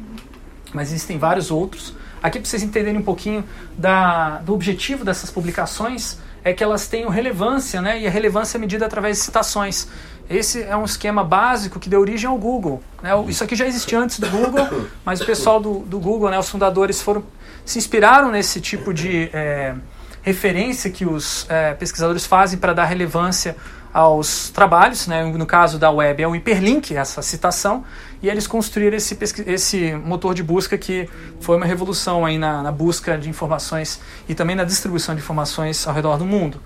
mas 0.72 0.88
existem 0.88 1.18
vários 1.18 1.50
outros. 1.50 1.94
Aqui 2.22 2.38
para 2.38 2.48
vocês 2.48 2.62
entenderem 2.62 2.98
um 2.98 3.04
pouquinho 3.04 3.44
da, 3.76 4.38
do 4.38 4.54
objetivo 4.54 5.04
dessas 5.04 5.30
publicações, 5.30 6.18
é 6.42 6.52
que 6.52 6.62
elas 6.62 6.86
tenham 6.86 7.10
relevância, 7.10 7.82
né? 7.82 8.00
e 8.00 8.06
a 8.06 8.10
relevância 8.10 8.56
é 8.56 8.60
medida 8.60 8.86
através 8.86 9.18
de 9.18 9.24
citações. 9.24 9.88
Esse 10.30 10.62
é 10.62 10.76
um 10.76 10.84
esquema 10.84 11.24
básico 11.24 11.80
que 11.80 11.88
deu 11.88 12.00
origem 12.00 12.30
ao 12.30 12.38
Google. 12.38 12.80
Né? 13.02 13.10
Isso 13.26 13.42
aqui 13.42 13.56
já 13.56 13.66
existia 13.66 13.98
antes 13.98 14.20
do 14.20 14.30
Google, 14.30 14.86
mas 15.04 15.20
o 15.20 15.26
pessoal 15.26 15.60
do, 15.60 15.80
do 15.80 15.98
Google, 15.98 16.30
né, 16.30 16.38
os 16.38 16.48
fundadores, 16.48 17.02
foram 17.02 17.24
se 17.66 17.78
inspiraram 17.78 18.30
nesse 18.30 18.60
tipo 18.60 18.94
de 18.94 19.28
é, 19.34 19.74
referência 20.22 20.88
que 20.88 21.04
os 21.04 21.44
é, 21.50 21.74
pesquisadores 21.74 22.24
fazem 22.24 22.58
para 22.58 22.72
dar 22.72 22.84
relevância 22.84 23.56
aos 23.92 24.50
trabalhos, 24.50 25.06
né? 25.06 25.24
no 25.24 25.46
caso 25.46 25.78
da 25.78 25.90
web 25.90 26.22
é 26.22 26.28
o 26.28 26.36
hiperlink, 26.36 26.94
essa 26.94 27.22
citação, 27.22 27.84
e 28.22 28.28
eles 28.28 28.46
construíram 28.46 28.96
esse, 28.96 29.18
esse 29.46 29.94
motor 29.94 30.34
de 30.34 30.42
busca 30.42 30.76
que 30.76 31.08
foi 31.40 31.56
uma 31.56 31.66
revolução 31.66 32.24
aí 32.24 32.38
na, 32.38 32.62
na 32.62 32.70
busca 32.70 33.16
de 33.16 33.28
informações 33.28 34.00
e 34.28 34.34
também 34.34 34.54
na 34.54 34.64
distribuição 34.64 35.14
de 35.14 35.22
informações 35.22 35.86
ao 35.88 35.94
redor 35.94 36.18
do 36.18 36.26
mundo. 36.26 36.60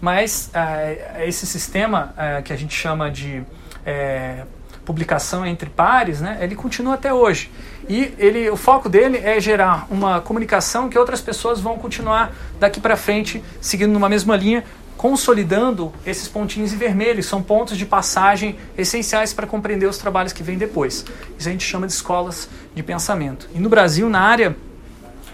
Mas 0.00 0.48
é, 0.54 1.24
esse 1.26 1.44
sistema 1.44 2.14
é, 2.16 2.40
que 2.40 2.52
a 2.52 2.56
gente 2.56 2.74
chama 2.74 3.10
de 3.10 3.42
é, 3.84 4.44
publicação 4.84 5.44
entre 5.44 5.68
pares, 5.68 6.20
né, 6.20 6.38
ele 6.40 6.54
continua 6.54 6.94
até 6.94 7.12
hoje. 7.12 7.50
E 7.88 8.14
ele, 8.18 8.50
o 8.50 8.56
foco 8.56 8.88
dele 8.88 9.18
é 9.18 9.40
gerar 9.40 9.86
uma 9.90 10.20
comunicação 10.20 10.88
que 10.88 10.98
outras 10.98 11.20
pessoas 11.20 11.60
vão 11.60 11.76
continuar 11.78 12.34
daqui 12.58 12.80
para 12.80 12.96
frente 12.96 13.42
seguindo 13.60 13.92
numa 13.92 14.08
mesma 14.08 14.36
linha, 14.36 14.64
consolidando 14.96 15.92
esses 16.04 16.26
pontinhos 16.26 16.72
em 16.72 16.76
vermelho. 16.76 17.22
São 17.22 17.42
pontos 17.42 17.76
de 17.76 17.86
passagem 17.86 18.56
essenciais 18.76 19.32
para 19.32 19.46
compreender 19.46 19.86
os 19.86 19.98
trabalhos 19.98 20.32
que 20.32 20.42
vêm 20.42 20.58
depois. 20.58 21.04
Isso 21.38 21.48
a 21.48 21.52
gente 21.52 21.64
chama 21.64 21.86
de 21.86 21.92
escolas 21.92 22.48
de 22.74 22.82
pensamento. 22.82 23.48
E 23.54 23.58
no 23.58 23.68
Brasil, 23.68 24.08
na 24.08 24.20
área 24.20 24.56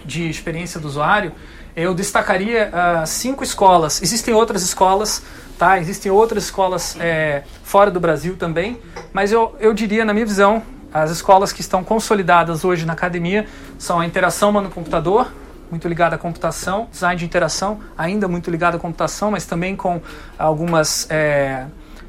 de 0.05 0.29
experiência 0.29 0.79
do 0.79 0.87
usuário, 0.87 1.31
eu 1.75 1.93
destacaria 1.95 2.69
uh, 2.69 3.07
cinco 3.07 3.43
escolas. 3.43 4.01
Existem 4.01 4.33
outras 4.33 4.61
escolas 4.61 5.23
Tá? 5.57 5.79
Existem 5.79 6.11
outras 6.11 6.45
escolas 6.45 6.97
é, 6.99 7.43
fora 7.63 7.91
do 7.91 7.99
Brasil 7.99 8.35
também, 8.35 8.79
mas 9.13 9.31
eu, 9.31 9.55
eu 9.59 9.73
diria, 9.73 10.03
na 10.03 10.13
minha 10.13 10.25
visão, 10.25 10.63
as 10.93 11.09
escolas 11.09 11.51
que 11.51 11.61
estão 11.61 11.83
consolidadas 11.83 12.63
hoje 12.63 12.85
na 12.85 12.93
academia 12.93 13.47
são 13.79 13.99
a 13.99 14.05
interação 14.05 14.51
humano-computador, 14.51 15.33
muito 15.71 15.87
ligada 15.87 16.15
à 16.15 16.19
computação, 16.19 16.87
design 16.91 17.17
de 17.17 17.25
interação, 17.25 17.79
ainda 17.97 18.27
muito 18.27 18.51
ligado 18.51 18.75
à 18.75 18.79
computação, 18.79 19.31
mas 19.31 19.43
também 19.43 19.75
com 19.75 19.99
algumas 20.37 21.07
é, 21.09 21.65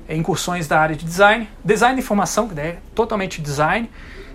incursões 0.06 0.68
da 0.68 0.78
área 0.78 0.94
de 0.94 1.06
design, 1.06 1.48
design 1.64 1.94
de 1.94 2.02
informação, 2.02 2.46
que 2.46 2.60
é 2.60 2.76
totalmente 2.94 3.40
design, 3.40 3.90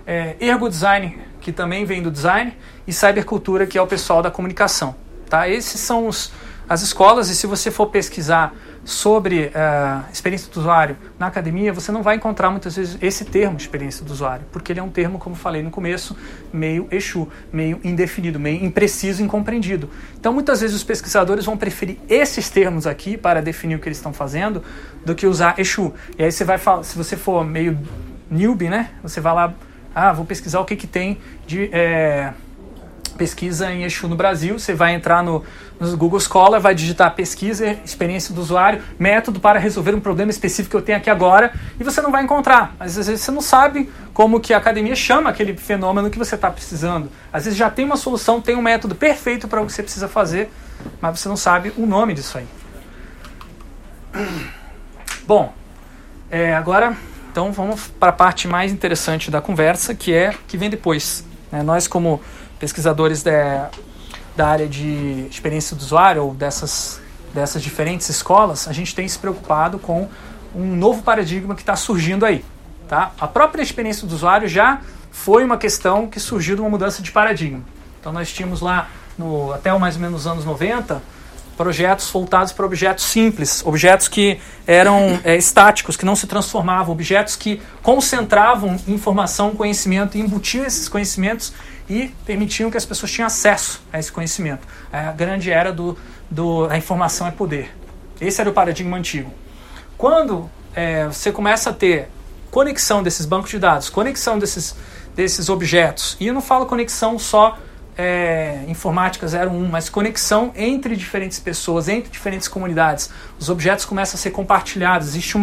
é, 0.08 0.36
ergo 0.40 0.68
design, 0.68 1.20
que 1.40 1.52
também 1.52 1.86
vem 1.86 2.02
do 2.02 2.10
design, 2.10 2.58
e 2.88 2.92
cybercultura, 2.92 3.68
que 3.68 3.78
é 3.78 3.82
o 3.82 3.86
pessoal 3.86 4.24
da 4.24 4.32
comunicação. 4.32 4.96
Tá? 5.30 5.48
Esses 5.48 5.80
são 5.80 6.08
os, 6.08 6.32
as 6.68 6.82
escolas, 6.82 7.30
e 7.30 7.36
se 7.36 7.46
você 7.46 7.70
for 7.70 7.86
pesquisar 7.88 8.52
sobre 8.90 9.46
uh, 9.46 10.04
experiência 10.12 10.52
do 10.52 10.60
usuário 10.60 10.98
na 11.20 11.28
academia, 11.28 11.72
você 11.72 11.92
não 11.92 12.02
vai 12.02 12.16
encontrar 12.16 12.50
muitas 12.50 12.76
vezes 12.76 12.98
esse 13.00 13.24
termo 13.24 13.56
experiência 13.56 14.04
do 14.04 14.12
usuário, 14.12 14.48
porque 14.52 14.72
ele 14.72 14.80
é 14.80 14.84
um 14.84 14.90
termo, 14.90 15.20
como 15.20 15.36
falei 15.36 15.62
no 15.62 15.70
começo, 15.70 16.18
meio 16.52 16.88
Exu, 16.90 17.28
meio 17.54 17.80
indefinido, 17.84 18.40
meio 18.40 18.66
impreciso, 18.66 19.22
incompreendido. 19.22 19.92
Então, 20.20 20.34
muitas 20.34 20.62
vezes 20.62 20.76
os 20.76 20.84
pesquisadores 20.84 21.46
vão 21.46 21.56
preferir 21.56 21.98
esses 22.10 22.50
termos 22.50 22.88
aqui 22.88 23.16
para 23.16 23.44
definir 23.44 23.76
o 23.76 23.80
que 23.80 23.88
eles 23.88 24.00
estão 24.00 24.12
fazendo 24.12 24.64
do 25.06 25.14
que 25.14 25.28
usar 25.28 25.60
Exu. 25.60 25.94
E 26.18 26.24
aí 26.24 26.32
você 26.32 26.44
vai 26.44 26.58
falar, 26.58 26.82
se 26.82 26.98
você 26.98 27.16
for 27.16 27.46
meio 27.46 27.78
newbie, 28.28 28.70
né? 28.70 28.90
Você 29.04 29.22
vai 29.22 29.36
lá, 29.36 29.54
ah, 29.94 30.12
vou 30.14 30.26
pesquisar 30.26 30.62
o 30.62 30.66
que, 30.66 30.76
que 30.76 30.88
tem 30.88 31.20
de 31.46 31.70
é, 31.72 32.34
pesquisa 33.20 33.72
em 33.72 33.84
Exu 33.84 34.08
no 34.08 34.16
Brasil, 34.16 34.58
você 34.58 34.74
vai 34.74 34.96
entrar 34.96 35.22
no 35.22 35.44
no 35.80 35.96
Google 35.96 36.20
Scholar, 36.20 36.60
vai 36.60 36.76
digitar 36.76 37.16
pesquisa, 37.16 37.78
experiência 37.86 38.36
do 38.36 38.42
usuário, 38.42 38.84
método 39.00 39.40
para 39.40 39.58
resolver 39.58 39.96
um 39.96 40.00
problema 40.00 40.30
específico 40.30 40.72
que 40.72 40.76
eu 40.76 40.82
tenho 40.82 40.98
aqui 40.98 41.10
agora, 41.10 41.54
e 41.80 41.84
você 41.84 42.02
não 42.02 42.12
vai 42.12 42.24
encontrar. 42.24 42.76
Às 42.80 42.98
vezes 42.98 43.22
você 43.22 43.32
não 43.32 43.42
sabe 43.42 43.90
como 44.14 44.42
que 44.42 44.54
a 44.54 44.58
academia 44.58 44.96
chama 44.96 45.30
aquele 45.30 45.56
fenômeno 45.56 46.10
que 46.10 46.18
você 46.18 46.36
está 46.36 46.52
precisando. 46.52 47.10
Às 47.32 47.46
vezes 47.46 47.58
já 47.58 47.70
tem 47.70 47.86
uma 47.86 47.96
solução, 47.96 48.42
tem 48.42 48.58
um 48.58 48.62
método 48.62 48.94
perfeito 48.94 49.48
para 49.48 49.62
o 49.62 49.66
que 49.66 49.72
você 49.72 49.82
precisa 49.82 50.10
fazer, 50.10 50.52
mas 51.00 51.18
você 51.18 51.30
não 51.30 51.38
sabe 51.38 51.72
o 51.78 51.86
nome 51.86 52.14
disso 52.14 52.38
aí. 52.38 52.48
Bom, 55.26 55.54
é, 56.30 56.54
agora 56.54 56.98
Então 57.32 57.52
vamos 57.52 57.88
para 57.88 58.10
a 58.10 58.14
parte 58.14 58.48
mais 58.48 58.72
interessante 58.72 59.32
da 59.32 59.40
conversa, 59.40 59.94
que 59.94 60.14
é 60.14 60.34
que 60.48 60.58
vem 60.58 60.70
depois. 60.70 61.24
Né? 61.52 61.62
Nós, 61.64 61.88
como 61.88 62.20
pesquisadores 62.60 63.24
da, 63.24 63.70
da 64.36 64.48
área 64.48 64.68
de 64.68 65.28
experiência 65.30 65.76
do 65.76 65.82
usuário, 65.82 66.24
ou 66.24 66.34
dessas, 66.34 67.02
dessas 67.34 67.62
diferentes 67.62 68.10
escolas, 68.10 68.68
a 68.68 68.74
gente 68.74 68.94
tem 68.94 69.08
se 69.08 69.18
preocupado 69.18 69.80
com 69.80 70.08
um 70.54 70.76
novo 70.76 71.02
paradigma 71.02 71.56
que 71.56 71.62
está 71.62 71.76
surgindo 71.76 72.26
aí. 72.26 72.44
Tá? 72.88 73.12
A 73.20 73.28
própria 73.28 73.62
experiência 73.62 74.08
do 74.08 74.14
usuário 74.14 74.48
já 74.48 74.82
foi 75.12 75.44
uma 75.44 75.58
questão 75.58 76.08
que 76.08 76.20
surgiu 76.20 76.56
de 76.56 76.62
uma 76.62 76.70
mudança 76.70 77.02
de 77.02 77.12
paradigma. 77.12 77.62
Então 78.00 78.12
nós 78.12 78.32
tínhamos 78.32 78.62
lá, 78.62 78.90
no, 79.18 79.54
até 79.54 79.76
mais 79.78 79.96
ou 79.96 80.02
menos 80.02 80.26
nos 80.26 80.32
anos 80.32 80.46
90, 80.46 81.02
projetos 81.60 82.10
voltados 82.10 82.54
para 82.54 82.66
objetos 82.66 83.04
simples, 83.04 83.62
objetos 83.66 84.08
que 84.08 84.40
eram 84.66 85.20
é, 85.26 85.36
estáticos, 85.36 85.98
que 85.98 86.06
não 86.06 86.16
se 86.16 86.26
transformavam, 86.26 86.94
objetos 86.94 87.36
que 87.36 87.62
concentravam 87.84 88.80
informação, 88.88 89.54
conhecimento, 89.54 90.18
e 90.18 90.22
embutiam 90.22 90.66
esses 90.66 90.88
conhecimentos 90.88 91.52
e 91.90 92.16
permitiam 92.26 92.72
que 92.72 92.78
as 92.78 92.86
pessoas 92.86 93.12
tinham 93.12 93.28
acesso 93.28 93.82
a 93.92 94.00
esse 94.00 94.10
conhecimento. 94.10 94.66
A 94.90 95.12
grande 95.12 95.52
era 95.52 95.74
do, 95.74 95.98
do 96.32 96.66
a 96.70 96.78
informação 96.78 97.28
é 97.28 97.32
poder. 97.32 97.76
Esse 98.22 98.40
era 98.40 98.50
o 98.50 98.54
paradigma 98.54 98.96
antigo. 98.96 99.30
Quando 99.98 100.50
é, 100.74 101.08
você 101.08 101.30
começa 101.30 101.72
a 101.72 101.74
ter 101.74 102.08
conexão 102.50 103.04
desses 103.04 103.26
bancos 103.26 103.52
de 103.52 103.60
dados, 103.60 103.90
conexão 103.90 104.40
desses, 104.40 104.78
desses 105.14 105.50
objetos, 105.50 106.16
e 106.22 106.28
eu 106.28 106.34
não 106.34 106.42
falo 106.42 106.66
conexão 106.66 107.20
só 107.20 107.58
é, 108.00 108.64
informática 108.70 109.28
01, 109.28 109.68
mas 109.68 109.90
conexão 109.90 110.54
entre 110.56 110.96
diferentes 110.96 111.38
pessoas, 111.38 111.90
entre 111.90 112.10
diferentes 112.10 112.48
comunidades. 112.48 113.10
Os 113.38 113.50
objetos 113.50 113.84
começam 113.84 114.18
a 114.18 114.18
ser 114.18 114.32
compartilhados, 114.32 115.10
existe 115.10 115.38
um 115.38 115.42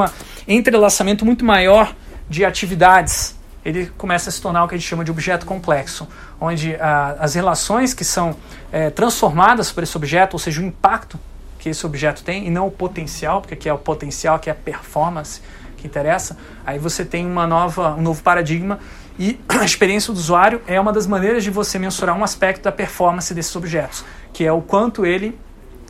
entrelaçamento 0.49 1.23
muito 1.23 1.45
maior 1.45 1.95
de 2.31 2.47
atividades. 2.47 3.37
Ele 3.63 3.93
começa 3.99 4.31
a 4.31 4.33
se 4.33 4.41
tornar 4.41 4.65
o 4.65 4.69
que 4.69 4.75
a 4.75 4.79
gente 4.79 4.89
chama 4.89 5.05
de 5.05 5.11
objeto 5.11 5.45
complexo, 5.45 6.09
onde 6.41 6.75
a, 6.77 7.17
as 7.21 7.35
relações 7.35 7.93
que 7.93 8.05
são 8.05 8.35
é, 8.73 8.89
transformadas 8.89 9.71
por 9.71 9.83
esse 9.83 9.95
objeto, 9.95 10.33
ou 10.33 10.39
seja, 10.39 10.63
o 10.63 10.65
impacto 10.65 11.21
que 11.59 11.69
esse 11.69 11.85
objeto 11.85 12.25
tem, 12.25 12.47
e 12.47 12.51
não 12.51 12.69
o 12.69 12.71
potencial, 12.71 13.43
porque 13.43 13.53
aqui 13.53 13.69
é 13.69 13.73
o 13.73 13.79
potencial, 13.79 14.39
que 14.39 14.49
é 14.49 14.53
a 14.53 14.57
performance 14.57 15.43
que 15.77 15.87
interessa, 15.87 16.39
aí 16.65 16.79
você 16.79 17.05
tem 17.05 17.27
uma 17.27 17.47
nova, 17.47 17.95
um 17.97 18.03
novo 18.03 18.23
paradigma 18.23 18.79
e 19.19 19.39
a 19.49 19.65
experiência 19.65 20.13
do 20.13 20.19
usuário 20.19 20.61
é 20.67 20.81
uma 20.81 20.93
das 20.93 21.07
maneiras 21.07 21.43
de 21.45 21.51
você 21.51 21.79
mensurar 21.79 22.17
um 22.17 22.25
aspecto 22.25 22.63
da 22.63 22.73
performance 22.73 23.33
desses 23.33 23.55
objetos, 23.57 24.05
que 24.33 24.45
é 24.45 24.53
o 24.53 24.61
quanto 24.61 25.05
ele 25.07 25.39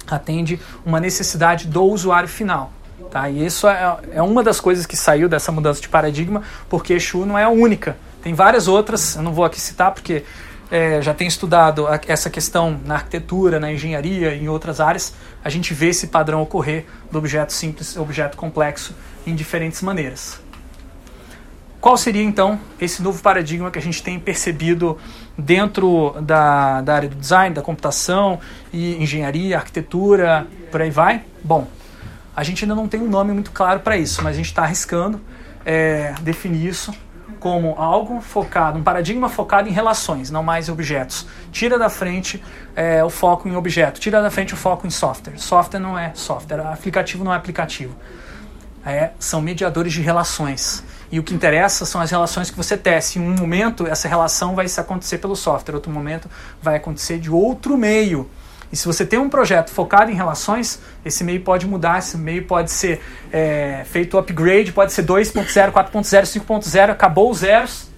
atende 0.06 0.60
uma 0.84 1.00
necessidade 1.00 1.66
do 1.66 1.82
usuário 1.82 2.28
final. 2.28 2.72
Tá? 3.10 3.28
E 3.28 3.44
isso 3.44 3.68
é, 3.68 3.96
é 4.12 4.22
uma 4.22 4.42
das 4.42 4.60
coisas 4.60 4.86
que 4.86 4.96
saiu 4.96 5.28
dessa 5.28 5.50
mudança 5.52 5.80
de 5.80 5.88
paradigma, 5.88 6.42
porque 6.68 6.92
Exu 6.94 7.24
não 7.24 7.38
é 7.38 7.44
a 7.44 7.48
única. 7.48 7.96
Tem 8.22 8.34
várias 8.34 8.68
outras, 8.68 9.16
eu 9.16 9.22
não 9.22 9.32
vou 9.32 9.44
aqui 9.44 9.60
citar 9.60 9.92
porque 9.92 10.24
é, 10.70 11.00
já 11.00 11.14
tem 11.14 11.28
estudado 11.28 11.86
essa 12.08 12.28
questão 12.28 12.80
na 12.84 12.94
arquitetura, 12.94 13.60
na 13.60 13.72
engenharia 13.72 14.34
e 14.34 14.44
em 14.44 14.48
outras 14.48 14.80
áreas. 14.80 15.14
A 15.44 15.48
gente 15.48 15.72
vê 15.72 15.88
esse 15.88 16.08
padrão 16.08 16.42
ocorrer 16.42 16.86
do 17.10 17.18
objeto 17.18 17.52
simples, 17.52 17.96
objeto 17.96 18.36
complexo, 18.36 18.94
em 19.26 19.34
diferentes 19.34 19.80
maneiras. 19.82 20.40
Qual 21.86 21.96
seria 21.96 22.24
então 22.24 22.58
esse 22.80 23.00
novo 23.00 23.22
paradigma 23.22 23.70
que 23.70 23.78
a 23.78 23.80
gente 23.80 24.02
tem 24.02 24.18
percebido 24.18 24.98
dentro 25.38 26.16
da, 26.20 26.80
da 26.82 26.96
área 26.96 27.08
do 27.08 27.14
design, 27.14 27.54
da 27.54 27.62
computação 27.62 28.40
e 28.72 29.00
engenharia, 29.00 29.56
arquitetura, 29.56 30.48
por 30.72 30.82
aí 30.82 30.90
vai? 30.90 31.22
Bom, 31.44 31.68
a 32.34 32.42
gente 32.42 32.64
ainda 32.64 32.74
não 32.74 32.88
tem 32.88 33.00
um 33.00 33.08
nome 33.08 33.32
muito 33.32 33.52
claro 33.52 33.78
para 33.78 33.96
isso, 33.96 34.20
mas 34.20 34.34
a 34.34 34.36
gente 34.36 34.46
está 34.46 34.64
arriscando 34.64 35.20
é, 35.64 36.12
definir 36.22 36.66
isso 36.66 36.92
como 37.38 37.76
algo 37.78 38.20
focado, 38.20 38.80
um 38.80 38.82
paradigma 38.82 39.28
focado 39.28 39.68
em 39.68 39.72
relações, 39.72 40.28
não 40.28 40.42
mais 40.42 40.68
objetos. 40.68 41.24
Tira 41.52 41.78
da 41.78 41.88
frente 41.88 42.42
é, 42.74 43.04
o 43.04 43.10
foco 43.10 43.48
em 43.48 43.54
objeto, 43.54 44.00
tira 44.00 44.20
da 44.20 44.28
frente 44.28 44.54
o 44.54 44.56
foco 44.56 44.88
em 44.88 44.90
software. 44.90 45.38
Software 45.38 45.78
não 45.78 45.96
é 45.96 46.10
software, 46.14 46.66
aplicativo 46.66 47.22
não 47.22 47.32
é 47.32 47.36
aplicativo. 47.36 47.94
É, 48.84 49.10
são 49.20 49.40
mediadores 49.40 49.92
de 49.92 50.00
relações. 50.00 50.82
E 51.10 51.18
o 51.18 51.22
que 51.22 51.34
interessa 51.34 51.86
são 51.86 52.00
as 52.00 52.10
relações 52.10 52.50
que 52.50 52.56
você 52.56 52.76
tece. 52.76 53.18
Em 53.18 53.22
um 53.22 53.34
momento, 53.34 53.86
essa 53.86 54.08
relação 54.08 54.54
vai 54.54 54.66
acontecer 54.66 55.18
pelo 55.18 55.36
software, 55.36 55.74
outro 55.74 55.90
momento 55.90 56.28
vai 56.60 56.76
acontecer 56.76 57.18
de 57.18 57.30
outro 57.30 57.76
meio. 57.76 58.28
E 58.72 58.76
se 58.76 58.84
você 58.84 59.06
tem 59.06 59.18
um 59.18 59.28
projeto 59.28 59.70
focado 59.70 60.10
em 60.10 60.14
relações, 60.14 60.80
esse 61.04 61.22
meio 61.22 61.40
pode 61.40 61.66
mudar, 61.66 62.00
esse 62.00 62.16
meio 62.16 62.44
pode 62.44 62.72
ser 62.72 63.00
é, 63.32 63.84
feito 63.86 64.18
upgrade, 64.18 64.72
pode 64.72 64.92
ser 64.92 65.04
2.0, 65.04 65.70
4.0, 65.70 66.44
5.0, 66.44 66.90
acabou 66.90 67.30
os 67.30 67.38
zeros, 67.38 67.88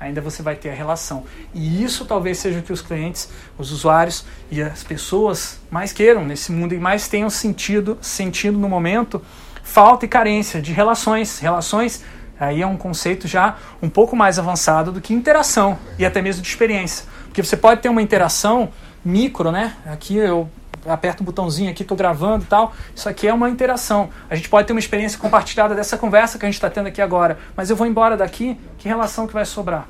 ainda 0.00 0.20
você 0.20 0.42
vai 0.42 0.56
ter 0.56 0.70
a 0.70 0.74
relação. 0.74 1.24
E 1.54 1.84
isso 1.84 2.04
talvez 2.04 2.38
seja 2.38 2.58
o 2.58 2.62
que 2.62 2.72
os 2.72 2.82
clientes, 2.82 3.28
os 3.56 3.70
usuários 3.70 4.24
e 4.50 4.60
as 4.60 4.82
pessoas 4.82 5.60
mais 5.70 5.92
queiram 5.92 6.24
nesse 6.24 6.50
mundo 6.50 6.74
e 6.74 6.78
mais 6.78 7.06
tenham 7.06 7.30
sentido, 7.30 7.96
sentido 8.02 8.58
no 8.58 8.68
momento 8.68 9.22
falta 9.62 10.04
e 10.04 10.08
carência 10.08 10.60
de 10.60 10.72
relações, 10.72 11.38
relações 11.38 12.02
Aí 12.42 12.60
é 12.60 12.66
um 12.66 12.76
conceito 12.76 13.28
já 13.28 13.56
um 13.80 13.88
pouco 13.88 14.16
mais 14.16 14.36
avançado 14.36 14.90
do 14.90 15.00
que 15.00 15.14
interação 15.14 15.78
e 15.96 16.04
até 16.04 16.20
mesmo 16.20 16.42
de 16.42 16.48
experiência. 16.48 17.06
Porque 17.26 17.40
você 17.40 17.56
pode 17.56 17.80
ter 17.80 17.88
uma 17.88 18.02
interação 18.02 18.70
micro, 19.04 19.52
né? 19.52 19.76
Aqui 19.86 20.16
eu 20.16 20.50
aperto 20.84 21.22
um 21.22 21.26
botãozinho 21.26 21.70
aqui, 21.70 21.82
estou 21.82 21.96
gravando 21.96 22.42
e 22.42 22.48
tal. 22.48 22.72
Isso 22.96 23.08
aqui 23.08 23.28
é 23.28 23.32
uma 23.32 23.48
interação. 23.48 24.10
A 24.28 24.34
gente 24.34 24.48
pode 24.48 24.66
ter 24.66 24.72
uma 24.72 24.80
experiência 24.80 25.20
compartilhada 25.20 25.72
dessa 25.72 25.96
conversa 25.96 26.36
que 26.36 26.44
a 26.44 26.48
gente 26.48 26.56
está 26.56 26.68
tendo 26.68 26.88
aqui 26.88 27.00
agora. 27.00 27.38
Mas 27.56 27.70
eu 27.70 27.76
vou 27.76 27.86
embora 27.86 28.16
daqui, 28.16 28.58
que 28.76 28.88
relação 28.88 29.28
que 29.28 29.32
vai 29.32 29.44
sobrar? 29.44 29.86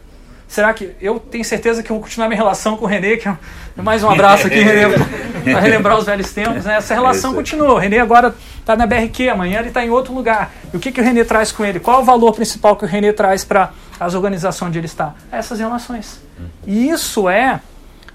Será 0.52 0.74
que 0.74 0.94
eu 1.00 1.18
tenho 1.18 1.42
certeza 1.46 1.82
que 1.82 1.90
eu 1.90 1.96
vou 1.96 2.02
continuar 2.02 2.28
minha 2.28 2.36
relação 2.36 2.76
com 2.76 2.84
o 2.84 2.86
Renê, 2.86 3.16
que 3.16 3.26
é 3.26 3.34
mais 3.76 4.04
um 4.04 4.10
abraço 4.10 4.48
aqui, 4.48 4.60
Renê, 4.60 4.98
para 5.50 5.60
relembrar 5.60 5.96
os 5.96 6.04
velhos 6.04 6.30
tempos, 6.30 6.66
né? 6.66 6.76
Essa 6.76 6.92
relação 6.92 7.32
continua. 7.32 7.72
O 7.72 7.78
Renê 7.78 7.98
agora 7.98 8.34
está 8.60 8.76
na 8.76 8.86
BRQ, 8.86 9.30
amanhã 9.30 9.60
ele 9.60 9.68
está 9.68 9.82
em 9.82 9.88
outro 9.88 10.12
lugar. 10.12 10.52
E 10.70 10.76
o 10.76 10.78
que, 10.78 10.92
que 10.92 11.00
o 11.00 11.02
Renê 11.02 11.24
traz 11.24 11.50
com 11.50 11.64
ele? 11.64 11.80
Qual 11.80 12.02
o 12.02 12.04
valor 12.04 12.34
principal 12.34 12.76
que 12.76 12.84
o 12.84 12.86
Renê 12.86 13.14
traz 13.14 13.42
para 13.42 13.70
as 13.98 14.12
organizações 14.12 14.68
onde 14.68 14.78
ele 14.78 14.84
está? 14.84 15.14
Essas 15.32 15.58
relações. 15.58 16.20
E 16.66 16.90
isso 16.90 17.30
é 17.30 17.58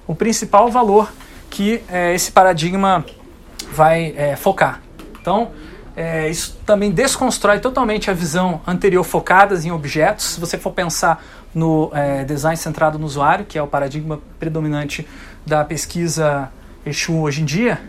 o 0.06 0.14
principal 0.14 0.70
valor 0.70 1.12
que 1.50 1.82
é, 1.90 2.14
esse 2.14 2.32
paradigma 2.32 3.04
vai 3.72 4.14
é, 4.16 4.36
focar. 4.36 4.80
Então, 5.20 5.50
é, 5.98 6.30
isso 6.30 6.56
também 6.64 6.92
desconstrói 6.92 7.58
totalmente 7.58 8.12
a 8.12 8.14
visão 8.14 8.62
anterior 8.68 9.04
focadas 9.04 9.66
em 9.66 9.72
objetos. 9.72 10.26
Se 10.26 10.40
você 10.40 10.56
for 10.56 10.72
pensar 10.72 11.26
no 11.56 11.90
é, 11.92 12.24
design 12.24 12.56
centrado 12.56 13.00
no 13.00 13.06
usuário, 13.08 13.46
que 13.46 13.58
é 13.58 13.64
o 13.64 13.66
paradigma 13.66 14.20
predominante 14.40 15.08
da 15.44 15.66
pesquisa 15.66 16.52
Exu 16.86 17.20
hoje 17.20 17.42
em 17.42 17.46
dia, 17.46 17.82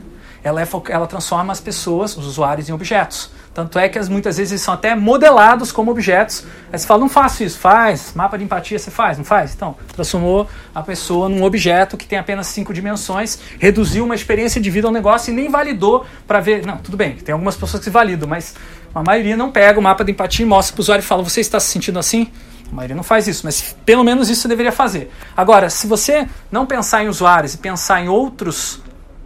ela, 0.43 0.63
é, 0.63 0.67
ela 0.89 1.07
transforma 1.07 1.53
as 1.53 1.61
pessoas, 1.61 2.17
os 2.17 2.27
usuários, 2.27 2.71
em 2.71 2.73
objetos. 2.73 3.31
Tanto 3.59 3.77
é 3.77 3.89
que 3.89 3.99
as, 3.99 4.09
muitas 4.09 4.37
vezes 4.37 4.53
eles 4.53 4.63
são 4.63 4.73
até 4.73 4.95
modelados 4.95 5.73
como 5.73 5.91
objetos. 5.91 6.45
Aí 6.73 6.79
você 6.79 6.87
fala, 6.87 7.01
não 7.01 7.09
faço 7.09 7.43
isso, 7.43 7.59
faz. 7.59 8.13
Mapa 8.15 8.39
de 8.39 8.45
empatia 8.45 8.79
você 8.79 8.89
faz, 8.89 9.19
não 9.19 9.25
faz? 9.25 9.53
Então, 9.53 9.75
transformou 9.97 10.49
a 10.73 10.81
pessoa 10.81 11.29
num 11.29 11.43
objeto 11.43 11.97
que 11.97 12.07
tem 12.07 12.21
apenas 12.21 12.47
cinco 12.47 12.73
dimensões, 12.73 13.37
reduziu 13.59 14.05
uma 14.05 14.15
experiência 14.15 14.61
de 14.61 14.71
vida 14.71 14.87
ao 14.87 14.93
negócio 14.93 15.33
e 15.33 15.35
nem 15.35 15.51
validou 15.51 16.07
para 16.25 16.39
ver. 16.39 16.65
Não, 16.65 16.77
tudo 16.77 16.97
bem, 16.97 17.17
tem 17.17 17.33
algumas 17.33 17.57
pessoas 17.57 17.83
que 17.83 17.91
validam, 17.91 18.29
mas 18.29 18.55
a 18.95 19.03
maioria 19.03 19.37
não 19.37 19.51
pega 19.51 19.81
o 19.81 19.83
mapa 19.83 20.05
de 20.05 20.13
empatia 20.13 20.47
e 20.47 20.49
mostra 20.49 20.73
para 20.73 20.81
o 20.81 20.83
usuário 20.83 21.03
e 21.03 21.05
fala, 21.05 21.25
você 21.25 21.41
está 21.41 21.59
se 21.59 21.67
sentindo 21.67 21.99
assim? 21.99 22.31
A 22.71 22.73
maioria 22.77 22.95
não 22.95 23.03
faz 23.03 23.27
isso, 23.27 23.45
mas 23.45 23.75
pelo 23.85 24.05
menos 24.05 24.31
isso 24.31 24.43
você 24.43 24.49
deveria 24.49 24.71
fazer. 24.71 25.11
Agora, 25.37 25.69
se 25.69 25.89
você 25.89 26.29
não 26.49 26.65
pensar 26.65 27.03
em 27.03 27.09
usuários 27.09 27.55
e 27.55 27.59
pensar 27.59 28.01
em 28.01 28.09
outros 28.09 28.81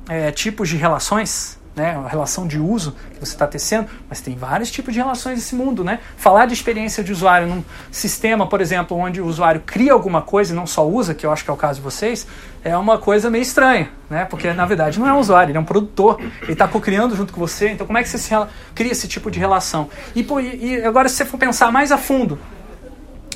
é, 0.08 0.30
tipos 0.30 0.70
de 0.70 0.78
relações, 0.78 1.60
né, 1.74 1.96
a 1.96 2.08
relação 2.08 2.46
de 2.46 2.58
uso 2.58 2.94
que 3.12 3.18
você 3.18 3.32
está 3.32 3.46
tecendo, 3.46 3.88
mas 4.08 4.20
tem 4.20 4.36
vários 4.36 4.70
tipos 4.70 4.92
de 4.92 5.00
relações 5.00 5.36
nesse 5.36 5.54
mundo, 5.54 5.82
né? 5.82 6.00
Falar 6.16 6.46
de 6.46 6.52
experiência 6.52 7.02
de 7.02 7.12
usuário 7.12 7.46
num 7.46 7.64
sistema, 7.90 8.46
por 8.46 8.60
exemplo, 8.60 8.96
onde 8.96 9.20
o 9.20 9.26
usuário 9.26 9.62
cria 9.64 9.92
alguma 9.92 10.20
coisa 10.20 10.52
e 10.52 10.56
não 10.56 10.66
só 10.66 10.86
usa, 10.86 11.14
que 11.14 11.24
eu 11.24 11.32
acho 11.32 11.44
que 11.44 11.50
é 11.50 11.52
o 11.52 11.56
caso 11.56 11.78
de 11.78 11.82
vocês, 11.82 12.26
é 12.62 12.76
uma 12.76 12.98
coisa 12.98 13.30
meio 13.30 13.42
estranha, 13.42 13.90
né? 14.10 14.26
Porque 14.26 14.52
na 14.52 14.66
verdade 14.66 15.00
não 15.00 15.08
é 15.08 15.12
um 15.12 15.18
usuário, 15.18 15.50
ele 15.50 15.58
é 15.58 15.60
um 15.60 15.64
produtor, 15.64 16.20
ele 16.42 16.52
está 16.52 16.68
co-criando 16.68 17.16
junto 17.16 17.32
com 17.32 17.40
você. 17.40 17.70
Então 17.70 17.86
como 17.86 17.98
é 17.98 18.02
que 18.02 18.08
você 18.08 18.46
cria 18.74 18.92
esse 18.92 19.08
tipo 19.08 19.30
de 19.30 19.38
relação? 19.38 19.88
E, 20.14 20.26
e 20.60 20.84
agora 20.84 21.08
se 21.08 21.16
você 21.16 21.24
for 21.24 21.38
pensar 21.38 21.72
mais 21.72 21.90
a 21.90 21.96
fundo, 21.96 22.38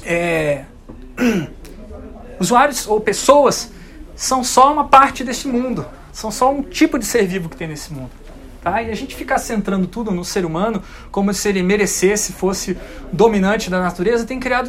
é, 0.05 0.65
usuários 2.39 2.87
ou 2.87 3.01
pessoas 3.01 3.73
são 4.15 4.45
só 4.45 4.73
uma 4.73 4.89
parte 4.89 5.25
desse 5.25 5.49
mundo, 5.49 5.87
são 6.13 6.31
só 6.31 6.53
um 6.53 6.63
tipo 6.63 6.99
de 6.99 7.07
ser 7.07 7.27
vivo 7.27 7.49
que 7.49 7.57
tem 7.57 7.69
nesse 7.69 7.93
mundo. 7.93 8.26
Tá? 8.67 8.83
E 8.83 8.91
a 8.91 8.97
gente 8.97 9.15
ficar 9.15 9.39
centrando 9.39 9.87
tudo 9.87 10.11
no 10.11 10.25
ser 10.25 10.45
humano 10.45 10.83
como 11.13 11.33
se 11.33 11.49
ele 11.49 11.63
merecesse, 11.63 12.33
fosse 12.33 12.77
dominante 13.13 13.71
da 13.71 13.81
natureza, 13.81 14.27
tem 14.27 14.41
criado 14.41 14.69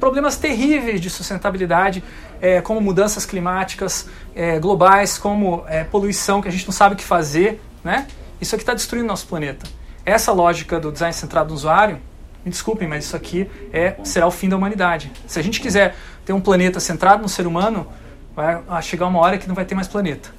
problemas 0.00 0.34
terríveis 0.34 1.00
de 1.00 1.08
sustentabilidade, 1.08 2.02
é, 2.40 2.60
como 2.60 2.80
mudanças 2.80 3.24
climáticas 3.24 4.08
é, 4.34 4.58
globais, 4.58 5.18
como 5.18 5.62
é, 5.68 5.84
poluição 5.84 6.42
que 6.42 6.48
a 6.48 6.50
gente 6.50 6.66
não 6.66 6.72
sabe 6.72 6.96
o 6.96 6.98
que 6.98 7.04
fazer. 7.04 7.62
Né? 7.84 8.08
Isso 8.40 8.56
aqui 8.56 8.62
está 8.62 8.74
destruindo 8.74 9.06
nosso 9.06 9.28
planeta. 9.28 9.70
Essa 10.04 10.32
lógica 10.32 10.80
do 10.80 10.90
design 10.90 11.14
centrado 11.14 11.50
no 11.50 11.54
usuário 11.54 12.00
me 12.44 12.50
desculpem, 12.50 12.88
mas 12.88 13.04
isso 13.04 13.14
aqui 13.14 13.48
é, 13.72 13.94
será 14.02 14.26
o 14.26 14.32
fim 14.32 14.48
da 14.48 14.56
humanidade. 14.56 15.12
Se 15.28 15.38
a 15.38 15.42
gente 15.42 15.60
quiser 15.60 15.94
ter 16.26 16.32
um 16.32 16.40
planeta 16.40 16.80
centrado 16.80 17.22
no 17.22 17.28
ser 17.28 17.46
humano, 17.46 17.86
vai 18.34 18.60
chegar 18.82 19.06
uma 19.06 19.20
hora 19.20 19.38
que 19.38 19.46
não 19.46 19.54
vai 19.54 19.64
ter 19.64 19.76
mais 19.76 19.86
planeta. 19.86 20.36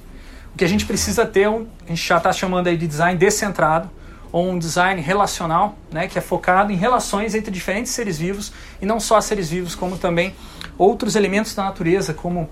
O 0.54 0.58
que 0.58 0.64
a 0.64 0.68
gente 0.68 0.84
precisa 0.84 1.24
ter, 1.24 1.48
um, 1.48 1.66
a 1.86 1.88
gente 1.88 2.06
já 2.06 2.18
está 2.18 2.32
chamando 2.32 2.66
aí 2.66 2.76
de 2.76 2.86
design 2.86 3.18
descentrado, 3.18 3.90
ou 4.32 4.48
um 4.48 4.58
design 4.58 5.00
relacional, 5.00 5.76
né, 5.90 6.06
que 6.06 6.18
é 6.18 6.20
focado 6.20 6.72
em 6.72 6.76
relações 6.76 7.34
entre 7.34 7.50
diferentes 7.50 7.92
seres 7.92 8.18
vivos, 8.18 8.52
e 8.80 8.86
não 8.86 9.00
só 9.00 9.20
seres 9.20 9.50
vivos, 9.50 9.74
como 9.74 9.98
também 9.98 10.34
outros 10.78 11.16
elementos 11.16 11.54
da 11.54 11.64
natureza, 11.64 12.14
como 12.14 12.48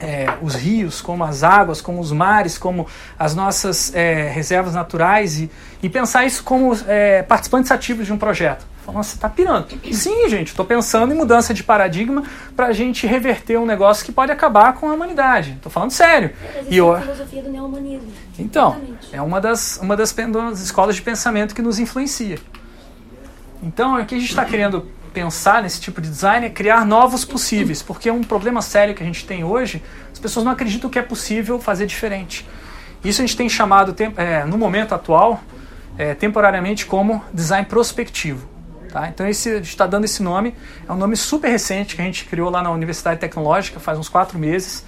é, 0.00 0.26
os 0.42 0.54
rios, 0.54 1.00
como 1.00 1.24
as 1.24 1.42
águas, 1.42 1.80
como 1.80 2.00
os 2.00 2.10
mares, 2.10 2.58
como 2.58 2.86
as 3.18 3.34
nossas 3.34 3.94
é, 3.94 4.28
reservas 4.28 4.74
naturais 4.74 5.38
e, 5.38 5.50
e, 5.82 5.88
pensar 5.88 6.24
isso 6.24 6.42
como 6.42 6.76
é, 6.86 7.22
participantes 7.22 7.70
ativos 7.70 8.06
de 8.06 8.12
um 8.12 8.18
projeto. 8.18 8.66
Falando, 8.84 9.02
você 9.02 9.14
está 9.14 9.30
pirando. 9.30 9.66
Sim, 9.92 10.28
gente, 10.28 10.48
estou 10.48 10.64
pensando 10.64 11.14
em 11.14 11.16
mudança 11.16 11.54
de 11.54 11.64
paradigma 11.64 12.22
para 12.54 12.66
a 12.66 12.72
gente 12.72 13.06
reverter 13.06 13.58
um 13.58 13.64
negócio 13.64 14.04
que 14.04 14.12
pode 14.12 14.30
acabar 14.30 14.74
com 14.74 14.90
a 14.90 14.92
humanidade. 14.92 15.52
Estou 15.52 15.72
falando 15.72 15.90
sério. 15.90 16.32
e 16.68 16.76
eu... 16.76 16.92
a 16.92 17.00
filosofia 17.00 17.42
do 17.42 17.50
neohumanismo. 17.50 18.12
Então, 18.38 18.72
Exatamente. 18.72 19.08
é 19.10 19.22
uma 19.22 19.40
das, 19.40 19.78
uma 19.78 19.96
das, 19.96 20.12
das 20.12 20.60
escolas 20.60 20.96
de 20.96 21.02
pensamento 21.02 21.54
que 21.54 21.62
nos 21.62 21.78
influencia. 21.78 22.38
Então, 23.62 23.98
o 23.98 24.04
que 24.04 24.14
a 24.14 24.18
gente 24.18 24.28
está 24.28 24.44
querendo 24.44 24.86
pensar 25.14 25.62
nesse 25.62 25.80
tipo 25.80 26.02
de 26.02 26.10
design 26.10 26.44
é 26.44 26.50
criar 26.50 26.84
novos 26.84 27.24
possíveis, 27.24 27.80
porque 27.80 28.10
é 28.10 28.12
um 28.12 28.22
problema 28.22 28.60
sério 28.60 28.94
que 28.94 29.02
a 29.02 29.06
gente 29.06 29.24
tem 29.24 29.44
hoje, 29.44 29.82
as 30.12 30.18
pessoas 30.18 30.44
não 30.44 30.52
acreditam 30.52 30.90
que 30.90 30.98
é 30.98 31.02
possível 31.02 31.58
fazer 31.58 31.86
diferente. 31.86 32.46
Isso 33.02 33.22
a 33.22 33.26
gente 33.26 33.36
tem 33.36 33.48
chamado, 33.48 33.94
é, 34.16 34.44
no 34.44 34.58
momento 34.58 34.94
atual, 34.94 35.40
é, 35.96 36.12
temporariamente 36.14 36.84
como 36.84 37.24
design 37.32 37.66
prospectivo. 37.66 38.53
Tá? 38.94 39.08
Então 39.08 39.26
esse, 39.26 39.50
a 39.50 39.56
gente 39.56 39.70
está 39.70 39.88
dando 39.88 40.04
esse 40.04 40.22
nome, 40.22 40.54
é 40.88 40.92
um 40.92 40.96
nome 40.96 41.16
super 41.16 41.50
recente 41.50 41.96
que 41.96 42.00
a 42.00 42.04
gente 42.04 42.26
criou 42.26 42.48
lá 42.48 42.62
na 42.62 42.70
Universidade 42.70 43.18
Tecnológica 43.18 43.80
faz 43.80 43.98
uns 43.98 44.08
quatro 44.08 44.38
meses. 44.38 44.84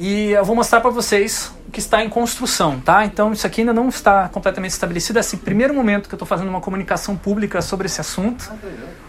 E 0.00 0.32
eu 0.32 0.44
vou 0.44 0.56
mostrar 0.56 0.80
para 0.80 0.90
vocês 0.90 1.52
o 1.68 1.70
que 1.70 1.78
está 1.78 2.02
em 2.02 2.08
construção, 2.08 2.80
tá? 2.80 3.04
Então 3.04 3.32
isso 3.32 3.46
aqui 3.46 3.60
ainda 3.60 3.72
não 3.72 3.88
está 3.88 4.28
completamente 4.28 4.72
estabelecido. 4.72 5.16
É 5.16 5.20
esse 5.20 5.36
primeiro 5.36 5.72
momento 5.72 6.08
que 6.08 6.14
eu 6.14 6.16
estou 6.16 6.26
fazendo 6.26 6.48
uma 6.48 6.60
comunicação 6.60 7.16
pública 7.16 7.62
sobre 7.62 7.86
esse 7.86 8.00
assunto, 8.00 8.50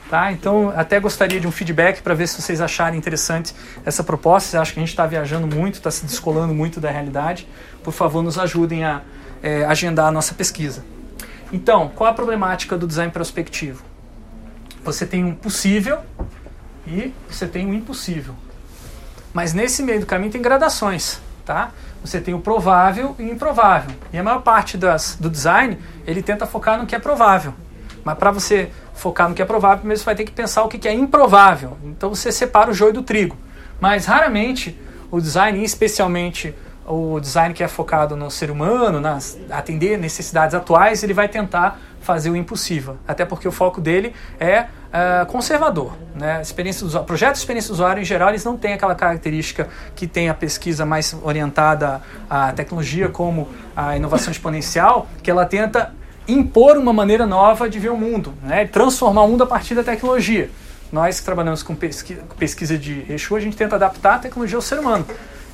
tá? 0.08 0.32
Então 0.32 0.72
até 0.76 1.00
gostaria 1.00 1.40
de 1.40 1.48
um 1.48 1.52
feedback 1.52 2.04
para 2.04 2.14
ver 2.14 2.28
se 2.28 2.40
vocês 2.40 2.62
acharem 2.62 3.00
interessante 3.00 3.56
essa 3.84 4.04
proposta. 4.04 4.50
Vocês 4.50 4.62
acham 4.62 4.74
que 4.76 4.80
a 4.82 4.84
gente 4.84 4.92
está 4.92 5.08
viajando 5.08 5.48
muito, 5.48 5.76
está 5.76 5.90
se 5.90 6.06
descolando 6.06 6.54
muito 6.54 6.80
da 6.80 6.92
realidade? 6.92 7.48
Por 7.84 7.92
favor, 7.92 8.22
nos 8.22 8.38
ajudem 8.38 8.86
a 8.86 9.02
é, 9.42 9.66
agendar 9.66 10.06
a 10.06 10.12
nossa 10.12 10.36
pesquisa. 10.36 10.93
Então, 11.54 11.88
qual 11.90 12.10
a 12.10 12.14
problemática 12.14 12.76
do 12.76 12.88
design 12.88 13.12
prospectivo? 13.12 13.84
Você 14.84 15.06
tem 15.06 15.24
um 15.24 15.36
possível 15.36 16.00
e 16.88 17.14
você 17.30 17.46
tem 17.46 17.68
um 17.68 17.74
impossível. 17.76 18.34
Mas 19.32 19.54
nesse 19.54 19.84
meio 19.84 20.00
do 20.00 20.06
caminho 20.08 20.32
tem 20.32 20.42
gradações, 20.42 21.22
tá? 21.46 21.72
Você 22.04 22.20
tem 22.20 22.34
o 22.34 22.40
provável 22.40 23.16
e 23.20 23.24
o 23.24 23.32
improvável. 23.32 23.96
E 24.12 24.18
a 24.18 24.24
maior 24.24 24.42
parte 24.42 24.80
das, 24.80 25.16
do 25.20 25.30
design, 25.30 25.78
ele 26.08 26.24
tenta 26.24 26.48
focar 26.48 26.80
no 26.80 26.88
que 26.88 26.96
é 26.96 27.00
provável. 27.00 27.54
Mas 28.04 28.18
para 28.18 28.32
você 28.32 28.72
focar 28.96 29.30
no 29.30 29.36
que 29.36 29.42
é 29.42 29.46
provável, 29.46 29.88
você 29.96 30.04
vai 30.04 30.16
ter 30.16 30.24
que 30.26 30.32
pensar 30.32 30.64
o 30.64 30.68
que 30.68 30.88
é 30.88 30.94
improvável. 30.94 31.78
Então 31.84 32.10
você 32.10 32.32
separa 32.32 32.72
o 32.72 32.74
joio 32.74 32.94
do 32.94 33.04
trigo. 33.04 33.38
Mas 33.80 34.08
raramente 34.08 34.76
o 35.12 35.22
design, 35.22 35.64
especialmente 35.64 36.54
o 36.86 37.20
design 37.20 37.54
que 37.54 37.64
é 37.64 37.68
focado 37.68 38.16
no 38.16 38.30
ser 38.30 38.52
humano, 38.52 39.00
nas 39.00 39.38
atender 39.50 39.98
necessidades 39.98 40.54
atuais, 40.54 41.04
ele 41.04 41.14
vai 41.14 41.28
tentar 41.28 41.80
fazer 42.02 42.30
o 42.30 42.36
impossível. 42.36 42.98
Até 43.08 43.26
porque 43.26 43.48
o 43.48 43.52
foco 43.52 43.80
dele 43.80 44.14
é 44.40 44.62
uh, 44.62 45.26
conservador. 45.28 45.94
Né? 46.14 46.42
Experiência 46.42 46.86
do 46.86 47.04
projetos 47.04 47.40
de 47.40 47.44
experiência 47.44 47.70
do 47.70 47.74
usuário, 47.74 48.02
em 48.02 48.06
geral, 48.06 48.30
eles 48.30 48.44
não 48.44 48.58
têm 48.58 48.74
aquela 48.74 48.94
característica 48.94 49.70
que 49.96 50.06
tem 50.06 50.30
a 50.30 50.34
pesquisa 50.34 50.86
mais 50.86 51.16
orientada 51.24 52.02
à 52.30 52.52
tecnologia, 52.52 53.08
como 53.08 53.48
a 53.76 53.96
inovação 53.96 54.32
exponencial, 54.32 55.08
que 55.22 55.32
ela 55.32 55.46
tenta 55.46 55.94
impor 56.28 56.78
uma 56.78 56.94
maneira 56.94 57.26
nova 57.26 57.70
de 57.70 57.80
ver 57.80 57.90
o 57.90 57.98
mundo, 57.98 58.34
né? 58.44 58.66
transformar 58.66 59.24
o 59.24 59.28
mundo 59.28 59.44
a 59.44 59.48
partir 59.48 59.76
da 59.76 59.84
tecnologia. 59.84 60.50
Nós 60.92 61.20
que 61.20 61.26
trabalhamos 61.26 61.64
com 61.64 61.76
pesquisa 61.76 62.78
de 62.78 63.04
Exu, 63.12 63.36
a 63.36 63.40
gente 63.40 63.58
tenta 63.58 63.76
adaptar 63.76 64.16
a 64.16 64.20
tecnologia 64.20 64.58
ao 64.58 64.62
ser 64.62 64.78
humano. 64.78 65.04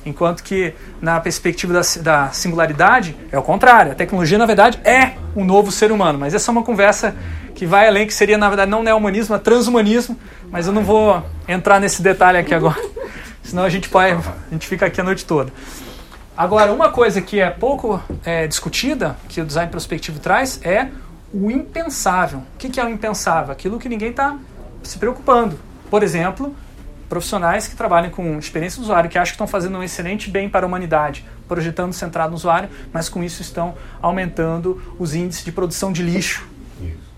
Enquanto 0.04 0.42
que, 0.42 0.72
na 1.00 1.20
perspectiva 1.20 1.74
da, 1.74 1.80
da, 2.00 2.28
singularidade, 2.30 3.14
é 3.30 3.38
o 3.38 3.42
contrário. 3.42 3.92
A 3.92 3.94
tecnologia, 3.94 4.38
na 4.38 4.46
verdade, 4.46 4.80
é 4.84 5.12
um 5.36 5.44
novo 5.44 5.70
ser 5.70 5.92
humano. 5.92 6.18
Mas 6.18 6.34
essa 6.34 6.50
é 6.50 6.52
uma 6.52 6.62
conversa 6.62 7.14
que 7.54 7.66
vai 7.66 7.86
além, 7.86 8.06
que 8.06 8.14
seria, 8.14 8.38
na 8.38 8.48
verdade, 8.48 8.70
não 8.70 8.82
neo-humanismo, 8.82 9.34
é 9.34 9.38
transhumanismo. 9.38 10.16
Mas 10.50 10.66
eu 10.66 10.72
não 10.72 10.82
vou 10.82 11.22
entrar 11.46 11.78
nesse 11.78 12.00
detalhe 12.02 12.38
aqui 12.38 12.54
agora. 12.54 12.80
Senão 13.42 13.64
a 13.64 13.68
gente, 13.68 13.88
pode, 13.88 14.12
a 14.12 14.52
gente 14.52 14.66
fica 14.66 14.86
aqui 14.86 15.00
a 15.00 15.04
noite 15.04 15.24
toda. 15.24 15.52
Agora, 16.36 16.72
uma 16.72 16.90
coisa 16.90 17.20
que 17.20 17.38
é 17.38 17.50
pouco 17.50 18.02
é, 18.24 18.46
discutida, 18.46 19.16
que 19.28 19.42
o 19.42 19.44
design 19.44 19.70
prospectivo 19.70 20.18
traz, 20.18 20.58
é 20.64 20.88
o 21.32 21.50
impensável. 21.50 22.42
O 22.54 22.58
que 22.58 22.80
é 22.80 22.84
o 22.84 22.88
impensável? 22.88 23.52
Aquilo 23.52 23.78
que 23.78 23.88
ninguém 23.88 24.10
está 24.10 24.38
se 24.82 24.98
preocupando. 24.98 25.58
Por 25.90 26.02
exemplo, 26.02 26.54
profissionais 27.10 27.66
que 27.66 27.74
trabalham 27.74 28.08
com 28.08 28.38
experiência 28.38 28.78
do 28.78 28.84
usuário, 28.84 29.10
que 29.10 29.18
acham 29.18 29.32
que 29.32 29.34
estão 29.34 29.46
fazendo 29.46 29.76
um 29.76 29.82
excelente 29.82 30.30
bem 30.30 30.48
para 30.48 30.64
a 30.64 30.68
humanidade, 30.68 31.26
projetando 31.48 31.92
centrado 31.92 32.30
no 32.30 32.36
usuário, 32.36 32.70
mas 32.92 33.08
com 33.08 33.22
isso 33.22 33.42
estão 33.42 33.74
aumentando 34.00 34.80
os 34.98 35.12
índices 35.12 35.44
de 35.44 35.50
produção 35.50 35.92
de 35.92 36.02
lixo. 36.04 36.48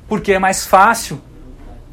Porque 0.09 0.33
é 0.33 0.39
mais 0.39 0.67
fácil 0.67 1.21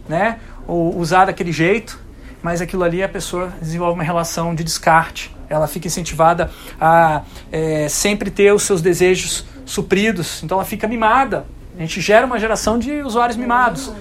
né, 0.08 0.40
usar 0.66 1.26
daquele 1.26 1.52
jeito, 1.52 2.00
mas 2.42 2.62
aquilo 2.62 2.84
ali 2.84 3.04
a 3.04 3.10
pessoa 3.10 3.54
desenvolve 3.62 3.96
uma 3.96 4.04
relação 4.04 4.56
de 4.56 4.64
descarte. 4.64 5.36
Ela 5.50 5.68
fica 5.68 5.88
incentivada 5.88 6.50
a 6.80 7.24
é, 7.52 7.90
sempre 7.90 8.32
ter 8.32 8.54
os 8.54 8.64
seus 8.64 8.82
desejos 8.82 9.46
supridos, 9.66 10.42
então 10.42 10.58
ela 10.58 10.66
fica 10.66 10.88
mimada. 10.88 11.46
A 11.78 11.82
gente 11.82 12.00
gera 12.00 12.26
uma 12.26 12.40
geração 12.40 12.80
de 12.80 13.02
usuários 13.02 13.38
mimados. 13.38 13.92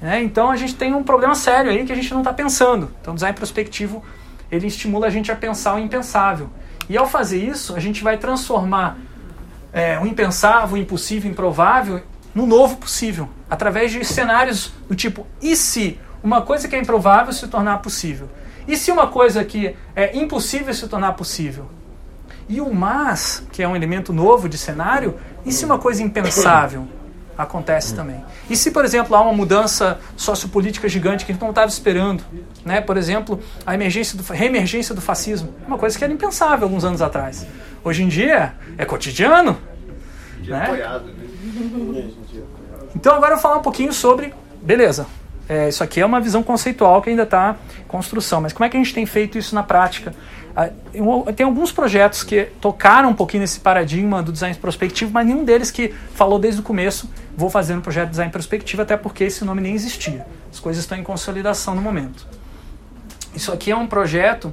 Né? 0.00 0.22
Então 0.22 0.50
a 0.50 0.56
gente 0.56 0.74
tem 0.74 0.94
um 0.94 1.02
problema 1.02 1.34
sério 1.34 1.70
aí 1.70 1.84
que 1.84 1.92
a 1.92 1.96
gente 1.96 2.12
não 2.12 2.20
está 2.20 2.32
pensando. 2.32 2.90
Então 3.00 3.12
o 3.12 3.14
design 3.14 3.36
prospectivo 3.36 4.02
ele 4.50 4.66
estimula 4.66 5.06
a 5.06 5.10
gente 5.10 5.32
a 5.32 5.36
pensar 5.36 5.74
o 5.74 5.78
impensável. 5.78 6.48
E 6.88 6.96
ao 6.96 7.06
fazer 7.08 7.42
isso, 7.42 7.74
a 7.74 7.80
gente 7.80 8.04
vai 8.04 8.16
transformar 8.16 8.96
é, 9.72 9.98
o 9.98 10.06
impensável, 10.06 10.76
o 10.76 10.78
impossível, 10.78 11.28
o 11.28 11.32
improvável 11.32 12.02
no 12.34 12.46
novo 12.46 12.76
possível, 12.76 13.28
através 13.50 13.90
de 13.90 14.04
cenários 14.04 14.72
do 14.88 14.94
tipo: 14.94 15.26
e 15.42 15.56
se 15.56 15.98
uma 16.22 16.42
coisa 16.42 16.68
que 16.68 16.76
é 16.76 16.78
improvável 16.78 17.32
se 17.32 17.48
tornar 17.48 17.78
possível? 17.78 18.28
E 18.68 18.76
se 18.76 18.90
uma 18.90 19.06
coisa 19.06 19.44
que 19.44 19.74
é 19.94 20.16
impossível 20.16 20.72
se 20.74 20.86
tornar 20.88 21.12
possível? 21.12 21.66
E 22.48 22.60
o 22.60 22.72
mas, 22.72 23.42
que 23.50 23.62
é 23.62 23.68
um 23.68 23.74
elemento 23.74 24.12
novo 24.12 24.48
de 24.48 24.58
cenário, 24.58 25.16
e 25.44 25.52
se 25.52 25.64
uma 25.64 25.78
coisa 25.78 26.02
impensável 26.02 26.86
acontece 27.36 27.94
também. 27.94 28.24
E 28.48 28.56
se, 28.56 28.70
por 28.70 28.84
exemplo, 28.84 29.14
há 29.14 29.20
uma 29.20 29.32
mudança 29.32 29.98
sociopolítica 30.16 30.88
gigante 30.88 31.24
que 31.24 31.32
a 31.32 31.34
gente 31.34 31.42
não 31.42 31.50
estava 31.50 31.68
esperando, 31.68 32.24
né? 32.64 32.80
por 32.80 32.96
exemplo, 32.96 33.40
a 33.66 33.74
emergência 33.74 34.16
do, 34.16 34.22
reemergência 34.32 34.94
do 34.94 35.00
fascismo, 35.00 35.54
uma 35.66 35.78
coisa 35.78 35.96
que 35.96 36.04
era 36.04 36.12
impensável 36.12 36.64
alguns 36.64 36.84
anos 36.84 37.02
atrás. 37.02 37.46
Hoje 37.84 38.02
em 38.02 38.08
dia 38.08 38.54
é 38.78 38.84
cotidiano. 38.84 39.58
Né? 40.44 40.68
né? 40.70 42.10
Então 42.94 43.14
agora 43.14 43.32
eu 43.32 43.36
vou 43.36 43.42
falar 43.42 43.58
um 43.58 43.62
pouquinho 43.62 43.92
sobre, 43.92 44.32
beleza, 44.62 45.06
é, 45.48 45.68
isso 45.68 45.84
aqui 45.84 46.00
é 46.00 46.06
uma 46.06 46.20
visão 46.20 46.42
conceitual 46.42 47.00
que 47.00 47.10
ainda 47.10 47.22
está 47.22 47.56
em 47.78 47.84
construção, 47.84 48.40
mas 48.40 48.52
como 48.52 48.64
é 48.64 48.68
que 48.68 48.76
a 48.76 48.80
gente 48.80 48.92
tem 48.92 49.06
feito 49.06 49.38
isso 49.38 49.54
na 49.54 49.62
prática? 49.62 50.12
Ah, 50.56 50.70
tem 51.36 51.44
alguns 51.44 51.70
projetos 51.70 52.24
que 52.24 52.44
tocaram 52.62 53.10
um 53.10 53.14
pouquinho 53.14 53.42
nesse 53.42 53.60
paradigma 53.60 54.22
do 54.22 54.32
design 54.32 54.56
prospectivo, 54.56 55.10
mas 55.12 55.26
nenhum 55.26 55.44
deles 55.44 55.70
que 55.70 55.92
falou 56.14 56.38
desde 56.38 56.60
o 56.62 56.64
começo, 56.64 57.10
vou 57.36 57.50
fazer 57.50 57.74
um 57.74 57.82
projeto 57.82 58.06
de 58.06 58.10
design 58.12 58.32
prospectivo, 58.32 58.80
até 58.80 58.96
porque 58.96 59.24
esse 59.24 59.44
nome 59.44 59.60
nem 59.60 59.74
existia. 59.74 60.26
As 60.50 60.58
coisas 60.58 60.82
estão 60.82 60.96
em 60.96 61.02
consolidação 61.02 61.74
no 61.74 61.82
momento. 61.82 62.26
Isso 63.34 63.52
aqui 63.52 63.70
é 63.70 63.76
um 63.76 63.86
projeto 63.86 64.50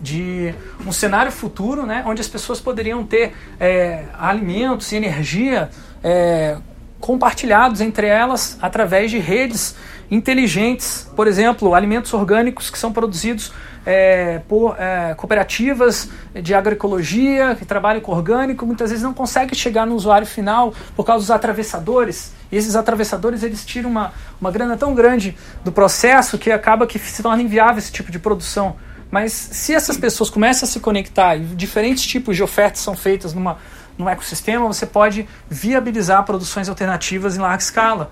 de 0.00 0.54
um 0.86 0.92
cenário 0.92 1.30
futuro, 1.30 1.84
né, 1.84 2.02
onde 2.06 2.22
as 2.22 2.28
pessoas 2.28 2.58
poderiam 2.58 3.04
ter 3.04 3.34
é, 3.60 4.06
alimentos 4.18 4.90
e 4.92 4.96
energia 4.96 5.68
é, 6.02 6.56
compartilhados 6.98 7.82
entre 7.82 8.06
elas 8.06 8.58
através 8.62 9.10
de 9.10 9.18
redes 9.18 9.76
inteligentes, 10.10 11.08
por 11.14 11.28
exemplo, 11.28 11.74
alimentos 11.74 12.14
orgânicos 12.14 12.70
que 12.70 12.78
são 12.78 12.90
produzidos 12.90 13.52
é, 13.84 14.40
por 14.48 14.76
é, 14.78 15.14
cooperativas 15.14 16.08
de 16.34 16.54
agroecologia 16.54 17.54
que 17.54 17.64
trabalham 17.64 18.00
com 18.00 18.12
orgânico, 18.12 18.66
muitas 18.66 18.90
vezes 18.90 19.02
não 19.02 19.14
conseguem 19.14 19.54
chegar 19.54 19.86
no 19.86 19.94
usuário 19.94 20.26
final 20.26 20.74
por 20.94 21.04
causa 21.04 21.22
dos 21.22 21.30
atravessadores. 21.30 22.32
E 22.52 22.56
esses 22.56 22.76
atravessadores 22.76 23.42
eles 23.42 23.64
tiram 23.64 23.90
uma, 23.90 24.12
uma 24.40 24.50
grana 24.50 24.76
tão 24.76 24.94
grande 24.94 25.36
do 25.64 25.72
processo 25.72 26.36
que 26.36 26.50
acaba 26.50 26.86
que 26.86 26.98
se 26.98 27.22
torna 27.22 27.42
inviável 27.42 27.78
esse 27.78 27.92
tipo 27.92 28.10
de 28.10 28.18
produção. 28.18 28.76
Mas 29.10 29.32
se 29.32 29.74
essas 29.74 29.96
pessoas 29.96 30.30
começam 30.30 30.68
a 30.68 30.70
se 30.70 30.78
conectar 30.78 31.36
e 31.36 31.40
diferentes 31.40 32.04
tipos 32.04 32.36
de 32.36 32.42
ofertas 32.42 32.80
são 32.80 32.94
feitas 32.94 33.34
numa, 33.34 33.58
num 33.98 34.08
ecossistema, 34.08 34.66
você 34.66 34.86
pode 34.86 35.28
viabilizar 35.48 36.24
produções 36.24 36.68
alternativas 36.68 37.36
em 37.36 37.40
larga 37.40 37.62
escala. 37.62 38.10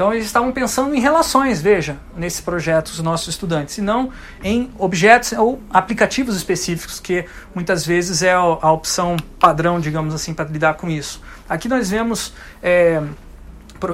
Então 0.00 0.14
eles 0.14 0.24
estavam 0.24 0.50
pensando 0.50 0.94
em 0.94 0.98
relações, 0.98 1.60
veja, 1.60 1.98
nesse 2.16 2.40
projeto, 2.40 2.86
os 2.86 3.00
nossos 3.00 3.28
estudantes, 3.28 3.76
e 3.76 3.82
não 3.82 4.10
em 4.42 4.70
objetos 4.78 5.32
ou 5.32 5.60
aplicativos 5.68 6.36
específicos, 6.36 6.98
que 6.98 7.26
muitas 7.54 7.84
vezes 7.84 8.22
é 8.22 8.32
a 8.32 8.72
opção 8.72 9.18
padrão, 9.38 9.78
digamos 9.78 10.14
assim, 10.14 10.32
para 10.32 10.48
lidar 10.48 10.72
com 10.72 10.88
isso. 10.88 11.20
Aqui 11.46 11.68
nós 11.68 11.90
vemos 11.90 12.32
é, 12.62 13.02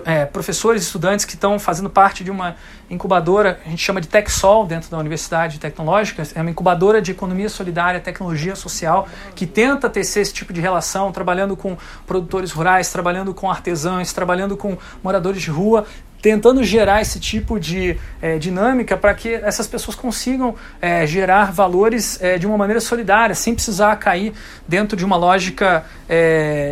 é, 0.04 0.24
professores 0.24 0.82
e 0.82 0.86
estudantes 0.86 1.24
que 1.24 1.34
estão 1.34 1.58
fazendo 1.58 1.88
parte 1.88 2.24
de 2.24 2.30
uma 2.30 2.56
incubadora, 2.88 3.60
a 3.64 3.68
gente 3.68 3.82
chama 3.82 4.00
de 4.00 4.08
TechSol, 4.08 4.66
dentro 4.66 4.90
da 4.90 4.98
Universidade 4.98 5.58
Tecnológica, 5.58 6.22
é 6.34 6.40
uma 6.40 6.50
incubadora 6.50 7.02
de 7.02 7.10
economia 7.10 7.48
solidária, 7.48 8.00
tecnologia 8.00 8.54
social, 8.54 9.08
que 9.34 9.46
tenta 9.46 9.90
tecer 9.90 10.22
esse 10.22 10.32
tipo 10.32 10.52
de 10.52 10.60
relação, 10.60 11.10
trabalhando 11.10 11.56
com 11.56 11.76
produtores 12.06 12.52
rurais, 12.52 12.90
trabalhando 12.90 13.34
com 13.34 13.50
artesãos, 13.50 14.12
trabalhando 14.12 14.56
com 14.56 14.76
moradores 15.02 15.42
de 15.42 15.50
rua, 15.50 15.86
tentando 16.20 16.62
gerar 16.64 17.00
esse 17.00 17.20
tipo 17.20 17.58
de 17.60 17.96
é, 18.20 18.38
dinâmica 18.38 18.96
para 18.96 19.14
que 19.14 19.32
essas 19.34 19.66
pessoas 19.66 19.96
consigam 19.96 20.54
é, 20.80 21.06
gerar 21.06 21.52
valores 21.52 22.20
é, 22.22 22.38
de 22.38 22.46
uma 22.46 22.56
maneira 22.56 22.80
solidária, 22.80 23.34
sem 23.34 23.54
precisar 23.54 23.94
cair 23.96 24.32
dentro 24.66 24.96
de 24.96 25.04
uma 25.04 25.16
lógica 25.16 25.84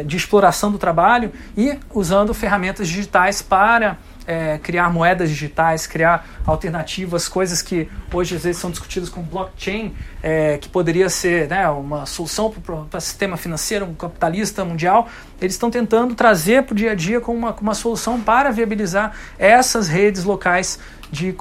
de 0.07 0.17
exploração 0.17 0.71
do 0.71 0.79
trabalho 0.79 1.33
e 1.57 1.77
usando 1.93 2.33
ferramentas 2.33 2.87
digitais 2.87 3.43
para 3.43 3.99
é, 4.27 4.59
criar 4.59 4.91
moedas 4.91 5.29
digitais, 5.29 5.87
criar 5.87 6.27
alternativas, 6.47 7.29
coisas 7.29 7.63
que 7.63 7.89
hoje 8.13 8.37
às 8.37 8.45
vezes 8.45 8.61
são 8.61 8.71
discutidas 8.71 9.09
com 9.09 9.23
blockchain, 9.23 9.95
é, 10.23 10.59
que 10.59 10.69
poderia 10.69 11.09
ser 11.09 11.49
né, 11.49 11.69
uma 11.69 12.07
solução 12.07 12.51
para 12.51 12.99
o 12.99 13.01
sistema 13.01 13.37
financeiro 13.37 13.85
um 13.85 13.95
capitalista 13.95 14.65
mundial, 14.65 15.09
eles 15.41 15.55
estão 15.55 15.71
tentando 15.71 16.15
trazer 16.15 16.63
para 16.63 16.73
o 16.73 16.77
dia 16.77 16.93
a 16.93 16.95
dia 16.95 17.21
como 17.21 17.39
uma, 17.39 17.53
uma 17.53 17.75
solução 17.75 18.21
para 18.21 18.51
viabilizar 18.51 19.15
essas 19.39 19.89
redes 19.89 20.25
locais 20.25 20.79
de 21.11 21.35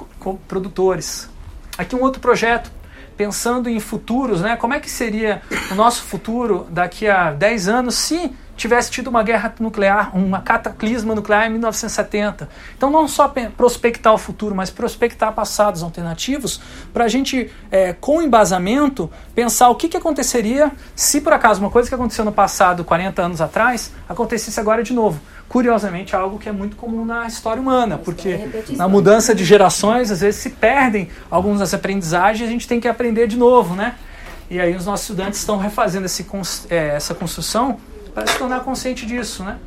produtores. 0.48 1.30
Aqui 1.78 1.96
um 1.96 2.02
outro 2.02 2.22
projeto 2.22 2.72
pensando 3.18 3.70
em 3.70 3.80
futuros, 3.80 4.42
né? 4.42 4.56
Como 4.56 4.74
é 4.74 4.80
que 4.80 4.90
seria 4.90 5.42
o 5.72 5.76
nosso 5.76 6.04
futuro 6.04 6.68
daqui 6.70 7.08
a 7.08 7.32
10 7.32 7.68
anos 7.68 7.96
se 7.96 8.32
tivesse 8.56 8.92
tido 8.92 9.08
uma 9.08 9.24
guerra 9.24 9.54
nuclear, 9.60 10.16
uma 10.16 10.40
cataclisma 10.40 11.16
nuclear 11.16 11.48
em 11.48 11.52
1970. 11.52 12.48
Então, 12.78 12.90
não 12.90 13.08
só 13.08 13.34
prospectar 13.58 14.14
o 14.14 14.18
futuro, 14.18 14.56
mas 14.56 14.70
prospectar 14.70 15.34
passados 15.34 15.82
alternativos 15.84 16.62
para 16.94 17.06
a 17.06 17.08
gente, 17.08 17.52
é, 17.72 17.94
com 17.94 18.22
embasamento, 18.22 19.10
pensar 19.34 19.70
o 19.70 19.76
que, 19.76 19.90
que 19.90 19.98
aconteceria 19.98 20.72
se, 20.96 21.22
por 21.22 21.34
acaso, 21.34 21.60
uma 21.60 21.70
coisa 21.70 21.90
que 21.90 21.96
aconteceu 21.96 22.24
no 22.24 22.32
passado, 22.32 22.84
40 22.84 23.22
anos 23.22 23.42
atrás, 23.42 23.92
acontecesse 24.08 24.60
agora 24.60 24.84
de 24.84 24.94
novo. 24.94 25.20
Curiosamente, 25.50 26.16
é 26.16 26.18
algo 26.18 26.40
que 26.40 26.50
é 26.50 26.52
muito 26.52 26.76
comum 26.76 27.06
na 27.06 27.28
história 27.28 27.62
humana, 27.62 27.98
porque 27.98 28.40
na 28.72 28.88
mudança 28.88 29.36
de 29.36 29.44
gerações, 29.44 30.10
às 30.10 30.22
vezes 30.22 30.42
se 30.42 30.50
perdem 30.52 31.10
algumas 31.30 31.60
das 31.60 31.74
aprendizagens 31.74 32.42
e 32.42 32.44
a 32.44 32.52
gente 32.52 32.68
tem 32.68 32.80
que 32.80 32.88
aprender 32.88 33.28
de 33.28 33.38
novo, 33.38 33.76
né? 33.76 33.96
E 34.50 34.60
aí 34.60 34.76
os 34.76 34.86
nossos 34.86 35.10
estudantes 35.10 35.40
estão 35.40 35.58
refazendo 35.58 36.06
esse, 36.06 36.26
é, 36.70 36.96
essa 36.96 37.14
construção 37.14 37.78
para 38.14 38.28
se 38.28 38.38
tornar 38.38 38.62
consciente 38.62 39.06
disso, 39.06 39.44
né? 39.44 39.58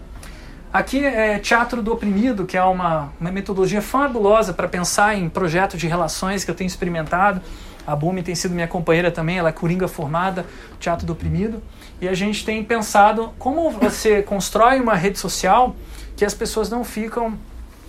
Aqui 0.73 1.05
é 1.05 1.39
Teatro 1.39 1.83
do 1.83 1.93
Oprimido, 1.93 2.45
que 2.45 2.57
é 2.57 2.63
uma, 2.63 3.13
uma 3.21 3.31
metodologia 3.31 3.81
fabulosa 3.81 4.53
para 4.53 4.69
pensar 4.69 5.17
em 5.17 5.29
projetos 5.29 5.81
de 5.81 5.87
relações 5.87 6.45
que 6.45 6.51
eu 6.51 6.55
tenho 6.55 6.69
experimentado. 6.69 7.41
A 7.87 7.97
Bumi 7.97 8.23
tem 8.23 8.35
sido 8.35 8.53
minha 8.53 8.69
companheira 8.69 9.11
também, 9.11 9.39
ela 9.39 9.49
é 9.49 9.53
coringa 9.53 9.89
formada, 9.89 10.45
Teatro 10.79 11.07
do 11.07 11.13
Oprimido. 11.13 11.63
E 12.01 12.09
a 12.09 12.15
gente 12.15 12.45
tem 12.45 12.63
pensado 12.63 13.33
como 13.39 13.71
você 13.71 14.23
constrói 14.23 14.81
uma 14.81 14.95
rede 14.95 15.19
social 15.19 15.75
que 16.17 16.25
as 16.25 16.35
pessoas 16.35 16.69
não 16.69 16.85
ficam 16.85 17.39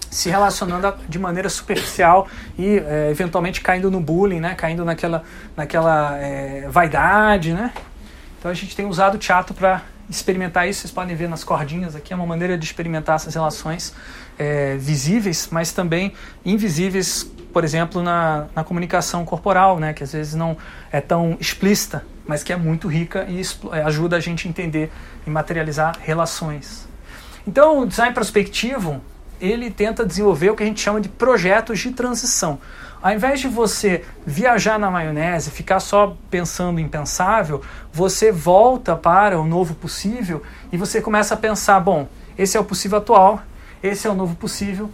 se 0.09 0.29
relacionando 0.29 0.93
de 1.09 1.19
maneira 1.19 1.49
superficial 1.49 2.27
e 2.57 2.77
é, 2.77 3.09
eventualmente 3.11 3.59
caindo 3.59 3.91
no 3.91 3.99
bullying, 3.99 4.39
né? 4.39 4.55
caindo 4.55 4.85
naquela, 4.85 5.23
naquela 5.57 6.17
é, 6.17 6.67
vaidade. 6.69 7.53
Né? 7.53 7.73
Então 8.39 8.49
a 8.49 8.53
gente 8.53 8.75
tem 8.75 8.85
usado 8.85 9.15
o 9.15 9.17
teatro 9.17 9.53
para 9.53 9.81
experimentar 10.09 10.67
isso, 10.67 10.81
vocês 10.81 10.91
podem 10.91 11.15
ver 11.15 11.27
nas 11.27 11.43
cordinhas 11.43 11.95
aqui, 11.95 12.13
é 12.13 12.15
uma 12.15 12.25
maneira 12.25 12.57
de 12.57 12.65
experimentar 12.65 13.15
essas 13.15 13.33
relações 13.33 13.93
é, 14.37 14.77
visíveis, 14.77 15.49
mas 15.51 15.71
também 15.71 16.13
invisíveis, 16.45 17.29
por 17.51 17.63
exemplo, 17.63 18.01
na, 18.01 18.47
na 18.55 18.63
comunicação 18.63 19.25
corporal, 19.25 19.79
né, 19.79 19.93
que 19.93 20.03
às 20.03 20.13
vezes 20.13 20.33
não 20.33 20.57
é 20.91 21.01
tão 21.01 21.37
explícita, 21.39 22.05
mas 22.25 22.43
que 22.43 22.53
é 22.53 22.55
muito 22.55 22.87
rica 22.87 23.25
e 23.29 23.41
é, 23.71 23.81
ajuda 23.83 24.17
a 24.17 24.19
gente 24.19 24.47
a 24.47 24.49
entender 24.49 24.91
e 25.25 25.29
materializar 25.29 25.97
relações. 26.01 26.87
Então, 27.45 27.79
o 27.79 27.85
design 27.85 28.13
prospectivo, 28.13 29.01
ele 29.39 29.71
tenta 29.71 30.05
desenvolver 30.05 30.49
o 30.49 30.55
que 30.55 30.63
a 30.63 30.65
gente 30.65 30.81
chama 30.81 30.99
de 30.99 31.09
projetos 31.09 31.79
de 31.79 31.91
transição. 31.91 32.59
Ao 33.01 33.13
invés 33.13 33.39
de 33.39 33.47
você 33.47 34.03
viajar 34.25 34.79
na 34.79 34.89
maionese, 34.89 35.51
ficar 35.51 35.79
só 35.79 36.17
pensando 36.31 36.79
em 36.79 36.87
pensável, 36.87 37.61
você 37.93 38.31
volta 38.31 38.95
para 38.95 39.39
o 39.39 39.45
novo 39.45 39.75
possível 39.75 40.41
e 40.71 40.77
você 40.77 40.99
começa 40.99 41.35
a 41.35 41.37
pensar: 41.37 41.79
bom, 41.79 42.07
esse 42.37 42.57
é 42.57 42.59
o 42.59 42.63
possível 42.63 42.97
atual, 42.97 43.41
esse 43.83 44.07
é 44.07 44.09
o 44.09 44.15
novo 44.15 44.35
possível 44.35 44.89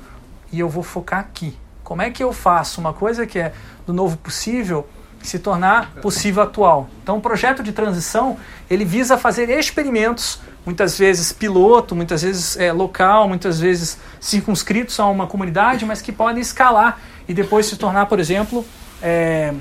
e 0.51 0.59
eu 0.59 0.67
vou 0.67 0.83
focar 0.83 1.19
aqui. 1.19 1.57
Como 1.83 2.01
é 2.01 2.09
que 2.09 2.23
eu 2.23 2.31
faço 2.33 2.79
uma 2.79 2.93
coisa 2.93 3.25
que 3.25 3.39
é 3.39 3.53
do 3.85 3.93
novo 3.93 4.17
possível 4.17 4.87
se 5.21 5.39
tornar 5.39 5.91
possível 6.01 6.43
atual? 6.43 6.89
Então, 7.01 7.17
o 7.17 7.21
projeto 7.21 7.63
de 7.63 7.71
transição 7.71 8.37
ele 8.69 8.85
visa 8.85 9.17
fazer 9.17 9.49
experimentos, 9.49 10.39
muitas 10.65 10.97
vezes 10.97 11.31
piloto, 11.31 11.95
muitas 11.95 12.21
vezes 12.21 12.57
é, 12.57 12.71
local, 12.71 13.27
muitas 13.27 13.59
vezes 13.59 13.97
circunscritos 14.19 14.99
a 14.99 15.05
uma 15.07 15.27
comunidade, 15.27 15.85
mas 15.85 16.01
que 16.01 16.11
podem 16.11 16.41
escalar 16.41 16.99
e 17.27 17.33
depois 17.33 17.65
se 17.65 17.77
tornar, 17.77 18.05
por 18.07 18.19
exemplo, 18.19 18.65
é, 19.01 19.53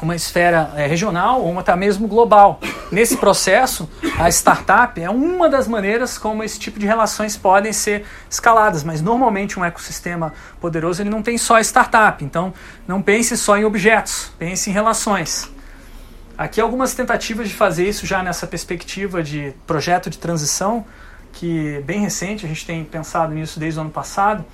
uma 0.00 0.14
esfera 0.14 0.72
é, 0.76 0.86
regional 0.86 1.42
ou 1.42 1.58
até 1.58 1.74
mesmo 1.74 2.06
global. 2.06 2.60
Nesse 2.90 3.16
processo, 3.16 3.88
a 4.18 4.28
startup 4.28 5.00
é 5.00 5.08
uma 5.10 5.48
das 5.48 5.66
maneiras 5.66 6.18
como 6.18 6.44
esse 6.44 6.58
tipo 6.58 6.78
de 6.78 6.86
relações 6.86 7.36
podem 7.36 7.72
ser 7.72 8.04
escaladas, 8.30 8.84
mas 8.84 9.00
normalmente 9.00 9.58
um 9.58 9.64
ecossistema 9.64 10.32
poderoso 10.60 11.02
ele 11.02 11.10
não 11.10 11.22
tem 11.22 11.38
só 11.38 11.58
startup, 11.60 12.24
então 12.24 12.52
não 12.86 13.02
pense 13.02 13.36
só 13.36 13.56
em 13.56 13.64
objetos, 13.64 14.30
pense 14.38 14.70
em 14.70 14.72
relações. 14.72 15.50
Aqui 16.36 16.60
algumas 16.60 16.94
tentativas 16.94 17.48
de 17.48 17.54
fazer 17.54 17.88
isso 17.88 18.06
já 18.06 18.22
nessa 18.22 18.46
perspectiva 18.46 19.22
de 19.22 19.54
projeto 19.66 20.10
de 20.10 20.18
transição, 20.18 20.84
que 21.32 21.76
é 21.76 21.80
bem 21.80 22.00
recente, 22.00 22.44
a 22.44 22.48
gente 22.48 22.66
tem 22.66 22.84
pensado 22.84 23.32
nisso 23.32 23.58
desde 23.58 23.78
o 23.78 23.82
ano 23.82 23.90
passado, 23.90 24.44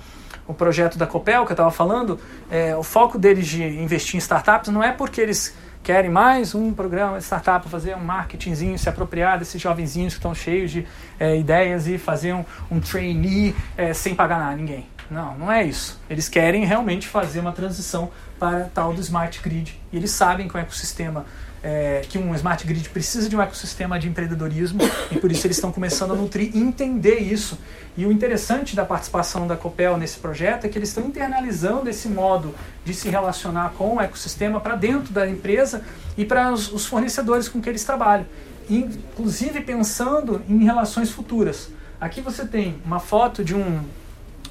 o 0.51 0.53
projeto 0.53 0.97
da 0.97 1.07
Copel, 1.07 1.45
que 1.45 1.51
eu 1.51 1.55
estava 1.55 1.71
falando, 1.71 2.19
é, 2.49 2.75
o 2.75 2.83
foco 2.83 3.17
deles 3.17 3.47
de 3.47 3.63
investir 3.63 4.15
em 4.15 4.19
startups 4.19 4.71
não 4.71 4.83
é 4.83 4.91
porque 4.91 5.19
eles 5.19 5.55
querem 5.81 6.11
mais 6.11 6.53
um 6.53 6.73
programa 6.73 7.17
de 7.17 7.23
startup, 7.23 7.67
fazer 7.67 7.95
um 7.95 8.03
marketingzinho, 8.03 8.77
se 8.77 8.87
apropriar 8.87 9.39
desses 9.39 9.59
jovenzinhos 9.59 10.13
que 10.13 10.19
estão 10.19 10.35
cheios 10.35 10.69
de 10.69 10.85
é, 11.19 11.37
ideias 11.37 11.87
e 11.87 11.97
fazer 11.97 12.33
um, 12.33 12.45
um 12.69 12.79
trainee 12.79 13.55
é, 13.75 13.93
sem 13.93 14.13
pagar 14.13 14.39
nada, 14.39 14.55
ninguém. 14.55 14.85
Não, 15.09 15.37
não 15.37 15.51
é 15.51 15.63
isso. 15.63 15.99
Eles 16.09 16.29
querem 16.29 16.63
realmente 16.63 17.07
fazer 17.07 17.39
uma 17.39 17.51
transição 17.51 18.11
para 18.39 18.69
tal 18.73 18.93
do 18.93 19.01
smart 19.01 19.41
grid. 19.41 19.77
E 19.91 19.97
eles 19.97 20.11
sabem 20.11 20.47
que 20.47 20.55
o 20.55 20.57
ecossistema 20.57 21.25
é, 21.63 22.01
que 22.09 22.17
um 22.17 22.33
smart 22.35 22.65
grid 22.65 22.89
precisa 22.89 23.29
de 23.29 23.35
um 23.35 23.41
ecossistema 23.41 23.99
de 23.99 24.07
empreendedorismo 24.07 24.79
e 25.11 25.19
por 25.19 25.31
isso 25.31 25.45
eles 25.45 25.57
estão 25.57 25.71
começando 25.71 26.11
a 26.11 26.15
nutrir 26.15 26.51
e 26.55 26.59
entender 26.59 27.19
isso. 27.19 27.57
E 27.95 28.05
o 28.05 28.11
interessante 28.11 28.75
da 28.75 28.85
participação 28.85 29.45
da 29.45 29.55
Copel 29.55 29.97
nesse 29.97 30.17
projeto 30.17 30.65
é 30.65 30.69
que 30.69 30.77
eles 30.77 30.89
estão 30.89 31.05
internalizando 31.05 31.89
esse 31.89 32.07
modo 32.07 32.55
de 32.83 32.93
se 32.93 33.09
relacionar 33.09 33.73
com 33.77 33.95
o 33.95 34.01
ecossistema 34.01 34.59
para 34.59 34.75
dentro 34.75 35.13
da 35.13 35.29
empresa 35.29 35.83
e 36.17 36.25
para 36.25 36.51
os, 36.51 36.71
os 36.71 36.85
fornecedores 36.85 37.47
com 37.47 37.61
que 37.61 37.69
eles 37.69 37.83
trabalham, 37.83 38.25
inclusive 38.69 39.61
pensando 39.61 40.41
em 40.47 40.63
relações 40.63 41.11
futuras. 41.11 41.69
Aqui 41.99 42.21
você 42.21 42.45
tem 42.45 42.81
uma 42.83 42.99
foto 42.99 43.43
de 43.43 43.53
um 43.53 43.83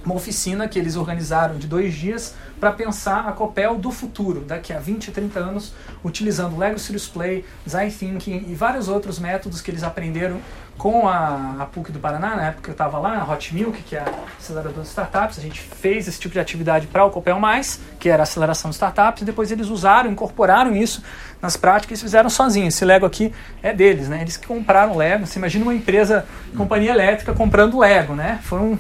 uma 0.05 0.15
oficina 0.15 0.69
que 0.69 0.79
eles 0.79 0.97
organizaram 0.97 1.57
de 1.57 1.67
dois 1.67 1.95
dias 1.95 2.35
para 2.59 2.73
pensar 2.73 3.27
a 3.27 3.33
Copel 3.33 3.77
do 3.77 3.91
futuro, 3.91 4.41
daqui 4.41 4.73
a 4.73 4.79
20, 4.79 5.11
30 5.11 5.41
anos, 5.41 5.73
utilizando 6.05 6.59
Lego 6.59 6.79
Serious 6.79 7.07
Play, 7.07 7.45
Design 7.65 7.91
Thinking 7.91 8.45
e 8.49 8.55
vários 8.55 8.89
outros 8.89 9.19
métodos 9.19 9.61
que 9.61 9.71
eles 9.71 9.83
aprenderam 9.83 10.41
com 10.81 11.07
a, 11.07 11.57
a 11.61 11.67
PUC 11.67 11.93
do 11.93 11.99
Paraná, 11.99 12.37
na 12.37 12.47
época 12.47 12.63
que 12.63 12.71
eu 12.71 12.73
estava 12.73 12.99
lá, 12.99 13.19
a 13.19 13.31
Hot 13.31 13.55
Milk, 13.55 13.83
que 13.83 13.97
é 13.97 13.99
a 13.99 14.15
aceleradora 14.39 14.83
de 14.83 14.89
startups, 14.89 15.39
a 15.39 15.43
gente 15.43 15.61
fez 15.61 16.09
esse 16.09 16.19
tipo 16.19 16.33
de 16.33 16.41
atividade 16.41 16.87
para 16.87 17.05
o 17.05 17.11
Copel 17.11 17.39
Mais, 17.39 17.79
que 17.99 18.09
era 18.09 18.23
a 18.23 18.25
aceleração 18.25 18.71
de 18.71 18.77
startups, 18.77 19.21
e 19.21 19.25
depois 19.27 19.53
eles 19.53 19.69
usaram, 19.69 20.11
incorporaram 20.11 20.75
isso 20.75 21.03
nas 21.43 21.55
práticas 21.55 21.99
e 21.99 22.03
fizeram 22.03 22.31
sozinhos. 22.31 22.75
Esse 22.75 22.87
Lego 22.87 23.05
aqui 23.05 23.31
é 23.63 23.75
deles, 23.75 24.09
né? 24.09 24.23
Eles 24.23 24.39
que 24.39 24.47
compraram 24.47 24.97
Lego. 24.97 25.27
Você 25.27 25.39
imagina 25.39 25.65
uma 25.65 25.75
empresa, 25.75 26.25
companhia 26.57 26.93
elétrica 26.93 27.35
comprando 27.35 27.79
Lego, 27.79 28.15
né? 28.15 28.41
Foi 28.43 28.59
um 28.59 28.79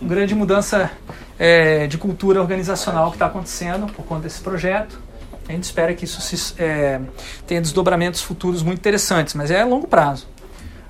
grande 0.00 0.34
mudança 0.34 0.90
é, 1.38 1.86
de 1.86 1.98
cultura 1.98 2.40
organizacional 2.40 3.10
que 3.10 3.16
está 3.16 3.26
acontecendo 3.26 3.92
por 3.92 4.04
conta 4.04 4.22
desse 4.22 4.40
projeto. 4.40 5.00
A 5.48 5.52
gente 5.52 5.64
espera 5.64 5.94
que 5.94 6.04
isso 6.04 6.20
se, 6.20 6.54
é, 6.62 7.00
tenha 7.46 7.60
desdobramentos 7.60 8.20
futuros 8.20 8.62
muito 8.62 8.78
interessantes, 8.78 9.34
mas 9.34 9.50
é 9.50 9.60
a 9.60 9.64
longo 9.64 9.86
prazo. 9.86 10.26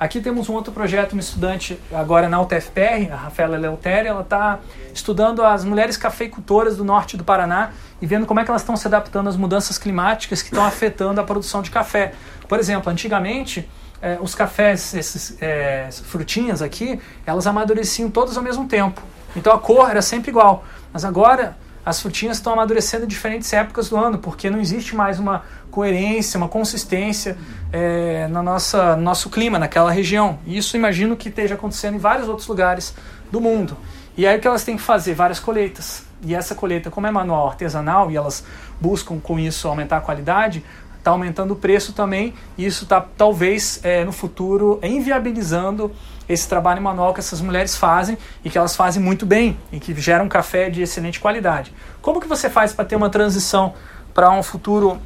Aqui 0.00 0.20
temos 0.20 0.48
um 0.48 0.54
outro 0.54 0.72
projeto, 0.72 1.12
uma 1.12 1.20
estudante 1.20 1.78
agora 1.92 2.28
na 2.28 2.40
UTFPR, 2.40 3.10
a 3.12 3.16
Rafaela 3.16 3.56
Leutéria, 3.56 4.10
ela 4.10 4.20
está 4.20 4.60
estudando 4.94 5.42
as 5.42 5.64
mulheres 5.64 5.96
cafeicultoras 5.96 6.76
do 6.76 6.84
norte 6.84 7.16
do 7.16 7.24
Paraná 7.24 7.72
e 8.00 8.06
vendo 8.06 8.24
como 8.24 8.38
é 8.38 8.44
que 8.44 8.50
elas 8.50 8.62
estão 8.62 8.76
se 8.76 8.86
adaptando 8.86 9.28
às 9.28 9.36
mudanças 9.36 9.76
climáticas 9.76 10.40
que 10.40 10.50
estão 10.50 10.64
afetando 10.64 11.20
a 11.20 11.24
produção 11.24 11.62
de 11.62 11.70
café. 11.72 12.12
Por 12.46 12.60
exemplo, 12.60 12.92
antigamente 12.92 13.68
é, 14.00 14.18
os 14.20 14.34
cafés, 14.34 14.94
esses 14.94 15.36
é, 15.40 15.88
frutinhas 15.90 16.62
aqui, 16.62 17.00
elas 17.26 17.46
amadureciam 17.46 18.10
todas 18.10 18.36
ao 18.36 18.42
mesmo 18.42 18.66
tempo. 18.66 19.02
Então 19.34 19.52
a 19.52 19.58
cor 19.58 19.90
era 19.90 20.02
sempre 20.02 20.30
igual. 20.30 20.64
Mas 20.92 21.04
agora 21.04 21.56
as 21.84 22.00
frutinhas 22.00 22.36
estão 22.36 22.52
amadurecendo 22.52 23.04
em 23.04 23.08
diferentes 23.08 23.52
épocas 23.52 23.88
do 23.88 23.96
ano, 23.96 24.18
porque 24.18 24.50
não 24.50 24.60
existe 24.60 24.94
mais 24.94 25.18
uma 25.18 25.42
coerência, 25.70 26.36
uma 26.36 26.48
consistência 26.48 27.36
é, 27.72 28.26
no 28.28 28.42
nossa, 28.42 28.96
no 28.96 29.02
nosso 29.02 29.30
clima, 29.30 29.58
naquela 29.58 29.90
região. 29.90 30.38
E 30.46 30.56
isso 30.58 30.76
imagino 30.76 31.16
que 31.16 31.28
esteja 31.28 31.54
acontecendo 31.54 31.94
em 31.94 31.98
vários 31.98 32.28
outros 32.28 32.46
lugares 32.46 32.94
do 33.30 33.40
mundo. 33.40 33.76
E 34.16 34.26
aí 34.26 34.36
o 34.36 34.40
que 34.40 34.46
elas 34.46 34.64
têm 34.64 34.76
que 34.76 34.82
fazer? 34.82 35.14
Várias 35.14 35.40
colheitas. 35.40 36.02
E 36.22 36.34
essa 36.34 36.54
colheita, 36.54 36.90
como 36.90 37.06
é 37.06 37.10
manual 37.10 37.48
artesanal 37.48 38.10
e 38.10 38.16
elas 38.16 38.44
buscam 38.80 39.18
com 39.20 39.38
isso 39.38 39.68
aumentar 39.68 39.98
a 39.98 40.00
qualidade, 40.00 40.64
está 41.08 41.10
aumentando 41.10 41.52
o 41.52 41.56
preço 41.56 41.92
também. 41.92 42.34
E 42.56 42.66
isso 42.66 42.84
está 42.84 43.00
talvez 43.00 43.80
é, 43.82 44.04
no 44.04 44.12
futuro 44.12 44.78
inviabilizando 44.82 45.90
esse 46.28 46.46
trabalho 46.46 46.82
manual 46.82 47.14
que 47.14 47.20
essas 47.20 47.40
mulheres 47.40 47.74
fazem 47.74 48.18
e 48.44 48.50
que 48.50 48.58
elas 48.58 48.76
fazem 48.76 49.02
muito 49.02 49.24
bem 49.24 49.58
e 49.72 49.80
que 49.80 49.98
geram 49.98 50.28
café 50.28 50.68
de 50.68 50.82
excelente 50.82 51.18
qualidade. 51.18 51.72
Como 52.02 52.20
que 52.20 52.28
você 52.28 52.50
faz 52.50 52.72
para 52.74 52.84
ter 52.84 52.96
uma 52.96 53.08
transição 53.08 53.72
para 54.12 54.30
um 54.30 54.42
futuro 54.42 54.98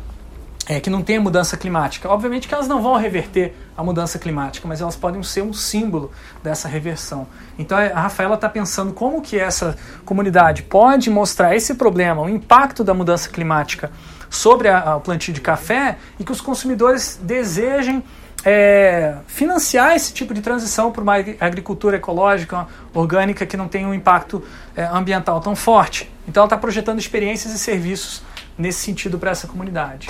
é, 0.67 0.81
que 0.81 0.91
não 0.91 1.01
tenha 1.01 1.21
mudança 1.21 1.57
climática? 1.57 2.09
Obviamente 2.09 2.49
que 2.49 2.55
elas 2.55 2.67
não 2.67 2.83
vão 2.83 2.97
reverter 2.97 3.55
a 3.77 3.85
mudança 3.85 4.19
climática, 4.19 4.67
mas 4.67 4.81
elas 4.81 4.97
podem 4.97 5.23
ser 5.23 5.43
um 5.43 5.53
símbolo 5.53 6.11
dessa 6.43 6.67
reversão. 6.67 7.29
Então 7.57 7.79
a 7.79 8.01
Rafaela 8.01 8.35
está 8.35 8.49
pensando 8.49 8.93
como 8.93 9.23
que 9.23 9.39
essa 9.39 9.77
comunidade 10.05 10.65
pode 10.65 11.09
mostrar 11.09 11.55
esse 11.55 11.75
problema, 11.75 12.21
o 12.21 12.29
impacto 12.29 12.83
da 12.83 12.93
mudança 12.93 13.31
climática 13.31 13.93
sobre 14.33 14.69
a, 14.69 14.99
plantio 14.99 15.33
de 15.33 15.43
café 15.43 15.99
e 16.19 16.25
que 16.25 16.33
os 16.33 16.41
consumidores 16.41 17.21
desejem 17.23 18.03
é, 18.45 19.17
financiar 19.27 19.95
esse 19.95 20.13
tipo 20.13 20.33
de 20.33 20.41
transição 20.41 20.91
para 20.91 21.03
uma 21.03 21.15
agricultura 21.39 21.99
ecológica, 21.99 22.67
orgânica, 22.95 23.45
que 23.45 23.59
não 23.59 23.69
tem 23.69 23.87
um 23.87 23.93
impacto 23.93 24.43
é, 24.75 24.85
ambiental 24.85 25.39
tão 25.41 25.55
forte. 25.55 26.11
Então, 26.27 26.41
ela 26.41 26.47
está 26.47 26.57
projetando 26.57 26.99
experiências 26.99 27.53
e 27.53 27.59
serviços 27.59 28.23
nesse 28.57 28.81
sentido 28.81 29.19
para 29.19 29.31
essa 29.31 29.47
comunidade. 29.47 30.09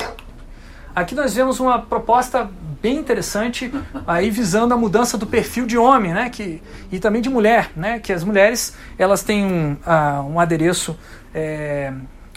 Aqui 0.95 1.17
nós 1.17 1.35
vemos 1.35 1.59
uma 1.59 1.81
proposta 1.81 2.49
bem 2.81 2.99
interessante 2.99 3.73
aí 4.07 4.31
visando 4.31 4.73
a 4.73 4.77
mudança 4.77 5.19
do 5.19 5.27
perfil 5.27 5.67
de 5.67 5.77
homem, 5.77 6.13
né, 6.13 6.31
que, 6.31 6.63
e 6.93 6.99
também 7.01 7.21
de 7.21 7.29
mulher, 7.29 7.71
né, 7.75 7.99
que 7.99 8.13
as 8.13 8.23
mulheres 8.23 8.77
elas 8.97 9.23
têm 9.23 9.45
um, 9.45 9.73
uh, 9.73 10.23
um 10.29 10.39
adereço 10.39 10.97
é, 11.35 11.93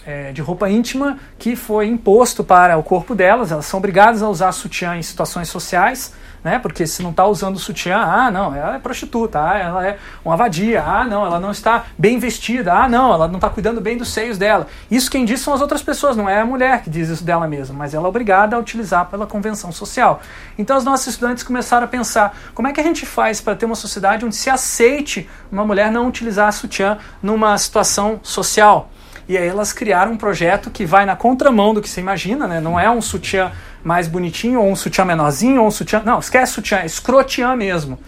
é, 0.05 0.31
de 0.31 0.41
roupa 0.41 0.69
íntima 0.69 1.17
que 1.37 1.55
foi 1.55 1.87
imposto 1.87 2.43
para 2.43 2.77
o 2.77 2.83
corpo 2.83 3.15
delas. 3.15 3.51
Elas 3.51 3.65
são 3.65 3.79
obrigadas 3.79 4.21
a 4.21 4.29
usar 4.29 4.51
sutiã 4.51 4.95
em 4.95 5.01
situações 5.01 5.49
sociais, 5.49 6.13
né? 6.43 6.59
Porque 6.59 6.85
se 6.85 7.01
não 7.01 7.09
está 7.09 7.25
usando 7.25 7.57
sutiã, 7.57 7.97
ah, 7.97 8.29
não, 8.29 8.53
ela 8.53 8.75
é 8.75 8.79
prostituta, 8.79 9.41
ah, 9.41 9.57
ela 9.57 9.87
é 9.87 9.97
uma 10.23 10.37
vadia, 10.37 10.83
ah, 10.83 11.03
não, 11.03 11.25
ela 11.25 11.39
não 11.39 11.49
está 11.49 11.85
bem 11.97 12.19
vestida, 12.19 12.71
ah, 12.71 12.87
não, 12.87 13.11
ela 13.11 13.27
não 13.27 13.35
está 13.35 13.49
cuidando 13.49 13.81
bem 13.81 13.97
dos 13.97 14.13
seios 14.13 14.37
dela. 14.37 14.67
Isso 14.91 15.09
quem 15.09 15.25
diz 15.25 15.41
são 15.41 15.55
as 15.55 15.61
outras 15.61 15.81
pessoas, 15.81 16.15
não 16.15 16.29
é 16.29 16.39
a 16.39 16.45
mulher 16.45 16.83
que 16.83 16.89
diz 16.89 17.09
isso 17.09 17.23
dela 17.23 17.47
mesma, 17.47 17.75
mas 17.75 17.95
ela 17.95 18.05
é 18.05 18.09
obrigada 18.09 18.55
a 18.55 18.59
utilizar 18.59 19.07
pela 19.07 19.25
convenção 19.25 19.71
social. 19.71 20.21
Então, 20.55 20.77
os 20.77 20.83
nossos 20.83 21.07
estudantes 21.07 21.43
começaram 21.43 21.85
a 21.85 21.87
pensar 21.87 22.37
como 22.53 22.67
é 22.67 22.73
que 22.73 22.79
a 22.79 22.83
gente 22.83 23.07
faz 23.07 23.41
para 23.41 23.55
ter 23.55 23.65
uma 23.65 23.75
sociedade 23.75 24.23
onde 24.23 24.35
se 24.35 24.49
aceite 24.49 25.27
uma 25.51 25.65
mulher 25.65 25.91
não 25.91 26.07
utilizar 26.07 26.53
sutiã 26.53 26.99
numa 27.23 27.57
situação 27.57 28.19
social. 28.21 28.91
E 29.27 29.37
aí 29.37 29.47
elas 29.47 29.73
criaram 29.73 30.13
um 30.13 30.17
projeto 30.17 30.69
que 30.69 30.85
vai 30.85 31.05
na 31.05 31.15
contramão 31.15 31.73
do 31.73 31.81
que 31.81 31.89
você 31.89 31.99
imagina, 31.99 32.47
né? 32.47 32.59
Não 32.59 32.79
é 32.79 32.89
um 32.89 33.01
sutiã 33.01 33.51
mais 33.83 34.07
bonitinho, 34.07 34.59
ou 34.59 34.71
um 34.71 34.75
sutiã 34.75 35.05
menorzinho, 35.05 35.61
ou 35.61 35.67
um 35.67 35.71
sutiã. 35.71 36.01
Não, 36.03 36.19
esquece 36.19 36.53
sutiã, 36.53 36.79
é 36.79 36.85
escrotiã 36.85 37.55
mesmo. 37.55 37.99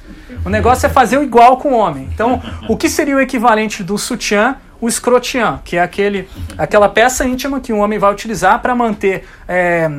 O 0.45 0.49
negócio 0.49 0.85
é 0.85 0.89
fazer 0.89 1.17
o 1.17 1.23
igual 1.23 1.57
com 1.57 1.69
o 1.69 1.77
homem. 1.77 2.09
Então, 2.13 2.41
o 2.67 2.75
que 2.75 2.89
seria 2.89 3.15
o 3.15 3.19
equivalente 3.19 3.83
do 3.83 3.97
sutiã 3.97 4.55
o 4.79 4.87
escrotian, 4.87 5.59
que 5.63 5.77
é 5.77 5.81
aquele, 5.81 6.29
aquela 6.57 6.87
peça 6.87 7.25
íntima 7.25 7.59
que 7.59 7.73
um 7.73 7.79
homem 7.79 7.97
vai 7.97 8.11
utilizar 8.11 8.61
para 8.61 8.75
manter 8.75 9.25
é, 9.47 9.89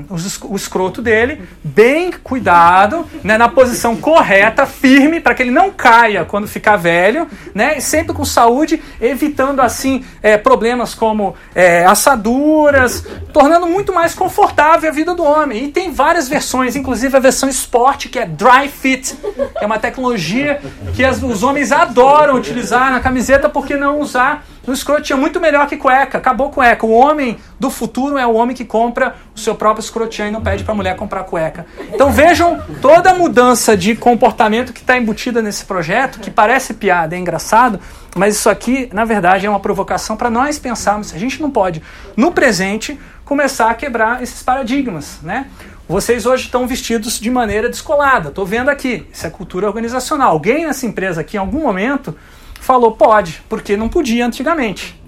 o, 0.48 0.54
escroto 0.54 1.02
dele 1.02 1.42
bem 1.64 2.12
cuidado, 2.12 3.06
né, 3.24 3.36
na 3.36 3.48
posição 3.48 3.96
correta, 3.96 4.66
firme, 4.66 5.20
para 5.20 5.34
que 5.34 5.42
ele 5.42 5.50
não 5.50 5.70
caia 5.70 6.24
quando 6.24 6.46
ficar 6.46 6.76
velho, 6.76 7.26
né, 7.54 7.80
sempre 7.80 8.14
com 8.14 8.24
saúde, 8.24 8.80
evitando 9.00 9.60
assim 9.60 10.04
é, 10.22 10.36
problemas 10.36 10.94
como 10.94 11.34
é, 11.54 11.84
assaduras, 11.84 13.04
tornando 13.32 13.66
muito 13.66 13.92
mais 13.92 14.14
confortável 14.14 14.88
a 14.88 14.92
vida 14.92 15.14
do 15.14 15.24
homem. 15.24 15.64
E 15.64 15.68
tem 15.68 15.90
várias 15.90 16.28
versões, 16.28 16.76
inclusive 16.76 17.16
a 17.16 17.20
versão 17.20 17.48
esporte, 17.48 18.08
que 18.08 18.18
é 18.18 18.26
dry 18.26 18.68
fit, 18.68 19.14
que 19.16 19.64
é 19.64 19.66
uma 19.66 19.78
tecnologia 19.78 20.60
que 20.94 21.04
as, 21.04 21.22
os 21.22 21.42
homens 21.42 21.72
adoram 21.72 22.36
utilizar 22.36 22.92
na 22.92 23.00
camiseta, 23.00 23.48
porque 23.48 23.76
não 23.76 23.98
usar 23.98 24.44
no 24.68 24.74
escrotinho 24.74 25.18
muito 25.18 25.40
melhor 25.40 25.66
que 25.66 25.78
cueca. 25.78 26.18
Acabou 26.18 26.50
cueca. 26.50 26.84
O 26.84 26.90
homem 26.90 27.38
do 27.58 27.70
futuro 27.70 28.18
é 28.18 28.26
o 28.26 28.34
homem 28.34 28.54
que 28.54 28.66
compra 28.66 29.16
o 29.34 29.38
seu 29.40 29.54
próprio 29.54 29.82
escrotinho 29.82 30.28
e 30.28 30.30
não 30.30 30.42
pede 30.42 30.62
para 30.62 30.72
a 30.72 30.76
mulher 30.76 30.94
comprar 30.94 31.24
cueca. 31.24 31.66
Então 31.92 32.12
vejam 32.12 32.60
toda 32.82 33.10
a 33.10 33.14
mudança 33.14 33.74
de 33.74 33.96
comportamento 33.96 34.72
que 34.74 34.80
está 34.80 34.98
embutida 34.98 35.40
nesse 35.40 35.64
projeto, 35.64 36.20
que 36.20 36.30
parece 36.30 36.74
piada, 36.74 37.16
é 37.16 37.18
engraçado, 37.18 37.80
mas 38.14 38.36
isso 38.36 38.50
aqui, 38.50 38.90
na 38.92 39.06
verdade, 39.06 39.46
é 39.46 39.50
uma 39.50 39.58
provocação 39.58 40.16
para 40.16 40.28
nós 40.28 40.58
pensarmos 40.58 41.08
se 41.08 41.16
a 41.16 41.18
gente 41.18 41.40
não 41.40 41.50
pode, 41.50 41.82
no 42.14 42.30
presente, 42.32 42.98
começar 43.24 43.70
a 43.70 43.74
quebrar 43.74 44.22
esses 44.22 44.42
paradigmas, 44.42 45.18
né? 45.22 45.46
Vocês 45.88 46.26
hoje 46.26 46.44
estão 46.44 46.66
vestidos 46.66 47.18
de 47.18 47.30
maneira 47.30 47.70
descolada. 47.70 48.28
Estou 48.28 48.44
vendo 48.44 48.68
aqui. 48.68 49.06
Isso 49.10 49.26
é 49.26 49.30
cultura 49.30 49.66
organizacional. 49.66 50.32
Alguém 50.32 50.66
nessa 50.66 50.84
empresa 50.84 51.22
aqui, 51.22 51.38
em 51.38 51.40
algum 51.40 51.62
momento, 51.62 52.14
falou 52.60 52.92
pode, 52.92 53.42
porque 53.48 53.76
não 53.76 53.88
podia 53.88 54.26
antigamente. 54.26 54.98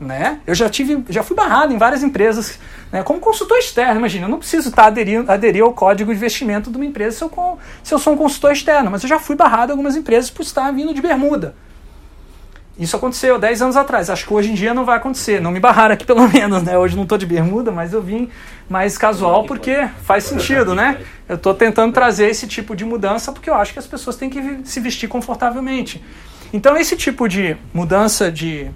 Né? 0.00 0.40
Eu 0.46 0.54
já 0.54 0.68
tive, 0.68 1.04
já 1.10 1.22
fui 1.22 1.36
barrado 1.36 1.74
em 1.74 1.78
várias 1.78 2.02
empresas, 2.02 2.58
né? 2.90 3.02
como 3.02 3.20
consultor 3.20 3.58
externo. 3.58 3.98
Imagina, 3.98 4.24
eu 4.24 4.30
não 4.30 4.38
preciso 4.38 4.70
estar 4.70 4.86
aderindo, 4.86 5.30
aderir 5.30 5.62
ao 5.62 5.74
código 5.74 6.10
de 6.10 6.16
investimento 6.16 6.70
de 6.70 6.76
uma 6.76 6.86
empresa 6.86 7.18
se 7.18 7.22
eu, 7.22 7.58
se 7.82 7.94
eu 7.94 7.98
sou 7.98 8.14
um 8.14 8.16
consultor 8.16 8.52
externo, 8.52 8.90
mas 8.90 9.02
eu 9.02 9.08
já 9.08 9.18
fui 9.18 9.36
barrado 9.36 9.70
em 9.70 9.72
algumas 9.72 9.96
empresas 9.96 10.30
por 10.30 10.42
estar 10.42 10.70
vindo 10.72 10.94
de 10.94 11.02
bermuda. 11.02 11.54
Isso 12.80 12.96
aconteceu 12.96 13.38
10 13.38 13.60
anos 13.60 13.76
atrás. 13.76 14.08
Acho 14.08 14.26
que 14.26 14.32
hoje 14.32 14.50
em 14.50 14.54
dia 14.54 14.72
não 14.72 14.86
vai 14.86 14.96
acontecer. 14.96 15.38
Não 15.38 15.50
me 15.50 15.60
barraram 15.60 15.92
aqui 15.92 16.06
pelo 16.06 16.26
menos, 16.32 16.62
né? 16.62 16.78
Hoje 16.78 16.96
não 16.96 17.02
estou 17.02 17.18
de 17.18 17.26
bermuda, 17.26 17.70
mas 17.70 17.92
eu 17.92 18.00
vim 18.00 18.30
mais 18.70 18.96
casual 18.96 19.44
porque 19.44 19.86
faz 20.02 20.24
sentido, 20.24 20.74
né? 20.74 20.98
Eu 21.28 21.36
estou 21.36 21.52
tentando 21.52 21.92
trazer 21.92 22.30
esse 22.30 22.46
tipo 22.46 22.74
de 22.74 22.86
mudança 22.86 23.32
porque 23.32 23.50
eu 23.50 23.54
acho 23.54 23.74
que 23.74 23.78
as 23.78 23.86
pessoas 23.86 24.16
têm 24.16 24.30
que 24.30 24.60
se 24.64 24.80
vestir 24.80 25.08
confortavelmente. 25.08 26.02
Então, 26.52 26.76
esse 26.76 26.96
tipo 26.96 27.28
de 27.28 27.56
mudança 27.72 28.30
de 28.30 28.70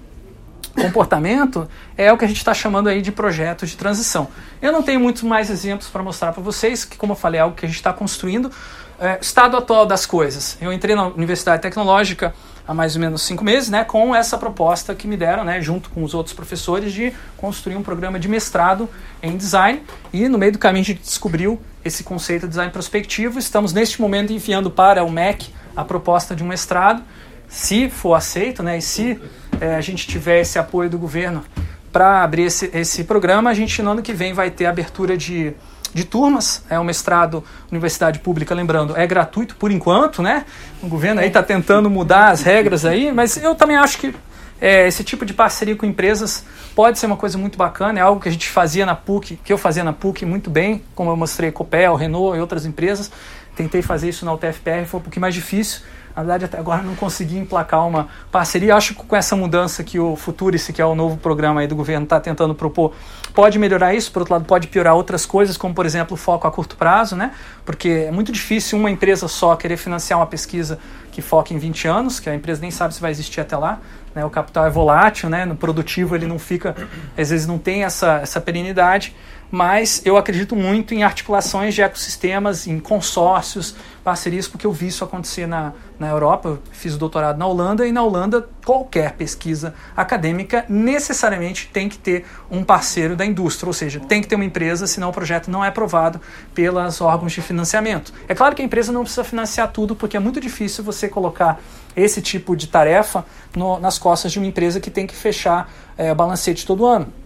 comportamento 0.75 1.67
é 1.97 2.11
o 2.11 2.17
que 2.17 2.25
a 2.25 2.27
gente 2.27 2.37
está 2.37 2.53
chamando 2.53 2.87
aí 2.87 3.01
de 3.01 3.11
projeto 3.11 3.65
de 3.65 3.75
transição. 3.75 4.27
Eu 4.61 4.71
não 4.71 4.83
tenho 4.83 4.99
muitos 4.99 5.23
mais 5.23 5.49
exemplos 5.49 5.89
para 5.89 6.03
mostrar 6.03 6.33
para 6.33 6.43
vocês, 6.43 6.85
que 6.85 6.97
como 6.97 7.13
eu 7.13 7.17
falei, 7.17 7.39
é 7.39 7.43
algo 7.43 7.55
que 7.55 7.65
a 7.65 7.69
gente 7.69 7.77
está 7.77 7.93
construindo. 7.93 8.51
É, 8.99 9.17
estado 9.19 9.57
atual 9.57 9.85
das 9.85 10.05
coisas. 10.05 10.57
Eu 10.61 10.71
entrei 10.71 10.95
na 10.95 11.07
Universidade 11.07 11.61
Tecnológica 11.61 12.33
há 12.67 12.73
mais 12.73 12.95
ou 12.95 13.01
menos 13.01 13.21
cinco 13.23 13.43
meses, 13.43 13.69
né, 13.69 13.83
com 13.83 14.15
essa 14.15 14.37
proposta 14.37 14.95
que 14.95 15.07
me 15.07 15.17
deram, 15.17 15.43
né, 15.43 15.61
junto 15.61 15.89
com 15.89 16.03
os 16.03 16.13
outros 16.13 16.33
professores, 16.33 16.93
de 16.93 17.13
construir 17.37 17.75
um 17.75 17.83
programa 17.83 18.19
de 18.19 18.27
mestrado 18.27 18.89
em 19.21 19.35
design. 19.35 19.83
E 20.13 20.29
no 20.29 20.37
meio 20.37 20.53
do 20.53 20.59
caminho 20.59 20.83
a 20.83 20.85
gente 20.85 21.01
descobriu 21.01 21.61
esse 21.83 22.03
conceito 22.03 22.43
de 22.43 22.49
design 22.49 22.71
prospectivo. 22.71 23.37
Estamos 23.37 23.73
neste 23.73 24.01
momento 24.01 24.31
enviando 24.31 24.71
para 24.71 25.03
o 25.03 25.11
MEC 25.11 25.53
a 25.75 25.83
proposta 25.83 26.33
de 26.33 26.41
um 26.41 26.47
mestrado 26.47 27.03
se 27.47 27.89
for 27.89 28.13
aceito, 28.13 28.61
né, 28.63 28.77
e 28.77 28.81
se 28.81 29.19
é, 29.59 29.75
a 29.75 29.81
gente 29.81 30.07
tiver 30.07 30.41
esse 30.41 30.59
apoio 30.59 30.89
do 30.89 30.97
governo 30.97 31.43
para 31.91 32.23
abrir 32.23 32.43
esse, 32.43 32.69
esse 32.73 33.03
programa, 33.05 33.49
a 33.49 33.53
gente 33.53 33.81
no 33.81 33.91
ano 33.91 34.01
que 34.01 34.13
vem 34.13 34.33
vai 34.33 34.51
ter 34.51 34.65
abertura 34.65 35.15
de, 35.15 35.53
de 35.93 36.03
turmas. 36.03 36.61
É 36.69 36.77
um 36.77 36.83
mestrado 36.83 37.41
universidade 37.71 38.19
pública, 38.19 38.53
lembrando, 38.53 38.97
é 38.97 39.07
gratuito 39.07 39.55
por 39.55 39.71
enquanto, 39.71 40.21
né? 40.21 40.45
O 40.83 40.87
governo 40.87 41.21
aí 41.21 41.27
está 41.27 41.41
tentando 41.41 41.89
mudar 41.89 42.31
as 42.31 42.41
regras 42.41 42.83
aí, 42.83 43.13
mas 43.13 43.37
eu 43.37 43.55
também 43.55 43.77
acho 43.77 43.97
que 43.97 44.13
é, 44.59 44.87
esse 44.87 45.03
tipo 45.03 45.25
de 45.25 45.33
parceria 45.33 45.75
com 45.75 45.85
empresas 45.85 46.43
pode 46.75 46.99
ser 46.99 47.05
uma 47.05 47.15
coisa 47.15 47.37
muito 47.37 47.57
bacana, 47.57 47.99
é 47.99 48.01
algo 48.01 48.19
que 48.19 48.27
a 48.27 48.31
gente 48.31 48.49
fazia 48.49 48.85
na 48.85 48.95
PUC, 48.95 49.39
que 49.43 49.53
eu 49.53 49.57
fazia 49.57 49.83
na 49.83 49.93
PUC 49.93 50.25
muito 50.25 50.49
bem, 50.49 50.83
como 50.93 51.09
eu 51.09 51.15
mostrei 51.15 51.51
Copel, 51.51 51.95
Renault 51.95 52.37
e 52.37 52.41
outras 52.41 52.65
empresas. 52.65 53.09
Tentei 53.55 53.81
fazer 53.81 54.09
isso 54.09 54.25
na 54.25 54.33
UTFPR, 54.33 54.85
foi 54.85 54.99
um 54.99 55.03
pouquinho 55.03 55.21
mais 55.21 55.33
difícil, 55.33 55.79
Na 56.15 56.23
verdade, 56.23 56.45
até 56.45 56.57
agora 56.57 56.81
não 56.81 56.95
consegui 56.95 57.37
emplacar 57.37 57.85
uma 57.85 58.07
parceria. 58.31 58.75
Acho 58.75 58.95
que 58.95 59.03
com 59.03 59.15
essa 59.15 59.35
mudança 59.35 59.83
que 59.83 59.99
o 59.99 60.15
Futurice, 60.15 60.71
que 60.71 60.81
é 60.81 60.85
o 60.85 60.95
novo 60.95 61.17
programa 61.17 61.59
aí 61.59 61.67
do 61.67 61.75
governo, 61.75 62.05
está 62.05 62.19
tentando 62.19 62.55
propor, 62.55 62.93
pode 63.33 63.59
melhorar 63.59 63.93
isso. 63.93 64.11
Por 64.11 64.21
outro 64.21 64.33
lado, 64.33 64.45
pode 64.45 64.67
piorar 64.67 64.95
outras 64.95 65.25
coisas, 65.25 65.57
como 65.57 65.73
por 65.75 65.85
exemplo 65.85 66.13
o 66.13 66.17
foco 66.17 66.47
a 66.47 66.51
curto 66.51 66.77
prazo, 66.77 67.15
né? 67.15 67.31
Porque 67.65 68.05
é 68.07 68.11
muito 68.11 68.31
difícil 68.31 68.79
uma 68.79 68.89
empresa 68.89 69.27
só 69.27 69.55
querer 69.55 69.75
financiar 69.75 70.17
uma 70.17 70.27
pesquisa 70.27 70.79
que 71.11 71.21
foca 71.21 71.53
em 71.53 71.57
20 71.57 71.87
anos, 71.87 72.19
que 72.19 72.29
a 72.29 72.35
empresa 72.35 72.61
nem 72.61 72.71
sabe 72.71 72.93
se 72.93 73.01
vai 73.01 73.11
existir 73.11 73.41
até 73.41 73.57
lá. 73.57 73.79
Né? 74.13 74.23
O 74.23 74.29
capital 74.29 74.65
é 74.65 74.69
volátil, 74.69 75.29
né? 75.29 75.45
no 75.45 75.55
produtivo 75.55 76.15
ele 76.15 76.25
não 76.25 76.39
fica, 76.39 76.75
às 77.17 77.29
vezes 77.29 77.45
não 77.45 77.57
tem 77.57 77.83
essa, 77.83 78.19
essa 78.21 78.39
perenidade 78.39 79.13
mas 79.51 80.01
eu 80.05 80.17
acredito 80.17 80.55
muito 80.55 80.93
em 80.93 81.03
articulações 81.03 81.73
de 81.73 81.81
ecossistemas, 81.81 82.67
em 82.67 82.79
consórcios, 82.79 83.75
parcerias, 84.03 84.47
porque 84.47 84.65
eu 84.65 84.71
vi 84.71 84.87
isso 84.87 85.03
acontecer 85.03 85.47
na, 85.47 85.73
na 85.97 86.07
Europa. 86.07 86.49
Eu 86.49 86.59
fiz 86.71 86.93
o 86.93 86.97
doutorado 86.97 87.37
na 87.37 87.47
Holanda 87.47 87.87
e 87.87 87.91
na 87.91 88.03
Holanda 88.03 88.47
qualquer 88.63 89.13
pesquisa 89.13 89.73
acadêmica 89.95 90.65
necessariamente 90.69 91.69
tem 91.71 91.89
que 91.89 91.97
ter 91.97 92.25
um 92.49 92.63
parceiro 92.63 93.15
da 93.15 93.25
indústria, 93.25 93.67
ou 93.67 93.73
seja, 93.73 93.99
tem 93.99 94.21
que 94.21 94.27
ter 94.27 94.35
uma 94.35 94.45
empresa, 94.45 94.87
senão 94.87 95.09
o 95.09 95.13
projeto 95.13 95.49
não 95.49 95.63
é 95.63 95.69
aprovado 95.69 96.19
pelos 96.53 97.01
órgãos 97.01 97.31
de 97.31 97.41
financiamento. 97.41 98.13
É 98.27 98.35
claro 98.35 98.55
que 98.55 98.61
a 98.61 98.65
empresa 98.65 98.91
não 98.91 99.01
precisa 99.01 99.23
financiar 99.23 99.71
tudo, 99.71 99.95
porque 99.95 100.17
é 100.17 100.19
muito 100.19 100.39
difícil 100.39 100.83
você 100.83 101.07
colocar 101.07 101.59
esse 101.95 102.21
tipo 102.21 102.55
de 102.55 102.67
tarefa 102.67 103.25
no, 103.55 103.79
nas 103.79 103.97
costas 103.97 104.31
de 104.31 104.37
uma 104.37 104.47
empresa 104.47 104.79
que 104.79 104.91
tem 104.91 105.07
que 105.07 105.15
fechar 105.15 105.71
é, 105.97 106.13
balancete 106.13 106.65
todo 106.65 106.85
ano. 106.85 107.24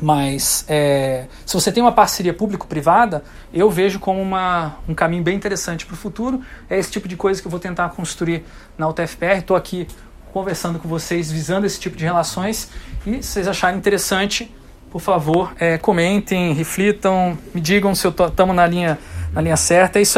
Mas 0.00 0.64
é, 0.68 1.24
se 1.44 1.54
você 1.54 1.72
tem 1.72 1.82
uma 1.82 1.92
parceria 1.92 2.34
público-privada, 2.34 3.24
eu 3.52 3.70
vejo 3.70 3.98
como 3.98 4.20
uma, 4.20 4.76
um 4.88 4.94
caminho 4.94 5.22
bem 5.22 5.34
interessante 5.34 5.86
para 5.86 5.94
o 5.94 5.96
futuro. 5.96 6.42
É 6.68 6.78
esse 6.78 6.90
tipo 6.90 7.08
de 7.08 7.16
coisa 7.16 7.40
que 7.40 7.46
eu 7.46 7.50
vou 7.50 7.60
tentar 7.60 7.88
construir 7.90 8.44
na 8.76 8.86
UTFPR. 8.88 9.38
Estou 9.38 9.56
aqui 9.56 9.86
conversando 10.32 10.78
com 10.78 10.86
vocês, 10.86 11.32
visando 11.32 11.66
esse 11.66 11.80
tipo 11.80 11.96
de 11.96 12.04
relações. 12.04 12.68
E 13.06 13.22
se 13.22 13.30
vocês 13.30 13.48
acharem 13.48 13.78
interessante, 13.78 14.54
por 14.90 15.00
favor, 15.00 15.54
é, 15.58 15.78
comentem, 15.78 16.52
reflitam, 16.52 17.38
me 17.54 17.60
digam 17.60 17.94
se 17.94 18.06
estamos 18.06 18.54
na 18.54 18.66
linha, 18.66 18.98
na 19.32 19.40
linha 19.40 19.56
certa. 19.56 19.98
É 19.98 20.02
isso 20.02 20.14